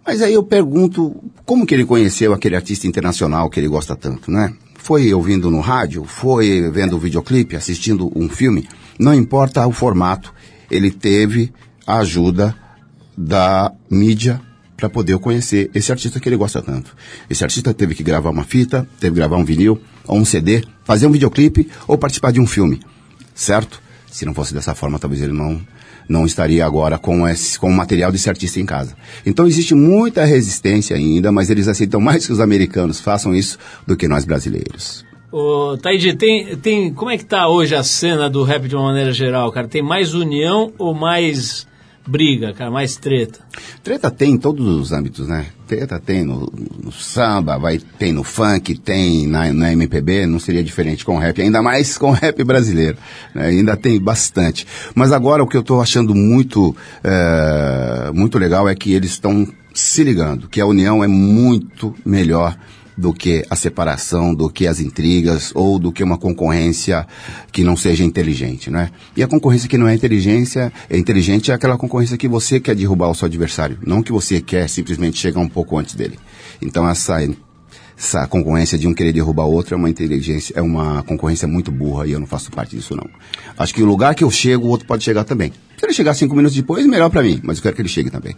Mas 0.05 0.21
aí 0.21 0.33
eu 0.33 0.43
pergunto, 0.43 1.15
como 1.45 1.65
que 1.65 1.73
ele 1.73 1.85
conheceu 1.85 2.33
aquele 2.33 2.55
artista 2.55 2.85
internacional 2.85 3.49
que 3.49 3.59
ele 3.59 3.67
gosta 3.67 3.95
tanto, 3.95 4.29
né? 4.29 4.53
Foi 4.75 5.13
ouvindo 5.13 5.49
no 5.49 5.59
rádio, 5.59 6.03
foi 6.03 6.69
vendo 6.71 6.95
o 6.95 6.99
videoclipe, 6.99 7.55
assistindo 7.55 8.11
um 8.15 8.27
filme, 8.29 8.67
não 8.99 9.13
importa 9.13 9.65
o 9.67 9.71
formato, 9.71 10.33
ele 10.69 10.89
teve 10.91 11.51
a 11.85 11.97
ajuda 11.99 12.55
da 13.22 13.70
mídia 13.91 14.39
para 14.78 14.89
poder 14.89 15.17
conhecer 15.20 15.70
esse 15.76 15.91
artista 15.91 16.22
que 16.22 16.30
ele 16.30 16.38
gosta 16.38 16.61
tanto. 16.61 16.95
Esse 17.30 17.43
artista 17.43 17.74
teve 17.74 17.93
que 17.93 18.01
gravar 18.01 18.30
uma 18.30 18.45
fita, 18.45 18.88
teve 18.97 19.13
que 19.13 19.20
gravar 19.20 19.36
um 19.36 19.43
vinil, 19.43 19.78
ou 20.07 20.17
um 20.17 20.24
CD, 20.24 20.63
fazer 20.86 21.05
um 21.05 21.11
videoclipe 21.11 21.67
ou 21.86 21.97
participar 21.97 22.32
de 22.32 22.39
um 22.39 22.47
filme, 22.47 22.80
certo? 23.36 23.82
Se 24.09 24.26
não 24.26 24.34
fosse 24.34 24.53
dessa 24.53 24.74
forma, 24.74 24.97
talvez 24.97 25.22
ele 25.22 25.34
não 25.34 25.59
não 26.07 26.26
estaria 26.26 26.65
agora 26.65 26.97
com 26.97 27.28
esse 27.28 27.59
com 27.59 27.70
o 27.70 27.74
material 27.74 28.11
desse 28.11 28.30
artista 28.30 28.59
em 28.59 28.65
casa. 28.65 28.95
Então 29.26 29.45
existe 29.45 29.76
muita 29.76 30.24
resistência 30.24 30.95
ainda, 30.95 31.30
mas 31.30 31.49
eles 31.49 31.67
aceitam 31.67 31.99
mais 31.99 32.26
que 32.26 32.32
os 32.32 32.39
americanos 32.39 33.01
façam 33.01 33.36
isso 33.36 33.59
do 33.86 33.97
que 33.97 34.07
nós 34.07 34.24
brasileiros. 34.24 35.05
Ô, 35.32 35.78
Taíde, 35.78 36.15
tem, 36.15 36.55
tem, 36.57 36.91
como 36.91 37.11
é 37.11 37.17
que 37.17 37.26
tá 37.26 37.47
hoje 37.47 37.76
a 37.76 37.84
cena 37.84 38.30
do 38.30 38.43
rap 38.43 38.67
de 38.67 38.76
uma 38.76 38.86
maneira 38.86 39.11
geral, 39.11 39.51
cara? 39.51 39.67
Tem 39.67 39.84
mais 39.84 40.15
união 40.15 40.74
ou 40.80 40.95
mais 40.95 41.67
briga, 42.10 42.53
cara? 42.53 42.72
Mais 42.72 42.97
treta? 42.97 43.39
Treta 43.84 44.10
tem 44.10 44.32
em 44.32 44.38
todos 44.38 44.66
os 44.66 44.91
âmbitos, 44.91 45.28
né? 45.28 45.45
Treta 45.68 45.99
tem 45.99 46.24
no, 46.24 46.51
no 46.84 46.91
samba, 46.91 47.57
vai, 47.57 47.78
tem 47.78 48.12
no 48.12 48.24
funk, 48.24 48.78
tem 48.80 49.28
na, 49.28 49.53
na 49.53 49.72
MPB, 49.72 50.26
não 50.26 50.39
seria 50.39 50.64
diferente 50.64 51.05
com 51.05 51.18
rap, 51.18 51.39
ainda 51.41 51.62
mais 51.62 51.97
com 51.97 52.12
rap 52.12 52.43
brasileiro. 52.43 52.97
né? 53.36 53.47
Ainda 53.47 53.78
tem 53.78 53.99
bastante. 54.01 54.66
Mas 54.95 55.12
agora 55.12 55.43
o 55.43 55.47
que 55.47 55.55
eu 55.55 55.62
estou 55.62 55.82
achando 55.82 56.16
muito, 56.16 56.76
eh, 57.03 58.12
muito 58.14 58.39
legal 58.39 58.68
é 58.68 58.74
que 58.74 58.93
eles 58.93 59.12
estão 59.12 59.47
se 59.74 60.03
ligando, 60.03 60.49
que 60.49 60.60
a 60.60 60.66
união 60.66 61.03
é 61.03 61.07
muito 61.07 61.95
melhor 62.03 62.57
do 62.99 63.13
que 63.13 63.45
a 63.49 63.55
separação, 63.55 64.35
do 64.35 64.49
que 64.49 64.67
as 64.67 64.79
intrigas 64.79 65.51
ou 65.55 65.79
do 65.79 65.91
que 65.91 66.03
uma 66.03 66.17
concorrência 66.17 67.07
que 67.51 67.63
não 67.63 67.75
seja 67.75 68.03
inteligente, 68.03 68.69
né? 68.69 68.91
E 69.15 69.23
a 69.23 69.27
concorrência 69.27 69.69
que 69.69 69.77
não 69.77 69.87
é 69.87 69.95
inteligência, 69.95 70.71
é 70.89 70.97
inteligente 70.97 71.49
é 71.49 71.53
aquela 71.53 71.77
concorrência 71.77 72.17
que 72.17 72.27
você 72.27 72.59
quer 72.59 72.75
derrubar 72.75 73.09
o 73.09 73.15
seu 73.15 73.25
adversário, 73.25 73.77
não 73.85 74.03
que 74.03 74.11
você 74.11 74.41
quer 74.41 74.67
simplesmente 74.67 75.17
chegar 75.17 75.39
um 75.39 75.47
pouco 75.47 75.77
antes 75.77 75.95
dele. 75.95 76.19
Então 76.61 76.87
essa 76.87 77.21
essa 77.97 78.25
concorrência 78.27 78.77
de 78.77 78.87
um 78.87 78.93
querer 78.93 79.11
derrubar 79.11 79.45
o 79.45 79.51
outro 79.51 79.73
é 79.75 79.77
uma 79.77 79.89
inteligência, 79.89 80.53
é 80.57 80.61
uma 80.61 81.03
concorrência 81.03 81.47
muito 81.47 81.69
burra 81.69 82.07
e 82.07 82.11
eu 82.11 82.19
não 82.19 82.27
faço 82.27 82.49
parte 82.49 82.75
disso 82.75 82.95
não. 82.95 83.05
Acho 83.57 83.73
que 83.73 83.83
o 83.83 83.85
lugar 83.85 84.15
que 84.15 84.23
eu 84.23 84.31
chego, 84.31 84.67
o 84.67 84.69
outro 84.69 84.87
pode 84.87 85.03
chegar 85.03 85.25
também. 85.25 85.51
Se 85.77 85.85
ele 85.85 85.93
chegar 85.93 86.13
cinco 86.13 86.33
minutos 86.35 86.55
depois, 86.55 86.85
melhor 86.85 87.09
para 87.09 87.21
mim, 87.21 87.41
mas 87.43 87.57
eu 87.57 87.63
quero 87.63 87.75
que 87.75 87.81
ele 87.81 87.89
chegue 87.89 88.09
também. 88.09 88.35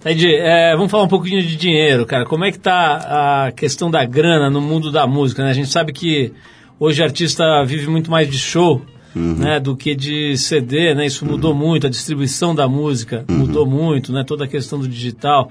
Taíde, 0.00 0.32
é, 0.32 0.76
vamos 0.76 0.92
falar 0.92 1.04
um 1.04 1.08
pouquinho 1.08 1.42
de 1.42 1.56
dinheiro, 1.56 2.06
cara. 2.06 2.24
Como 2.24 2.44
é 2.44 2.52
que 2.52 2.58
tá 2.58 3.46
a 3.46 3.52
questão 3.52 3.90
da 3.90 4.04
grana 4.04 4.48
no 4.48 4.60
mundo 4.60 4.92
da 4.92 5.06
música, 5.08 5.42
né? 5.42 5.50
A 5.50 5.54
gente 5.54 5.68
sabe 5.68 5.92
que 5.92 6.32
hoje 6.78 7.02
o 7.02 7.04
artista 7.04 7.64
vive 7.64 7.88
muito 7.88 8.08
mais 8.08 8.30
de 8.30 8.38
show, 8.38 8.80
né, 9.14 9.58
do 9.58 9.76
que 9.76 9.96
de 9.96 10.36
CD, 10.36 10.94
né? 10.94 11.06
Isso 11.06 11.26
mudou 11.26 11.52
muito, 11.52 11.88
a 11.88 11.90
distribuição 11.90 12.54
da 12.54 12.68
música 12.68 13.24
mudou 13.28 13.66
muito, 13.66 14.12
né? 14.12 14.22
Toda 14.24 14.44
a 14.44 14.46
questão 14.46 14.78
do 14.78 14.86
digital, 14.86 15.50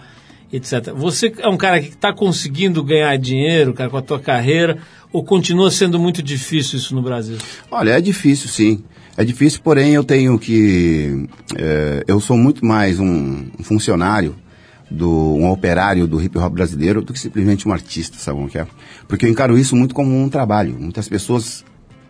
etc. 0.53 0.93
Você 0.95 1.33
é 1.39 1.49
um 1.49 1.57
cara 1.57 1.81
que 1.81 1.89
está 1.89 2.13
conseguindo 2.13 2.81
ganhar 2.81 3.17
dinheiro, 3.17 3.73
cara, 3.73 3.89
com 3.89 3.97
a 3.97 4.01
tua 4.01 4.19
carreira, 4.19 4.77
ou 5.11 5.25
continua 5.25 5.69
sendo 5.69 5.99
muito 5.99 6.23
difícil 6.23 6.79
isso 6.79 6.95
no 6.95 7.01
Brasil? 7.01 7.37
Olha, 7.69 7.91
é 7.91 7.99
difícil, 7.99 8.47
sim. 8.47 8.81
É 9.17 9.25
difícil, 9.25 9.61
porém 9.63 9.93
eu 9.93 10.03
tenho 10.03 10.37
que. 10.37 11.27
eh, 11.57 12.03
eu 12.07 12.19
sou 12.19 12.37
muito 12.37 12.63
mais 12.63 12.99
um 12.99 13.47
funcionário, 13.63 14.35
do, 14.89 15.09
um 15.09 15.49
operário 15.49 16.07
do 16.07 16.21
hip 16.21 16.37
hop 16.37 16.53
brasileiro 16.53 17.01
do 17.01 17.11
que 17.11 17.19
simplesmente 17.19 17.67
um 17.67 17.73
artista, 17.73 18.17
sabe 18.17 18.37
como 18.37 18.49
que 18.49 18.57
é? 18.57 18.67
Porque 19.07 19.25
eu 19.25 19.29
encaro 19.29 19.57
isso 19.57 19.75
muito 19.75 19.93
como 19.93 20.15
um 20.15 20.29
trabalho. 20.29 20.77
Muitas 20.79 21.09
pessoas 21.09 21.65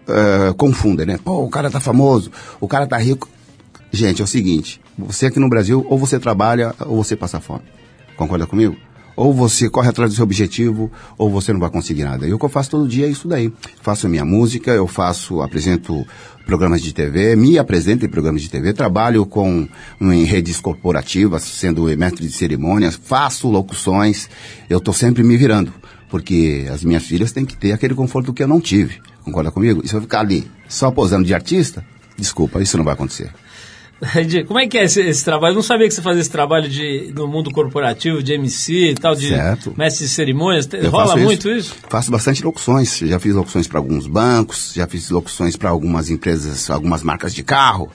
eh, 0.08 0.54
confundem, 0.58 1.06
né? 1.06 1.18
Pô, 1.24 1.44
o 1.44 1.50
cara 1.50 1.72
tá 1.72 1.80
famoso, 1.80 2.32
o 2.60 2.68
cara 2.68 2.86
tá 2.86 2.98
rico. 2.98 3.30
Gente, 3.92 4.22
é 4.22 4.26
o 4.26 4.28
seguinte: 4.28 4.82
você 4.98 5.28
aqui 5.28 5.40
no 5.40 5.50
Brasil, 5.50 5.86
ou 5.90 5.98
você 5.98 6.20
trabalha 6.20 6.76
ou 6.82 7.04
você 7.04 7.16
passa 7.16 7.40
fome. 7.40 7.64
Concorda 8.16 8.46
comigo? 8.46 8.76
Ou 9.18 9.34
você 9.34 9.70
corre 9.70 9.90
atrás 9.90 10.12
do 10.12 10.16
seu 10.16 10.24
objetivo, 10.24 10.90
ou 11.18 11.30
você 11.30 11.52
não 11.52 11.60
vai 11.60 11.72
conseguir 11.72 12.04
nada. 12.04 12.28
E 12.28 12.34
o 12.34 12.40
que 12.40 12.46
eu 12.46 12.50
faço 12.50 12.70
todo 12.70 12.88
dia 12.88 13.08
é 13.08 13.10
isso 13.10 13.28
daí. 13.28 13.52
Faço 13.82 14.06
a 14.06 14.10
minha 14.10 14.24
música, 14.24 14.72
eu 14.72 14.88
faço, 14.88 15.42
apresento 15.42 16.06
programas 16.46 16.82
de 16.82 16.94
TV, 16.94 17.36
me 17.36 17.58
apresento 17.58 18.06
em 18.06 18.10
programas 18.10 18.42
de 18.42 18.50
TV, 18.50 18.74
trabalho 18.74 19.26
com 19.26 19.68
em 20.00 20.24
redes 20.24 20.62
corporativas, 20.62 21.44
sendo 21.44 21.84
mestre 21.98 22.26
de 22.26 22.32
cerimônias, 22.32 22.96
faço 22.96 23.50
locuções, 23.50 24.30
eu 24.70 24.78
estou 24.78 24.94
sempre 24.94 25.24
me 25.24 25.36
virando, 25.36 25.74
porque 26.10 26.66
as 26.72 26.86
minhas 26.86 27.04
filhas 27.04 27.34
têm 27.34 27.46
que 27.46 27.58
ter 27.58 27.74
aquele 27.74 27.94
conforto 27.94 28.32
que 28.32 28.42
eu 28.42 28.48
não 28.48 28.62
tive. 28.62 29.02
Concorda 29.26 29.52
comigo? 29.52 29.82
E 29.84 29.90
se 29.90 29.96
eu 29.96 30.02
ficar 30.02 30.22
ali 30.22 30.50
só 30.70 30.90
posando 30.90 31.26
de 31.26 31.34
artista, 31.34 31.84
desculpa, 32.18 32.62
isso 32.62 32.78
não 32.78 32.86
vai 32.86 32.94
acontecer. 32.94 33.30
Como 34.48 34.60
é 34.60 34.68
que 34.68 34.78
é 34.78 34.84
esse, 34.84 35.02
esse 35.02 35.24
trabalho? 35.24 35.52
Eu 35.52 35.56
não 35.56 35.62
sabia 35.64 35.88
que 35.88 35.94
você 35.94 36.02
fazia 36.02 36.22
esse 36.22 36.30
trabalho 36.30 36.70
de, 36.70 37.12
no 37.16 37.28
mundo 37.28 37.52
corporativo, 37.52 38.22
de 38.22 38.34
MC 38.34 38.92
e 38.92 38.96
tal, 38.96 39.16
de 39.16 39.30
Certo. 39.30 39.74
mestre 39.78 40.06
de 40.06 40.12
cerimônias. 40.12 40.70
Eu 40.72 40.92
Rola 40.92 41.18
muito 41.18 41.50
isso? 41.50 41.76
Faço 41.90 42.12
bastante 42.12 42.44
locuções. 42.44 42.98
Já 43.00 43.20
fiz 43.20 43.34
locuções 43.34 43.68
para 43.68 43.80
alguns 43.80 44.08
bancos, 44.08 44.72
já 44.76 44.88
fiz 44.88 45.10
locuções 45.10 45.56
para 45.56 45.70
algumas 45.70 46.10
empresas, 46.10 46.70
algumas 46.70 47.02
marcas 47.02 47.34
de 47.34 47.44
carro. 47.44 47.90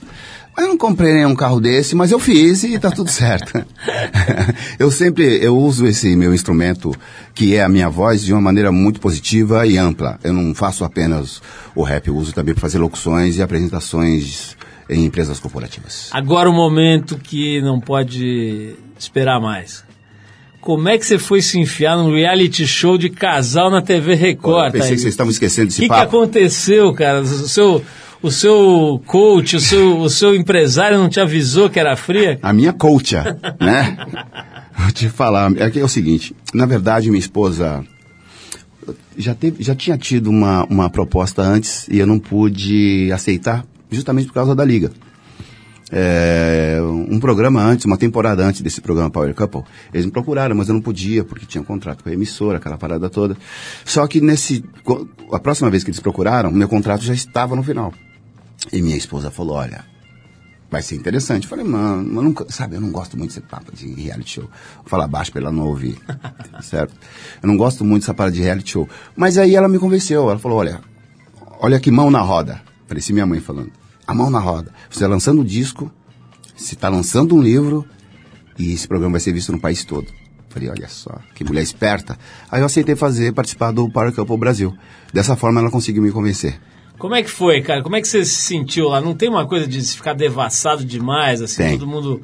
Mas 0.55 0.65
eu 0.65 0.69
não 0.69 0.77
comprei 0.77 1.13
nenhum 1.13 1.33
carro 1.33 1.59
desse, 1.59 1.95
mas 1.95 2.11
eu 2.11 2.19
fiz 2.19 2.63
e 2.63 2.77
tá 2.77 2.91
tudo 2.91 3.09
certo. 3.09 3.65
eu 4.77 4.91
sempre 4.91 5.43
eu 5.43 5.57
uso 5.57 5.87
esse 5.87 6.15
meu 6.15 6.33
instrumento, 6.33 6.93
que 7.33 7.55
é 7.55 7.63
a 7.63 7.69
minha 7.69 7.89
voz, 7.89 8.23
de 8.23 8.33
uma 8.33 8.41
maneira 8.41 8.71
muito 8.71 8.99
positiva 8.99 9.65
e 9.65 9.77
ampla. 9.77 10.19
Eu 10.23 10.33
não 10.33 10.53
faço 10.53 10.83
apenas 10.83 11.41
o 11.73 11.81
rap, 11.81 12.07
eu 12.07 12.15
uso 12.15 12.33
também 12.33 12.53
para 12.53 12.61
fazer 12.61 12.77
locuções 12.77 13.37
e 13.37 13.41
apresentações 13.41 14.55
em 14.89 15.05
empresas 15.05 15.39
corporativas. 15.39 16.09
Agora 16.11 16.49
o 16.49 16.53
momento 16.53 17.17
que 17.17 17.61
não 17.61 17.79
pode 17.79 18.75
esperar 18.97 19.39
mais. 19.39 19.83
Como 20.61 20.87
é 20.87 20.97
que 20.97 21.05
você 21.05 21.17
foi 21.17 21.41
se 21.41 21.59
enfiar 21.59 21.97
num 21.97 22.13
reality 22.13 22.65
show 22.65 22.97
de 22.97 23.09
casal 23.09 23.69
na 23.69 23.81
TV 23.81 24.15
Record? 24.15 24.67
Eu 24.67 24.71
pensei 24.71 24.79
Taíde? 24.79 24.95
que 24.95 25.01
vocês 25.01 25.13
estavam 25.13 25.31
esquecendo 25.31 25.65
O 25.65 25.67
desse 25.67 25.81
que, 25.81 25.89
que 25.89 25.93
aconteceu, 25.93 26.93
cara? 26.93 27.21
O 27.21 27.25
seu, 27.25 27.83
o 28.21 28.31
seu 28.31 29.03
coach, 29.05 29.57
o 29.57 29.59
seu, 29.59 29.99
o 29.99 30.09
seu 30.09 30.33
empresário 30.33 30.97
não 30.97 31.09
te 31.09 31.19
avisou 31.19 31.69
que 31.69 31.79
era 31.79 31.97
fria? 31.97 32.39
A 32.41 32.53
minha 32.53 32.71
coach, 32.71 33.15
né? 33.59 33.97
Vou 34.77 34.91
te 34.91 35.09
falar, 35.09 35.51
é 35.57 35.69
que 35.69 35.79
é 35.79 35.83
o 35.83 35.89
seguinte, 35.89 36.33
na 36.53 36.65
verdade 36.65 37.09
minha 37.09 37.19
esposa 37.19 37.83
já, 39.17 39.35
teve, 39.35 39.63
já 39.63 39.75
tinha 39.75 39.97
tido 39.97 40.29
uma, 40.29 40.65
uma 40.65 40.89
proposta 40.89 41.41
antes 41.41 41.87
e 41.89 41.99
eu 41.99 42.07
não 42.07 42.17
pude 42.17 43.11
aceitar 43.11 43.65
justamente 43.93 44.27
por 44.27 44.33
causa 44.33 44.55
da 44.55 44.63
liga. 44.65 44.91
é, 45.91 46.79
um 46.81 47.19
programa 47.19 47.61
antes, 47.61 47.85
uma 47.85 47.97
temporada 47.97 48.43
antes 48.43 48.61
desse 48.61 48.81
programa 48.81 49.11
Power 49.11 49.33
Couple. 49.35 49.63
Eles 49.93 50.05
me 50.05 50.11
procuraram, 50.11 50.55
mas 50.55 50.67
eu 50.67 50.73
não 50.73 50.81
podia, 50.81 51.23
porque 51.23 51.45
tinha 51.45 51.61
um 51.61 51.65
contrato 51.65 52.03
com 52.03 52.09
a 52.09 52.13
emissora, 52.13 52.57
aquela 52.57 52.77
parada 52.77 53.09
toda. 53.09 53.37
Só 53.85 54.07
que 54.07 54.19
nesse. 54.19 54.63
A 55.31 55.39
próxima 55.39 55.69
vez 55.69 55.83
que 55.83 55.91
eles 55.91 55.99
procuraram, 55.99 56.51
meu 56.51 56.67
contrato 56.67 57.03
já 57.03 57.13
estava 57.13 57.55
no 57.55 57.63
final. 57.63 57.93
E 58.71 58.81
minha 58.81 58.97
esposa 58.97 59.29
falou: 59.29 59.55
olha, 59.57 59.85
vai 60.71 60.81
ser 60.81 60.95
interessante. 60.95 61.43
Eu 61.43 61.49
falei, 61.49 61.65
mano, 61.65 62.19
eu 62.19 62.23
nunca, 62.23 62.45
sabe, 62.49 62.75
eu 62.75 62.81
não 62.81 62.91
gosto 62.91 63.15
muito 63.15 63.29
desse 63.29 63.41
papo 63.41 63.75
de 63.75 63.93
reality 63.93 64.31
show. 64.31 64.49
Vou 64.77 64.85
falar 64.87 65.07
baixo 65.07 65.31
pra 65.31 65.41
ela 65.41 65.51
não 65.51 65.67
ouvir, 65.67 65.99
certo? 66.63 66.95
Eu 67.41 67.47
não 67.47 67.55
gosto 67.55 67.85
muito 67.85 68.01
dessa 68.01 68.13
parada 68.13 68.35
de 68.35 68.41
reality 68.41 68.71
show. 68.71 68.89
Mas 69.15 69.37
aí 69.37 69.55
ela 69.55 69.67
me 69.67 69.77
convenceu, 69.77 70.29
ela 70.29 70.39
falou, 70.39 70.57
olha, 70.57 70.81
olha 71.59 71.79
que 71.79 71.91
mão 71.91 72.09
na 72.09 72.21
roda. 72.21 72.59
Parecia 72.87 73.13
minha 73.13 73.25
mãe 73.25 73.39
falando. 73.39 73.82
A 74.07 74.13
mão 74.13 74.29
na 74.29 74.39
roda. 74.39 74.71
Você 74.89 74.99
está 74.99 75.07
lançando 75.07 75.41
um 75.41 75.45
disco, 75.45 75.91
você 76.55 76.75
está 76.75 76.89
lançando 76.89 77.35
um 77.35 77.41
livro, 77.41 77.85
e 78.57 78.73
esse 78.73 78.87
programa 78.87 79.13
vai 79.13 79.19
ser 79.19 79.33
visto 79.33 79.51
no 79.51 79.59
país 79.59 79.83
todo. 79.83 80.07
Falei, 80.49 80.69
olha 80.69 80.87
só, 80.87 81.17
que 81.33 81.43
mulher 81.43 81.63
esperta. 81.63 82.17
Aí 82.51 82.61
eu 82.61 82.65
aceitei 82.65 82.95
fazer, 82.95 83.33
participar 83.33 83.71
do 83.71 83.89
Power 83.89 84.13
Couple 84.13 84.37
Brasil. 84.37 84.75
Dessa 85.11 85.35
forma 85.35 85.59
ela 85.59 85.71
conseguiu 85.71 86.03
me 86.03 86.11
convencer. 86.11 86.59
Como 86.99 87.15
é 87.15 87.23
que 87.23 87.29
foi, 87.29 87.61
cara? 87.61 87.81
Como 87.81 87.95
é 87.95 88.01
que 88.01 88.07
você 88.07 88.23
se 88.23 88.35
sentiu 88.35 88.89
lá? 88.89 89.01
Não 89.01 89.15
tem 89.15 89.29
uma 89.29 89.47
coisa 89.47 89.67
de 89.67 89.81
se 89.81 89.95
ficar 89.95 90.13
devassado 90.13 90.85
demais, 90.85 91.41
assim, 91.41 91.63
Tem. 91.63 91.77
todo 91.77 91.87
mundo... 91.87 92.21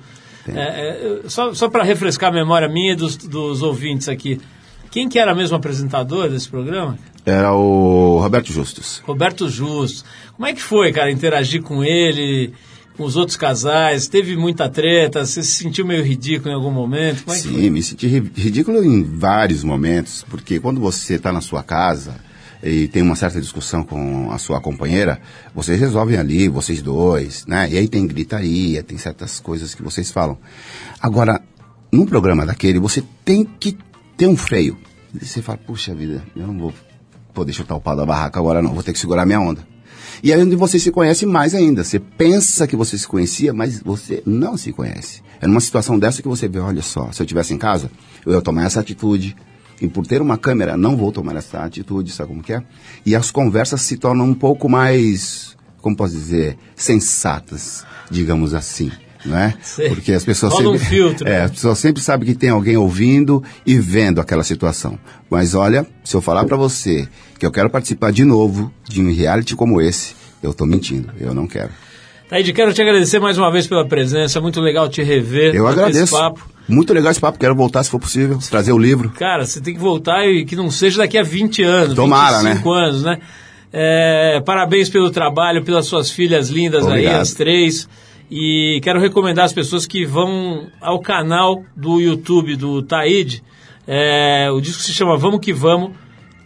É, 0.48 1.22
é, 1.26 1.30
só 1.30 1.54
só 1.54 1.70
para 1.70 1.84
refrescar 1.84 2.30
a 2.32 2.34
memória 2.34 2.68
minha 2.68 2.94
e 2.94 2.96
dos, 2.96 3.16
dos 3.18 3.62
ouvintes 3.62 4.10
aqui. 4.10 4.40
Quem 4.90 5.08
que 5.08 5.20
era 5.20 5.36
mesmo 5.36 5.56
apresentador 5.56 6.30
desse 6.30 6.50
programa? 6.50 6.98
Era 7.26 7.54
o 7.54 8.20
Roberto 8.20 8.52
Justus. 8.52 9.02
Roberto 9.06 9.50
Justo. 9.50 10.04
Como 10.36 10.48
é 10.48 10.54
que 10.54 10.62
foi, 10.62 10.92
cara, 10.92 11.12
interagir 11.12 11.62
com 11.62 11.84
ele, 11.84 12.54
com 12.98 13.04
os 13.04 13.16
outros 13.16 13.36
casais? 13.38 14.08
Teve 14.08 14.36
muita 14.38 14.70
treta? 14.70 15.26
Você 15.26 15.44
se 15.44 15.52
sentiu 15.64 15.86
meio 15.86 16.04
ridículo 16.04 16.50
em 16.52 16.56
algum 16.56 16.72
momento? 16.72 17.24
É 17.32 17.36
Sim, 17.36 17.70
me 17.70 17.84
senti 17.84 18.08
ri- 18.08 18.32
ridículo 18.36 18.84
em 18.84 19.04
vários 19.04 19.64
momentos, 19.64 20.26
porque 20.30 20.60
quando 20.60 20.80
você 20.80 21.16
está 21.16 21.32
na 21.32 21.42
sua 21.42 21.62
casa 21.62 22.16
e 22.64 22.88
tem 22.88 23.02
uma 23.02 23.16
certa 23.16 23.40
discussão 23.40 23.84
com 23.84 24.32
a 24.32 24.38
sua 24.38 24.60
companheira, 24.60 25.20
vocês 25.54 25.80
resolvem 25.80 26.18
ali, 26.18 26.48
vocês 26.48 26.82
dois, 26.82 27.46
né? 27.46 27.70
E 27.72 27.78
aí 27.78 27.88
tem 27.88 28.08
gritaria, 28.08 28.82
tem 28.82 28.98
certas 28.98 29.40
coisas 29.40 29.76
que 29.76 29.84
vocês 29.84 30.10
falam. 30.12 30.38
Agora, 31.02 31.42
num 31.92 32.06
programa 32.06 32.46
daquele, 32.46 32.80
você 32.80 33.04
tem 33.26 33.44
que 33.46 33.78
ter 34.18 34.28
um 34.28 34.36
freio. 34.38 34.78
E 35.14 35.26
você 35.26 35.42
fala, 35.42 35.58
puxa 35.58 35.94
vida, 35.94 36.24
eu 36.36 36.46
não 36.48 36.58
vou 36.58 36.74
poder 37.40 37.54
chutar 37.54 37.76
o 37.76 37.80
pau 37.80 37.96
da 37.96 38.06
barraca 38.06 38.38
agora 38.38 38.62
não, 38.62 38.74
vou 38.74 38.84
ter 38.84 38.92
que 38.92 39.00
segurar 39.00 39.26
minha 39.26 39.40
onda. 39.40 39.66
E 40.22 40.34
aí 40.34 40.44
onde 40.44 40.58
você 40.58 40.78
se 40.78 40.92
conhece 40.92 41.26
mais 41.26 41.56
ainda. 41.56 41.86
Você 41.86 41.98
pensa 41.98 42.68
que 42.68 42.76
você 42.76 42.98
se 42.98 43.08
conhecia, 43.08 43.54
mas 43.54 43.80
você 43.80 44.22
não 44.26 44.58
se 44.58 44.74
conhece. 44.74 45.22
É 45.40 45.48
numa 45.48 45.62
situação 45.62 45.98
dessa 45.98 46.22
que 46.22 46.28
você 46.28 46.50
vê, 46.50 46.60
olha 46.60 46.82
só, 46.82 47.10
se 47.14 47.22
eu 47.22 47.24
estivesse 47.24 47.54
em 47.54 47.58
casa, 47.58 47.90
eu 48.26 48.34
ia 48.34 48.42
tomar 48.42 48.66
essa 48.66 48.82
atitude. 48.82 49.38
E 49.82 49.88
por 49.88 50.06
ter 50.06 50.22
uma 50.22 50.38
câmera, 50.38 50.76
não 50.76 50.98
vou 50.98 51.14
tomar 51.14 51.38
essa 51.38 51.60
atitude, 51.60 52.12
sabe 52.12 52.28
como 52.28 52.44
que 52.44 52.52
é? 52.52 52.62
E 53.06 53.16
as 53.16 53.32
conversas 53.32 53.82
se 53.82 53.96
tornam 53.96 54.26
um 54.26 54.34
pouco 54.34 54.68
mais, 54.68 55.56
como 55.82 55.96
posso 55.96 56.14
dizer, 56.14 56.58
sensatas, 56.76 57.86
digamos 58.12 58.54
assim. 58.54 58.92
É? 59.26 59.54
Sei. 59.62 59.90
Porque 59.90 60.14
as 60.14 60.24
pessoas 60.24 60.54
Rola 60.54 60.70
um 60.70 60.74
sempre, 60.74 60.88
filtro, 60.88 61.28
é, 61.28 61.32
né? 61.32 61.42
as 61.44 61.52
pessoas 61.52 61.78
sempre 61.78 62.02
sabem 62.02 62.28
que 62.28 62.36
tem 62.36 62.50
alguém 62.50 62.78
ouvindo 62.78 63.44
e 63.66 63.78
vendo 63.78 64.22
aquela 64.22 64.44
situação. 64.44 64.98
Mas 65.30 65.54
olha, 65.54 65.86
se 66.04 66.16
eu 66.16 66.22
falar 66.22 66.46
pra 66.46 66.56
você 66.56 67.08
que 67.38 67.46
eu 67.46 67.52
quero 67.52 67.70
participar 67.70 68.12
de 68.12 68.24
novo 68.24 68.72
de 68.88 69.02
um 69.02 69.14
reality 69.14 69.56
como 69.56 69.82
esse, 69.82 70.16
eu 70.42 70.54
tô 70.54 70.66
mentindo. 70.66 71.10
Eu 71.20 71.34
não 71.34 71.48
quero. 71.48 71.72
Taíde, 72.30 72.54
quero 72.54 72.72
te 72.72 72.82
agradecer 72.82 73.20
mais 73.20 73.38
uma 73.38 73.52
vez 73.52 73.66
pela 73.66 73.88
presença. 73.88 74.40
Muito 74.40 74.62
legal 74.62 74.88
te 74.88 75.02
rever. 75.02 75.54
Eu 75.56 75.68
agradeço. 75.68 76.16
Muito 76.68 76.94
legal 76.94 77.12
esse 77.12 77.20
papo. 77.20 77.40
Quero 77.40 77.56
voltar 77.56 77.84
se 77.84 77.90
for 77.90 78.00
possível. 78.00 78.38
Trazer 78.50 78.72
o 78.72 78.78
livro. 78.78 79.10
Cara, 79.10 79.46
você 79.46 79.60
tem 79.60 79.74
que 79.74 79.80
voltar 79.80 80.28
e 80.28 80.46
que 80.46 80.56
não 80.56 80.70
seja 80.70 81.00
daqui 81.00 81.18
a 81.18 81.24
20 81.24 81.64
anos, 81.64 81.96
Tomara, 81.96 82.38
25 82.40 82.72
anos, 82.72 83.04
né? 83.04 83.18
É, 83.74 84.42
parabéns 84.46 84.90
pelo 84.90 85.10
trabalho, 85.10 85.64
pelas 85.64 85.88
suas 85.88 86.12
filhas 86.12 86.50
lindas 86.50 86.86
aí, 86.86 86.92
Obrigado. 86.92 87.22
as 87.22 87.34
três. 87.34 87.90
E 88.32 88.80
quero 88.84 89.00
recomendar 89.00 89.46
às 89.46 89.54
pessoas 89.54 89.86
que 89.86 90.06
vão 90.06 90.68
ao 90.80 91.00
canal 91.02 91.64
do 91.76 92.00
YouTube 92.00 92.56
do 92.56 92.82
Taíde. 92.84 93.44
É, 93.88 94.50
o 94.52 94.62
disco 94.62 94.82
se 94.84 94.94
chama 94.94 95.18
Vamos 95.18 95.40
Que 95.40 95.52
Vamos, 95.52 95.92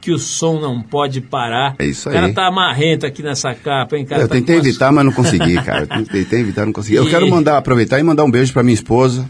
que 0.02 0.12
o 0.12 0.18
som 0.18 0.60
não 0.62 0.82
pode 0.82 1.20
parar. 1.20 1.76
É 1.80 1.86
isso 1.86 2.08
O 2.10 2.12
cara 2.14 2.28
aí. 2.28 2.34
tá 2.34 2.50
marrento 2.50 3.06
aqui 3.06 3.22
nessa 3.22 3.54
capa, 3.54 3.98
hein, 3.98 4.06
cara? 4.06 4.22
eu 4.24 4.28
Tá 4.30 4.36
tentei 4.36 4.56
evitar, 4.58 4.92
mas 4.94 5.04
não 5.06 5.12
consegui, 5.12 5.56
cara. 5.62 5.86
Tentei 5.88 6.40
evitar, 6.40 6.66
não 6.66 6.72
consegui. 6.74 6.96
Eu 6.96 7.06
E- 7.06 7.10
quero 7.10 7.30
mandar, 7.30 7.58
aproveitar 7.58 8.00
e 8.00 8.04
mandar 8.04 8.24
um 8.24 8.32
beijo 8.32 8.54
pra 8.54 8.64
minha 8.64 8.74
esposa, 8.74 9.30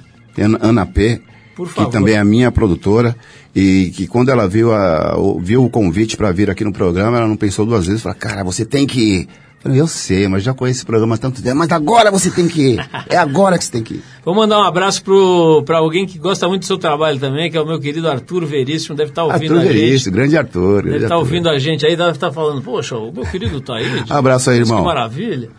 Ana- 0.62 0.86
P. 0.86 1.22
Por 1.56 1.68
favor. 1.68 1.86
Que 1.92 1.92
também 1.98 2.16
é 2.16 2.20
a 2.20 2.26
minha 2.26 2.52
produtora. 2.52 3.16
E 3.56 3.92
que 3.96 4.08
quando 4.08 4.30
ela 4.30 4.48
viu, 4.48 4.74
a, 4.74 5.16
o- 5.18 5.40
viu 5.40 5.64
o 5.64 5.70
convite 5.70 6.18
pra 6.18 6.32
vir 6.32 6.50
aqui 6.50 6.64
no 6.64 6.74
programa, 6.74 7.18
ela 7.18 7.28
não 7.28 7.36
pensou 7.38 7.66
duas 7.66 7.86
vezes. 7.86 8.02
Falou, 8.02 8.18
cara, 8.18 8.44
você 8.44 8.66
tem 8.66 8.88
que 8.88 9.00
ir. 9.22 9.28
Eu 9.64 9.70
falei, 9.70 9.80
eu 9.80 9.88
sei, 9.88 10.28
mas 10.28 10.44
já 10.44 10.54
conheço 10.54 10.80
esse 10.80 10.86
programa 10.86 11.16
há 11.16 11.18
tanto 11.18 11.42
tempo. 11.42 11.56
Mas 11.56 11.72
agora 11.72 12.12
você 12.12 12.30
tem 12.30 12.50
que 12.50 12.74
ir. 12.74 12.90
É 13.10 13.16
agora 13.16 13.58
que 13.58 13.64
você 13.64 13.72
tem 13.72 13.82
que 13.82 13.94
ir. 13.94 14.04
Vou 14.26 14.36
mandar 14.36 14.60
um 14.60 14.64
abraço 14.64 15.02
pro, 15.02 15.64
pra 15.66 15.78
alguém 15.78 16.06
que 16.06 16.20
gosta 16.20 16.50
muito 16.50 16.64
do 16.64 16.66
seu 16.66 16.78
trabalho 16.78 17.18
também, 17.18 17.50
que 17.50 17.56
é 17.56 17.62
o 17.62 17.66
meu 17.66 17.80
querido 17.80 18.10
Arthur 18.10 18.46
Veríssimo, 18.46 18.94
deve 18.94 19.12
estar 19.12 19.24
ouvindo 19.24 19.54
Arthur 19.54 19.62
a 19.62 19.72
gente. 19.72 19.82
Veríssimo, 19.82 20.16
grande 20.16 20.38
Arthur. 20.38 20.84
Deve 20.84 20.96
estar 20.96 21.06
Arthur. 21.06 21.18
ouvindo 21.18 21.50
a 21.50 21.58
gente 21.58 21.86
aí, 21.86 21.96
deve 21.96 22.12
estar 22.12 22.32
falando, 22.32 22.62
poxa, 22.62 22.98
o 22.98 23.14
meu 23.14 23.26
querido 23.26 23.62
Taíde. 23.62 24.04
Abraço 24.10 24.50
aí, 24.50 24.60
irmão. 24.60 24.80
Que 24.80 24.84
maravilha. 24.84 25.50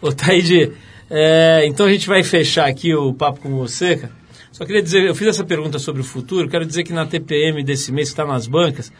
Ô, 0.00 0.10
Taíde, 0.10 0.72
é, 1.10 1.66
então 1.66 1.84
a 1.84 1.92
gente 1.92 2.08
vai 2.08 2.22
fechar 2.22 2.66
aqui 2.66 2.94
o 2.94 3.12
papo 3.12 3.40
com 3.40 3.50
você, 3.58 3.96
cara. 3.96 4.12
Só 4.52 4.64
queria 4.64 4.82
dizer, 4.82 5.06
eu 5.06 5.14
fiz 5.14 5.28
essa 5.28 5.44
pergunta 5.44 5.78
sobre 5.78 6.00
o 6.00 6.04
futuro, 6.04 6.48
quero 6.48 6.64
dizer 6.64 6.82
que 6.82 6.92
na 6.92 7.04
TPM 7.04 7.62
desse 7.62 7.92
mês 7.92 8.08
que 8.08 8.12
está 8.14 8.24
nas 8.24 8.46
bancas, 8.46 8.90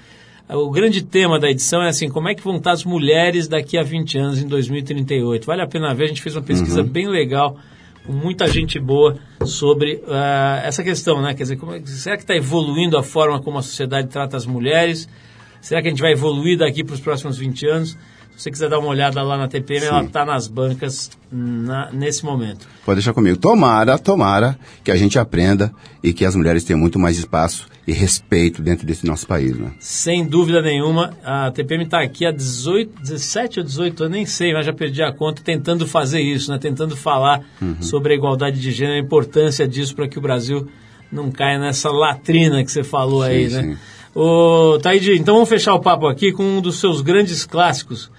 o 0.53 0.71
grande 0.71 1.03
tema 1.03 1.39
da 1.39 1.51
edição 1.51 1.83
é 1.83 1.89
assim, 1.89 2.09
como 2.09 2.29
é 2.29 2.35
que 2.35 2.43
vão 2.43 2.57
estar 2.57 2.73
as 2.73 2.85
mulheres 2.85 3.47
daqui 3.49 3.79
a 3.79 3.83
20 3.83 4.19
anos, 4.19 4.39
em 4.43 4.47
2038. 4.47 5.47
Vale 5.47 5.63
a 5.63 5.67
pena 5.67 5.95
ver, 5.95 6.05
a 6.05 6.09
gente 6.09 6.23
fez 6.23 6.35
uma 6.37 6.43
pesquisa 6.43 6.83
bem 6.83 7.09
legal, 7.09 7.57
com 8.07 8.13
muita 8.13 8.47
gente 8.47 8.79
boa, 8.79 9.17
sobre 9.45 10.03
ah, 10.09 10.63
essa 10.65 10.83
questão, 10.83 11.21
né? 11.21 11.35
Quer 11.35 11.45
dizer, 11.45 11.57
como 11.57 11.75
é- 11.75 11.81
será 11.85 12.17
que 12.17 12.23
está 12.23 12.35
evoluindo 12.35 12.97
a 12.99 13.03
forma 13.03 13.41
como 13.41 13.59
a 13.59 13.63
sociedade 13.63 14.09
trata 14.09 14.37
as 14.37 14.47
mulheres? 14.47 15.09
Será 15.61 15.83
que 15.83 15.89
a 15.89 15.91
gente 15.91 16.01
vai 16.01 16.13
evoluir 16.13 16.59
daqui 16.59 16.83
para 16.83 16.95
os 16.95 17.01
próximos 17.01 17.37
20 17.39 17.67
anos? 17.67 17.99
Se 18.41 18.45
você 18.45 18.51
quiser 18.53 18.71
dar 18.71 18.79
uma 18.79 18.89
olhada 18.89 19.21
lá 19.23 19.37
na 19.37 19.47
TPM, 19.49 19.85
ela 19.85 20.03
está 20.03 20.25
nas 20.25 20.49
bancas 20.49 21.11
na- 21.31 21.91
nesse 21.93 22.25
momento. 22.25 22.67
Pode 22.87 22.97
deixar 22.97 23.13
comigo. 23.13 23.37
Tomara, 23.37 23.99
tomara 23.99 24.59
que 24.83 24.91
a 24.91 24.97
gente 24.97 25.19
aprenda 25.19 25.71
e 26.03 26.11
que 26.15 26.25
as 26.25 26.35
mulheres 26.35 26.65
tenham 26.65 26.81
muito 26.81 26.99
mais 26.99 27.19
espaço 27.19 27.67
e 27.87 27.93
respeito 27.93 28.63
dentro 28.63 28.87
desse 28.87 29.05
nosso 29.05 29.27
país, 29.27 29.55
né? 29.59 29.73
Sem 29.79 30.27
dúvida 30.27 30.63
nenhuma, 30.63 31.13
a 31.23 31.51
TPM 31.51 31.85
está 31.85 32.01
aqui 32.03 32.25
há 32.25 32.31
18, 32.33 33.03
17 33.03 33.59
ou 33.61 33.65
18 33.67 34.05
anos, 34.05 34.17
nem 34.17 34.25
sei, 34.25 34.55
mas 34.55 34.65
já 34.65 34.73
perdi 34.73 35.03
a 35.03 35.13
conta, 35.13 35.43
tentando 35.45 35.87
fazer 35.87 36.23
isso, 36.23 36.51
né? 36.51 36.57
tentando 36.59 36.97
falar 36.97 37.43
sobre 37.83 38.15
a 38.15 38.17
igualdade 38.17 38.59
de 38.59 38.71
gênero, 38.73 38.97
a 38.97 39.01
importância 39.05 39.69
disso 39.69 39.95
para 39.95 40.09
que 40.09 40.17
o 40.19 40.23
Brasil 40.23 40.67
não 41.13 41.31
caia 41.31 41.59
nessa 41.59 41.91
latrina 41.91 42.65
que 42.65 42.73
você 42.73 42.83
falou 42.83 43.23
aí, 43.23 43.51
Sim, 43.51 43.57
né? 43.57 43.63
sim. 43.75 43.79
Ô, 44.15 44.79
Taíde, 44.83 45.13
então 45.17 45.35
vamos 45.35 45.49
fechar 45.49 45.73
o 45.75 45.79
papo 45.79 46.09
aqui 46.09 46.33
com 46.33 46.43
um 46.43 46.61
dos 46.63 46.81
seus 46.81 47.01
grandes 47.01 47.45
clássicos, 47.47 48.11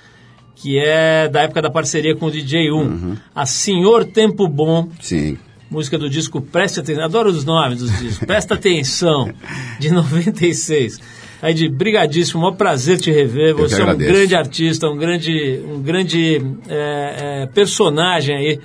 que 0.61 0.77
é 0.77 1.27
da 1.27 1.41
época 1.41 1.61
da 1.61 1.71
parceria 1.71 2.15
com 2.15 2.27
o 2.27 2.31
DJ 2.31 2.71
1, 2.71 3.17
a 3.33 3.45
Senhor 3.47 4.05
Tempo 4.05 4.47
Bom, 4.47 4.87
Sim. 4.99 5.35
música 5.69 5.97
do 5.97 6.07
disco 6.07 6.39
Preste 6.39 6.79
Atenção, 6.79 7.03
adoro 7.03 7.31
os 7.31 7.43
nomes 7.43 7.79
dos 7.79 7.91
discos, 7.97 8.19
Presta 8.27 8.53
Atenção, 8.53 9.33
de 9.79 9.89
96. 9.91 10.99
Aí 11.41 11.55
de 11.55 11.67
brigadíssimo, 11.67 12.41
maior 12.41 12.55
prazer 12.55 12.99
te 12.99 13.11
rever, 13.11 13.55
você 13.55 13.81
é 13.81 13.85
um 13.85 13.97
grande 13.97 14.35
artista, 14.35 14.87
um 14.87 14.95
grande, 14.95 15.59
um 15.67 15.81
grande 15.81 16.39
é, 16.69 17.43
é, 17.43 17.45
personagem 17.47 18.35
aí 18.35 18.59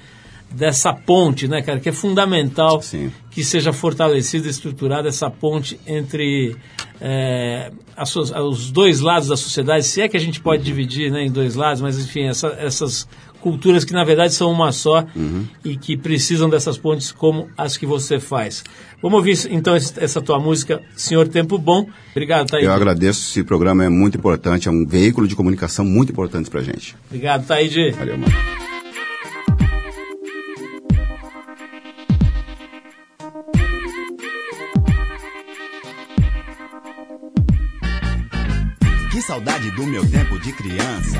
dessa 0.51 0.92
ponte, 0.92 1.49
né, 1.49 1.62
cara, 1.62 1.80
que 1.80 1.88
é 1.88 1.92
fundamental 1.92 2.82
Sim. 2.82 3.11
Que 3.37 3.45
seja 3.45 3.70
fortalecida, 3.70 4.49
estruturada 4.49 5.09
essa 5.11 5.28
ponte 5.30 5.78
entre 5.87 6.57
é, 6.99 7.70
os 8.49 8.70
dois 8.70 9.01
lados 9.01 9.28
da 9.28 9.37
sociedade, 9.37 9.84
se 9.84 10.01
é 10.01 10.09
que 10.09 10.16
a 10.16 10.20
gente 10.20 10.41
pode 10.41 10.62
dividir 10.64 11.11
né, 11.12 11.22
em 11.26 11.30
dois 11.30 11.55
lados, 11.55 11.82
mas 11.82 11.99
enfim, 11.99 12.22
essa- 12.28 12.57
essas 12.59 13.07
culturas 13.43 13.84
que 13.84 13.93
na 13.93 14.05
verdade 14.05 14.32
são 14.32 14.51
uma 14.51 14.72
só 14.72 15.05
e 15.62 15.76
que 15.76 15.99
precisam 15.99 16.49
dessas 16.49 16.78
pontes 16.78 17.12
como 17.12 17.47
as 17.59 17.76
que 17.76 17.84
você 17.84 18.18
faz. 18.18 18.64
Vamos 19.03 19.18
ouvir 19.18 19.37
então 19.51 19.74
essa 19.74 20.22
tua 20.22 20.39
música, 20.41 20.80
Senhor 20.97 21.28
Tempo 21.28 21.59
Bom. 21.59 21.87
Obrigado, 22.12 22.47
Taíde. 22.49 22.64
Eu 22.64 22.72
agradeço. 22.72 23.20
Esse 23.30 23.45
programa 23.45 23.84
é 23.84 23.91
muito 23.91 24.16
importante, 24.16 24.66
é 24.66 24.70
um 24.70 24.87
veículo 24.87 25.28
de 25.28 25.37
comunicação 25.37 25.84
muito 25.84 26.11
importante 26.11 26.49
pra 26.49 26.62
gente. 26.62 26.97
Obrigado, 27.11 27.47
Taíde. 27.47 27.91
Valeu, 27.91 28.16
mano. 28.16 28.66
Saudade. 39.27 39.70
do 39.72 39.85
meu 39.85 40.09
tempo 40.09 40.39
de 40.39 40.53
criança. 40.53 41.18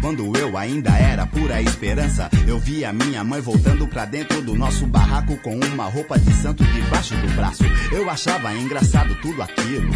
Quando 0.00 0.34
eu 0.36 0.56
ainda 0.56 0.90
era 0.90 1.26
pura 1.26 1.60
esperança, 1.60 2.30
eu 2.46 2.58
via 2.58 2.92
minha 2.92 3.22
mãe 3.22 3.40
voltando 3.40 3.86
pra 3.86 4.04
dentro 4.06 4.40
do 4.40 4.54
nosso 4.54 4.86
barraco 4.86 5.36
com 5.38 5.54
uma 5.58 5.84
roupa 5.84 6.18
de 6.18 6.32
santo 6.34 6.64
debaixo 6.64 7.14
do 7.16 7.28
braço. 7.36 7.64
Eu 7.92 8.08
achava 8.08 8.54
engraçado 8.54 9.14
tudo 9.16 9.42
aquilo. 9.42 9.90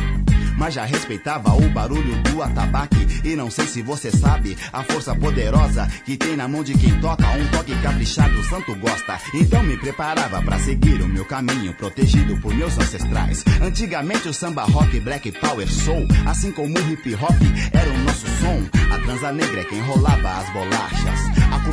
Mas 0.57 0.74
já 0.74 0.84
respeitava 0.84 1.52
o 1.55 1.68
barulho 1.70 2.22
do 2.22 2.42
atabaque. 2.42 3.05
E 3.24 3.34
não 3.34 3.50
sei 3.50 3.66
se 3.66 3.82
você 3.82 4.11
sabe 4.11 4.57
a 4.72 4.82
força 4.84 5.14
poderosa 5.14 5.88
que 6.05 6.16
tem 6.16 6.36
na 6.36 6.46
mão 6.46 6.62
de 6.62 6.74
quem 6.74 7.00
toca. 7.00 7.26
Um 7.30 7.46
toque 7.48 7.74
caprichado, 7.80 8.38
o 8.38 8.44
santo 8.44 8.74
gosta. 8.76 9.18
Então 9.34 9.62
me 9.62 9.76
preparava 9.76 10.40
pra 10.42 10.59
seguir 10.59 11.00
o 11.02 11.09
meu 11.09 11.24
caminho, 11.24 11.72
protegido 11.74 12.36
por 12.36 12.55
meus 12.55 12.78
ancestrais. 12.78 13.44
Antigamente 13.61 14.28
o 14.28 14.34
samba 14.34 14.62
rock, 14.64 15.00
black 15.00 15.32
power 15.32 15.68
soul, 15.68 16.07
assim 16.26 16.52
como 16.52 16.78
o 16.78 16.92
hip 16.92 17.14
hop, 17.14 17.40
era 17.72 17.90
o 17.90 17.98
nosso 18.05 18.26
som. 18.40 18.94
A 18.94 18.98
transa 19.00 19.32
negra 19.32 19.61
é 19.61 19.64
quem 19.64 19.80
rolava 19.95 20.38
as 20.38 20.51
bolachas. 20.51 21.43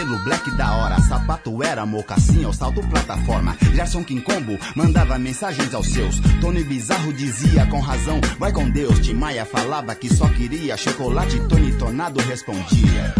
Cabelo 0.00 0.18
black 0.20 0.50
da 0.52 0.72
hora. 0.76 1.00
Sapato 1.00 1.62
era 1.62 1.84
mocassim 1.84 2.44
ou 2.44 2.52
salto 2.52 2.80
plataforma. 2.88 3.56
Gerson 3.74 4.02
Quincombo 4.02 4.58
mandava 4.74 5.18
mensagens 5.18 5.74
aos 5.74 5.88
seus. 5.88 6.20
Tony 6.40 6.64
Bizarro 6.64 7.12
dizia 7.12 7.66
com 7.66 7.80
razão: 7.80 8.20
Vai 8.38 8.52
com 8.52 8.68
Deus. 8.68 8.98
Tim 9.00 9.14
Maia 9.14 9.44
falava 9.44 9.94
que 9.94 10.12
só 10.12 10.28
queria 10.28 10.76
chocolate. 10.76 11.38
Tony 11.48 11.72
Tornado 11.72 12.20
respondia. 12.20 13.14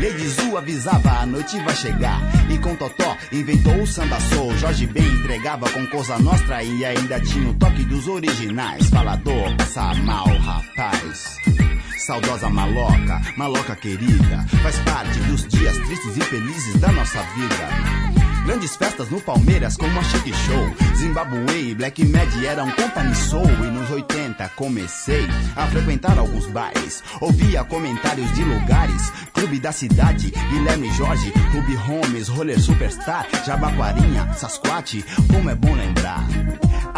Lady 0.00 0.28
Zu 0.28 0.56
avisava, 0.58 1.20
a 1.20 1.26
noite 1.26 1.58
vai 1.60 1.74
chegar. 1.76 2.20
E 2.50 2.58
com 2.58 2.74
Totó 2.74 3.16
inventou 3.32 3.80
o 3.80 3.86
samba 3.86 4.18
soul. 4.20 4.56
Jorge 4.58 4.86
Ben 4.86 5.06
entregava 5.06 5.70
com 5.70 5.86
Cosa 5.86 6.18
Nostra 6.18 6.62
e 6.62 6.84
ainda 6.84 7.20
tinha 7.20 7.48
o 7.48 7.54
toque 7.54 7.84
dos 7.84 8.08
originais. 8.08 8.88
Falador, 8.90 9.56
passa 9.56 9.94
mal, 9.94 10.26
rapaz. 10.26 11.63
Saudosa 12.04 12.50
maloca, 12.50 13.18
maloca 13.34 13.74
querida, 13.74 14.44
faz 14.62 14.78
parte 14.80 15.18
dos 15.20 15.48
dias 15.48 15.74
tristes 15.74 16.18
e 16.18 16.20
felizes 16.20 16.78
da 16.78 16.92
nossa 16.92 17.18
vida. 17.34 18.44
Grandes 18.44 18.76
festas 18.76 19.08
no 19.08 19.18
Palmeiras 19.22 19.74
como 19.78 19.98
a 19.98 20.02
Chic 20.02 20.26
Show. 20.26 20.94
Zimbabwe 20.96 21.70
e 21.70 21.74
Black 21.74 22.04
Mad 22.04 22.44
eram 22.44 22.70
company 22.72 23.14
soul. 23.14 23.46
E 23.46 23.70
nos 23.70 23.90
80 23.90 24.50
comecei 24.50 25.26
a 25.56 25.66
frequentar 25.68 26.18
alguns 26.18 26.46
bares. 26.48 27.02
Ouvia 27.22 27.64
comentários 27.64 28.30
de 28.34 28.44
lugares. 28.44 29.10
Clube 29.32 29.58
da 29.58 29.72
Cidade, 29.72 30.30
Guilherme 30.50 30.90
Jorge, 30.90 31.32
Clube 31.52 31.74
Holmes, 31.74 32.28
Roller 32.28 32.60
Superstar, 32.60 33.26
Jabaquarinha, 33.46 34.30
Sasquatch, 34.34 35.02
como 35.32 35.48
é 35.48 35.54
bom 35.54 35.74
lembrar. 35.74 36.22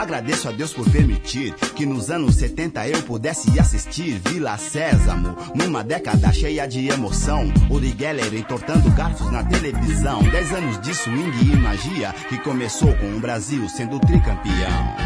Agradeço 0.06 0.48
a 0.48 0.52
Deus 0.52 0.72
por 0.72 0.88
permitir 0.88 1.52
que 1.74 1.84
nos 1.84 2.12
anos 2.12 2.36
70 2.36 2.86
eu 2.86 3.02
pudesse 3.02 3.58
assistir 3.58 4.20
Vila 4.28 4.56
Sésamo, 4.56 5.36
numa 5.52 5.82
década 5.82 6.32
cheia 6.32 6.64
de 6.64 6.86
emoção. 6.86 7.52
Uri 7.68 7.92
Geller 7.98 8.32
entortando 8.32 8.88
garfos 8.92 9.32
na 9.32 9.42
televisão. 9.42 10.22
Dez 10.30 10.52
anos 10.52 10.80
de 10.80 10.94
swing 10.94 11.52
e 11.52 11.56
magia 11.56 12.14
que 12.28 12.38
começou 12.38 12.94
com 12.98 13.16
o 13.16 13.18
Brasil 13.18 13.68
sendo 13.68 13.98
tricampeão. 13.98 15.05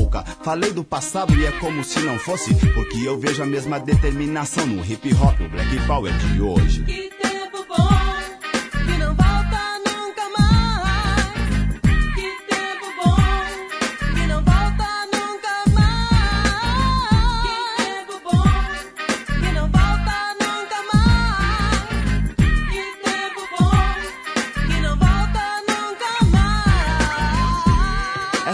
Falei 0.43 0.71
do 0.71 0.83
passado 0.83 1.35
e 1.35 1.45
é 1.45 1.51
como 1.53 1.83
se 1.83 1.99
não 1.99 2.17
fosse, 2.17 2.53
porque 2.73 3.05
eu 3.05 3.19
vejo 3.19 3.43
a 3.43 3.45
mesma 3.45 3.79
determinação 3.79 4.65
no 4.65 4.83
hip 4.83 5.13
hop, 5.13 5.39
o 5.41 5.49
black 5.49 5.87
power 5.87 6.13
de 6.17 6.41
hoje. 6.41 7.11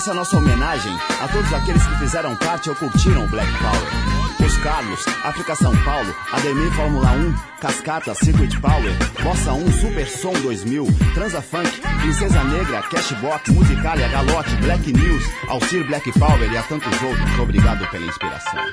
Essa 0.07 0.13
a 0.13 0.19
nossa 0.19 0.37
homenagem 0.37 0.93
a 1.21 1.27
todos 1.27 1.53
aqueles 1.53 1.85
que 1.85 1.99
fizeram 1.99 2.33
parte 2.37 2.69
ou 2.69 2.75
curtiram 2.77 3.25
o 3.25 3.27
Black 3.27 3.51
Power. 3.57 4.47
Os 4.47 4.57
Carlos, 4.59 5.05
África 5.25 5.53
São 5.53 5.75
Paulo, 5.83 6.15
Ademir 6.31 6.71
Fórmula 6.71 7.11
1, 7.11 7.33
Cascata, 7.59 8.15
Circuit 8.15 8.57
Power, 8.61 8.93
Bossa 9.21 9.51
1, 9.51 9.69
Super 9.73 10.07
Som 10.07 10.31
2000, 10.31 10.87
Transa 11.13 11.41
Funk, 11.41 11.69
Princesa 11.99 12.41
Negra, 12.45 12.83
Cashbox, 12.83 13.49
Musicalia, 13.49 14.07
Galote, 14.07 14.55
Black 14.61 14.93
News, 14.93 15.23
Alcir 15.49 15.85
Black 15.85 16.09
Power 16.17 16.53
e 16.53 16.55
a 16.55 16.63
tantos 16.63 17.01
outros. 17.01 17.39
Obrigado 17.39 17.85
pela 17.91 18.05
inspiração. 18.05 18.63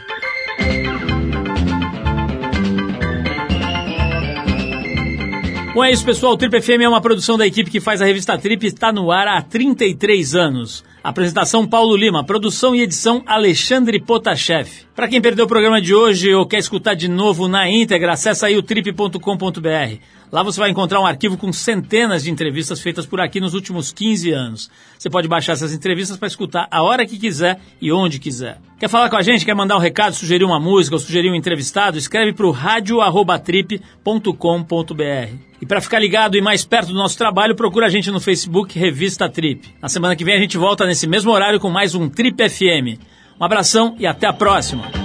Bom, 5.75 5.83
é 5.83 5.91
isso, 5.91 6.05
pessoal. 6.05 6.35
O 6.35 6.37
Trip 6.37 6.63
FM 6.63 6.83
é 6.83 6.89
uma 6.89 7.01
produção 7.01 7.37
da 7.37 7.45
equipe 7.45 7.73
que 7.73 7.81
faz 7.81 8.01
a 8.01 8.05
revista 8.05 8.39
Trip 8.39 8.65
e 8.65 8.69
está 8.69 8.93
no 8.93 9.11
ar 9.11 9.27
há 9.27 9.43
33 9.43 10.37
anos. 10.37 10.85
Apresentação 11.05 11.67
Paulo 11.67 11.95
Lima, 11.95 12.25
produção 12.25 12.75
e 12.75 12.81
edição 12.81 13.23
Alexandre 13.27 14.01
Potashev. 14.01 14.87
Para 14.97 15.07
quem 15.07 15.21
perdeu 15.21 15.45
o 15.45 15.49
programa 15.49 15.79
de 15.79 15.95
hoje 15.95 16.33
ou 16.33 16.47
quer 16.47 16.57
escutar 16.57 16.95
de 16.95 17.09
novo 17.09 17.47
na 17.47 17.69
íntegra, 17.69 18.15
acessa 18.15 18.47
aí 18.47 18.57
o 18.57 18.63
trip.com.br. 18.63 19.99
Lá 20.35 20.43
você 20.43 20.59
vai 20.59 20.69
encontrar 20.69 21.01
um 21.01 21.07
arquivo 21.07 21.37
com 21.37 21.53
centenas 21.53 22.25
de 22.25 22.31
entrevistas 22.33 22.81
feitas 22.81 23.07
por 23.07 23.21
aqui 23.21 23.39
nos 23.39 23.55
últimos 23.55 23.93
15 23.93 24.33
anos. 24.33 24.69
Você 24.99 25.09
pode 25.09 25.29
baixar 25.29 25.53
essas 25.53 25.73
entrevistas 25.73 26.17
para 26.17 26.27
escutar 26.27 26.67
a 26.73 26.83
hora 26.83 27.07
que 27.07 27.17
quiser 27.17 27.61
e 27.81 27.93
onde 27.93 28.19
quiser. 28.19 28.59
Quer 28.77 28.89
falar 28.89 29.09
com 29.09 29.17
a 29.17 29.23
gente? 29.23 29.45
Quer 29.45 29.55
mandar 29.55 29.77
um 29.77 29.81
recado, 29.81 30.13
sugerir 30.13 30.43
uma 30.43 30.59
música 30.59 30.97
ou 30.97 30.99
sugerir 30.99 31.31
um 31.31 31.37
entrevistado? 31.37 31.97
Escreve 31.97 32.33
para 32.33 32.49
o 32.49 32.51
radio@trip.com.br. 32.51 35.37
E 35.63 35.67
para 35.67 35.81
ficar 35.81 36.01
ligado 36.01 36.37
e 36.37 36.43
mais 36.43 36.65
perto 36.65 36.89
do 36.89 36.95
nosso 36.95 37.17
trabalho, 37.17 37.55
procura 37.55 37.87
a 37.87 37.89
gente 37.89 38.11
no 38.11 38.19
Facebook 38.19 38.77
Revista 38.77 39.29
Trip. 39.29 39.73
Na 39.81 39.89
semana 39.89 40.17
que 40.17 40.25
vem 40.25 40.35
a 40.35 40.41
gente 40.41 40.59
volta 40.59 40.85
nesse 40.85 41.07
mesmo 41.07 41.31
horário 41.31 41.61
com 41.61 41.71
mais 41.71 41.95
um 41.95 42.09
Trip 42.09 42.49
FM. 42.49 42.99
Um 43.41 43.45
abração 43.45 43.95
e 44.01 44.05
até 44.05 44.27
a 44.27 44.33
próxima. 44.33 45.04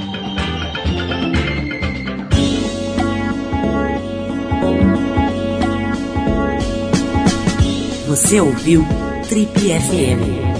Você 8.09 8.41
ouviu 8.41 8.83
Trip 9.29 9.53
FM. 9.55 10.58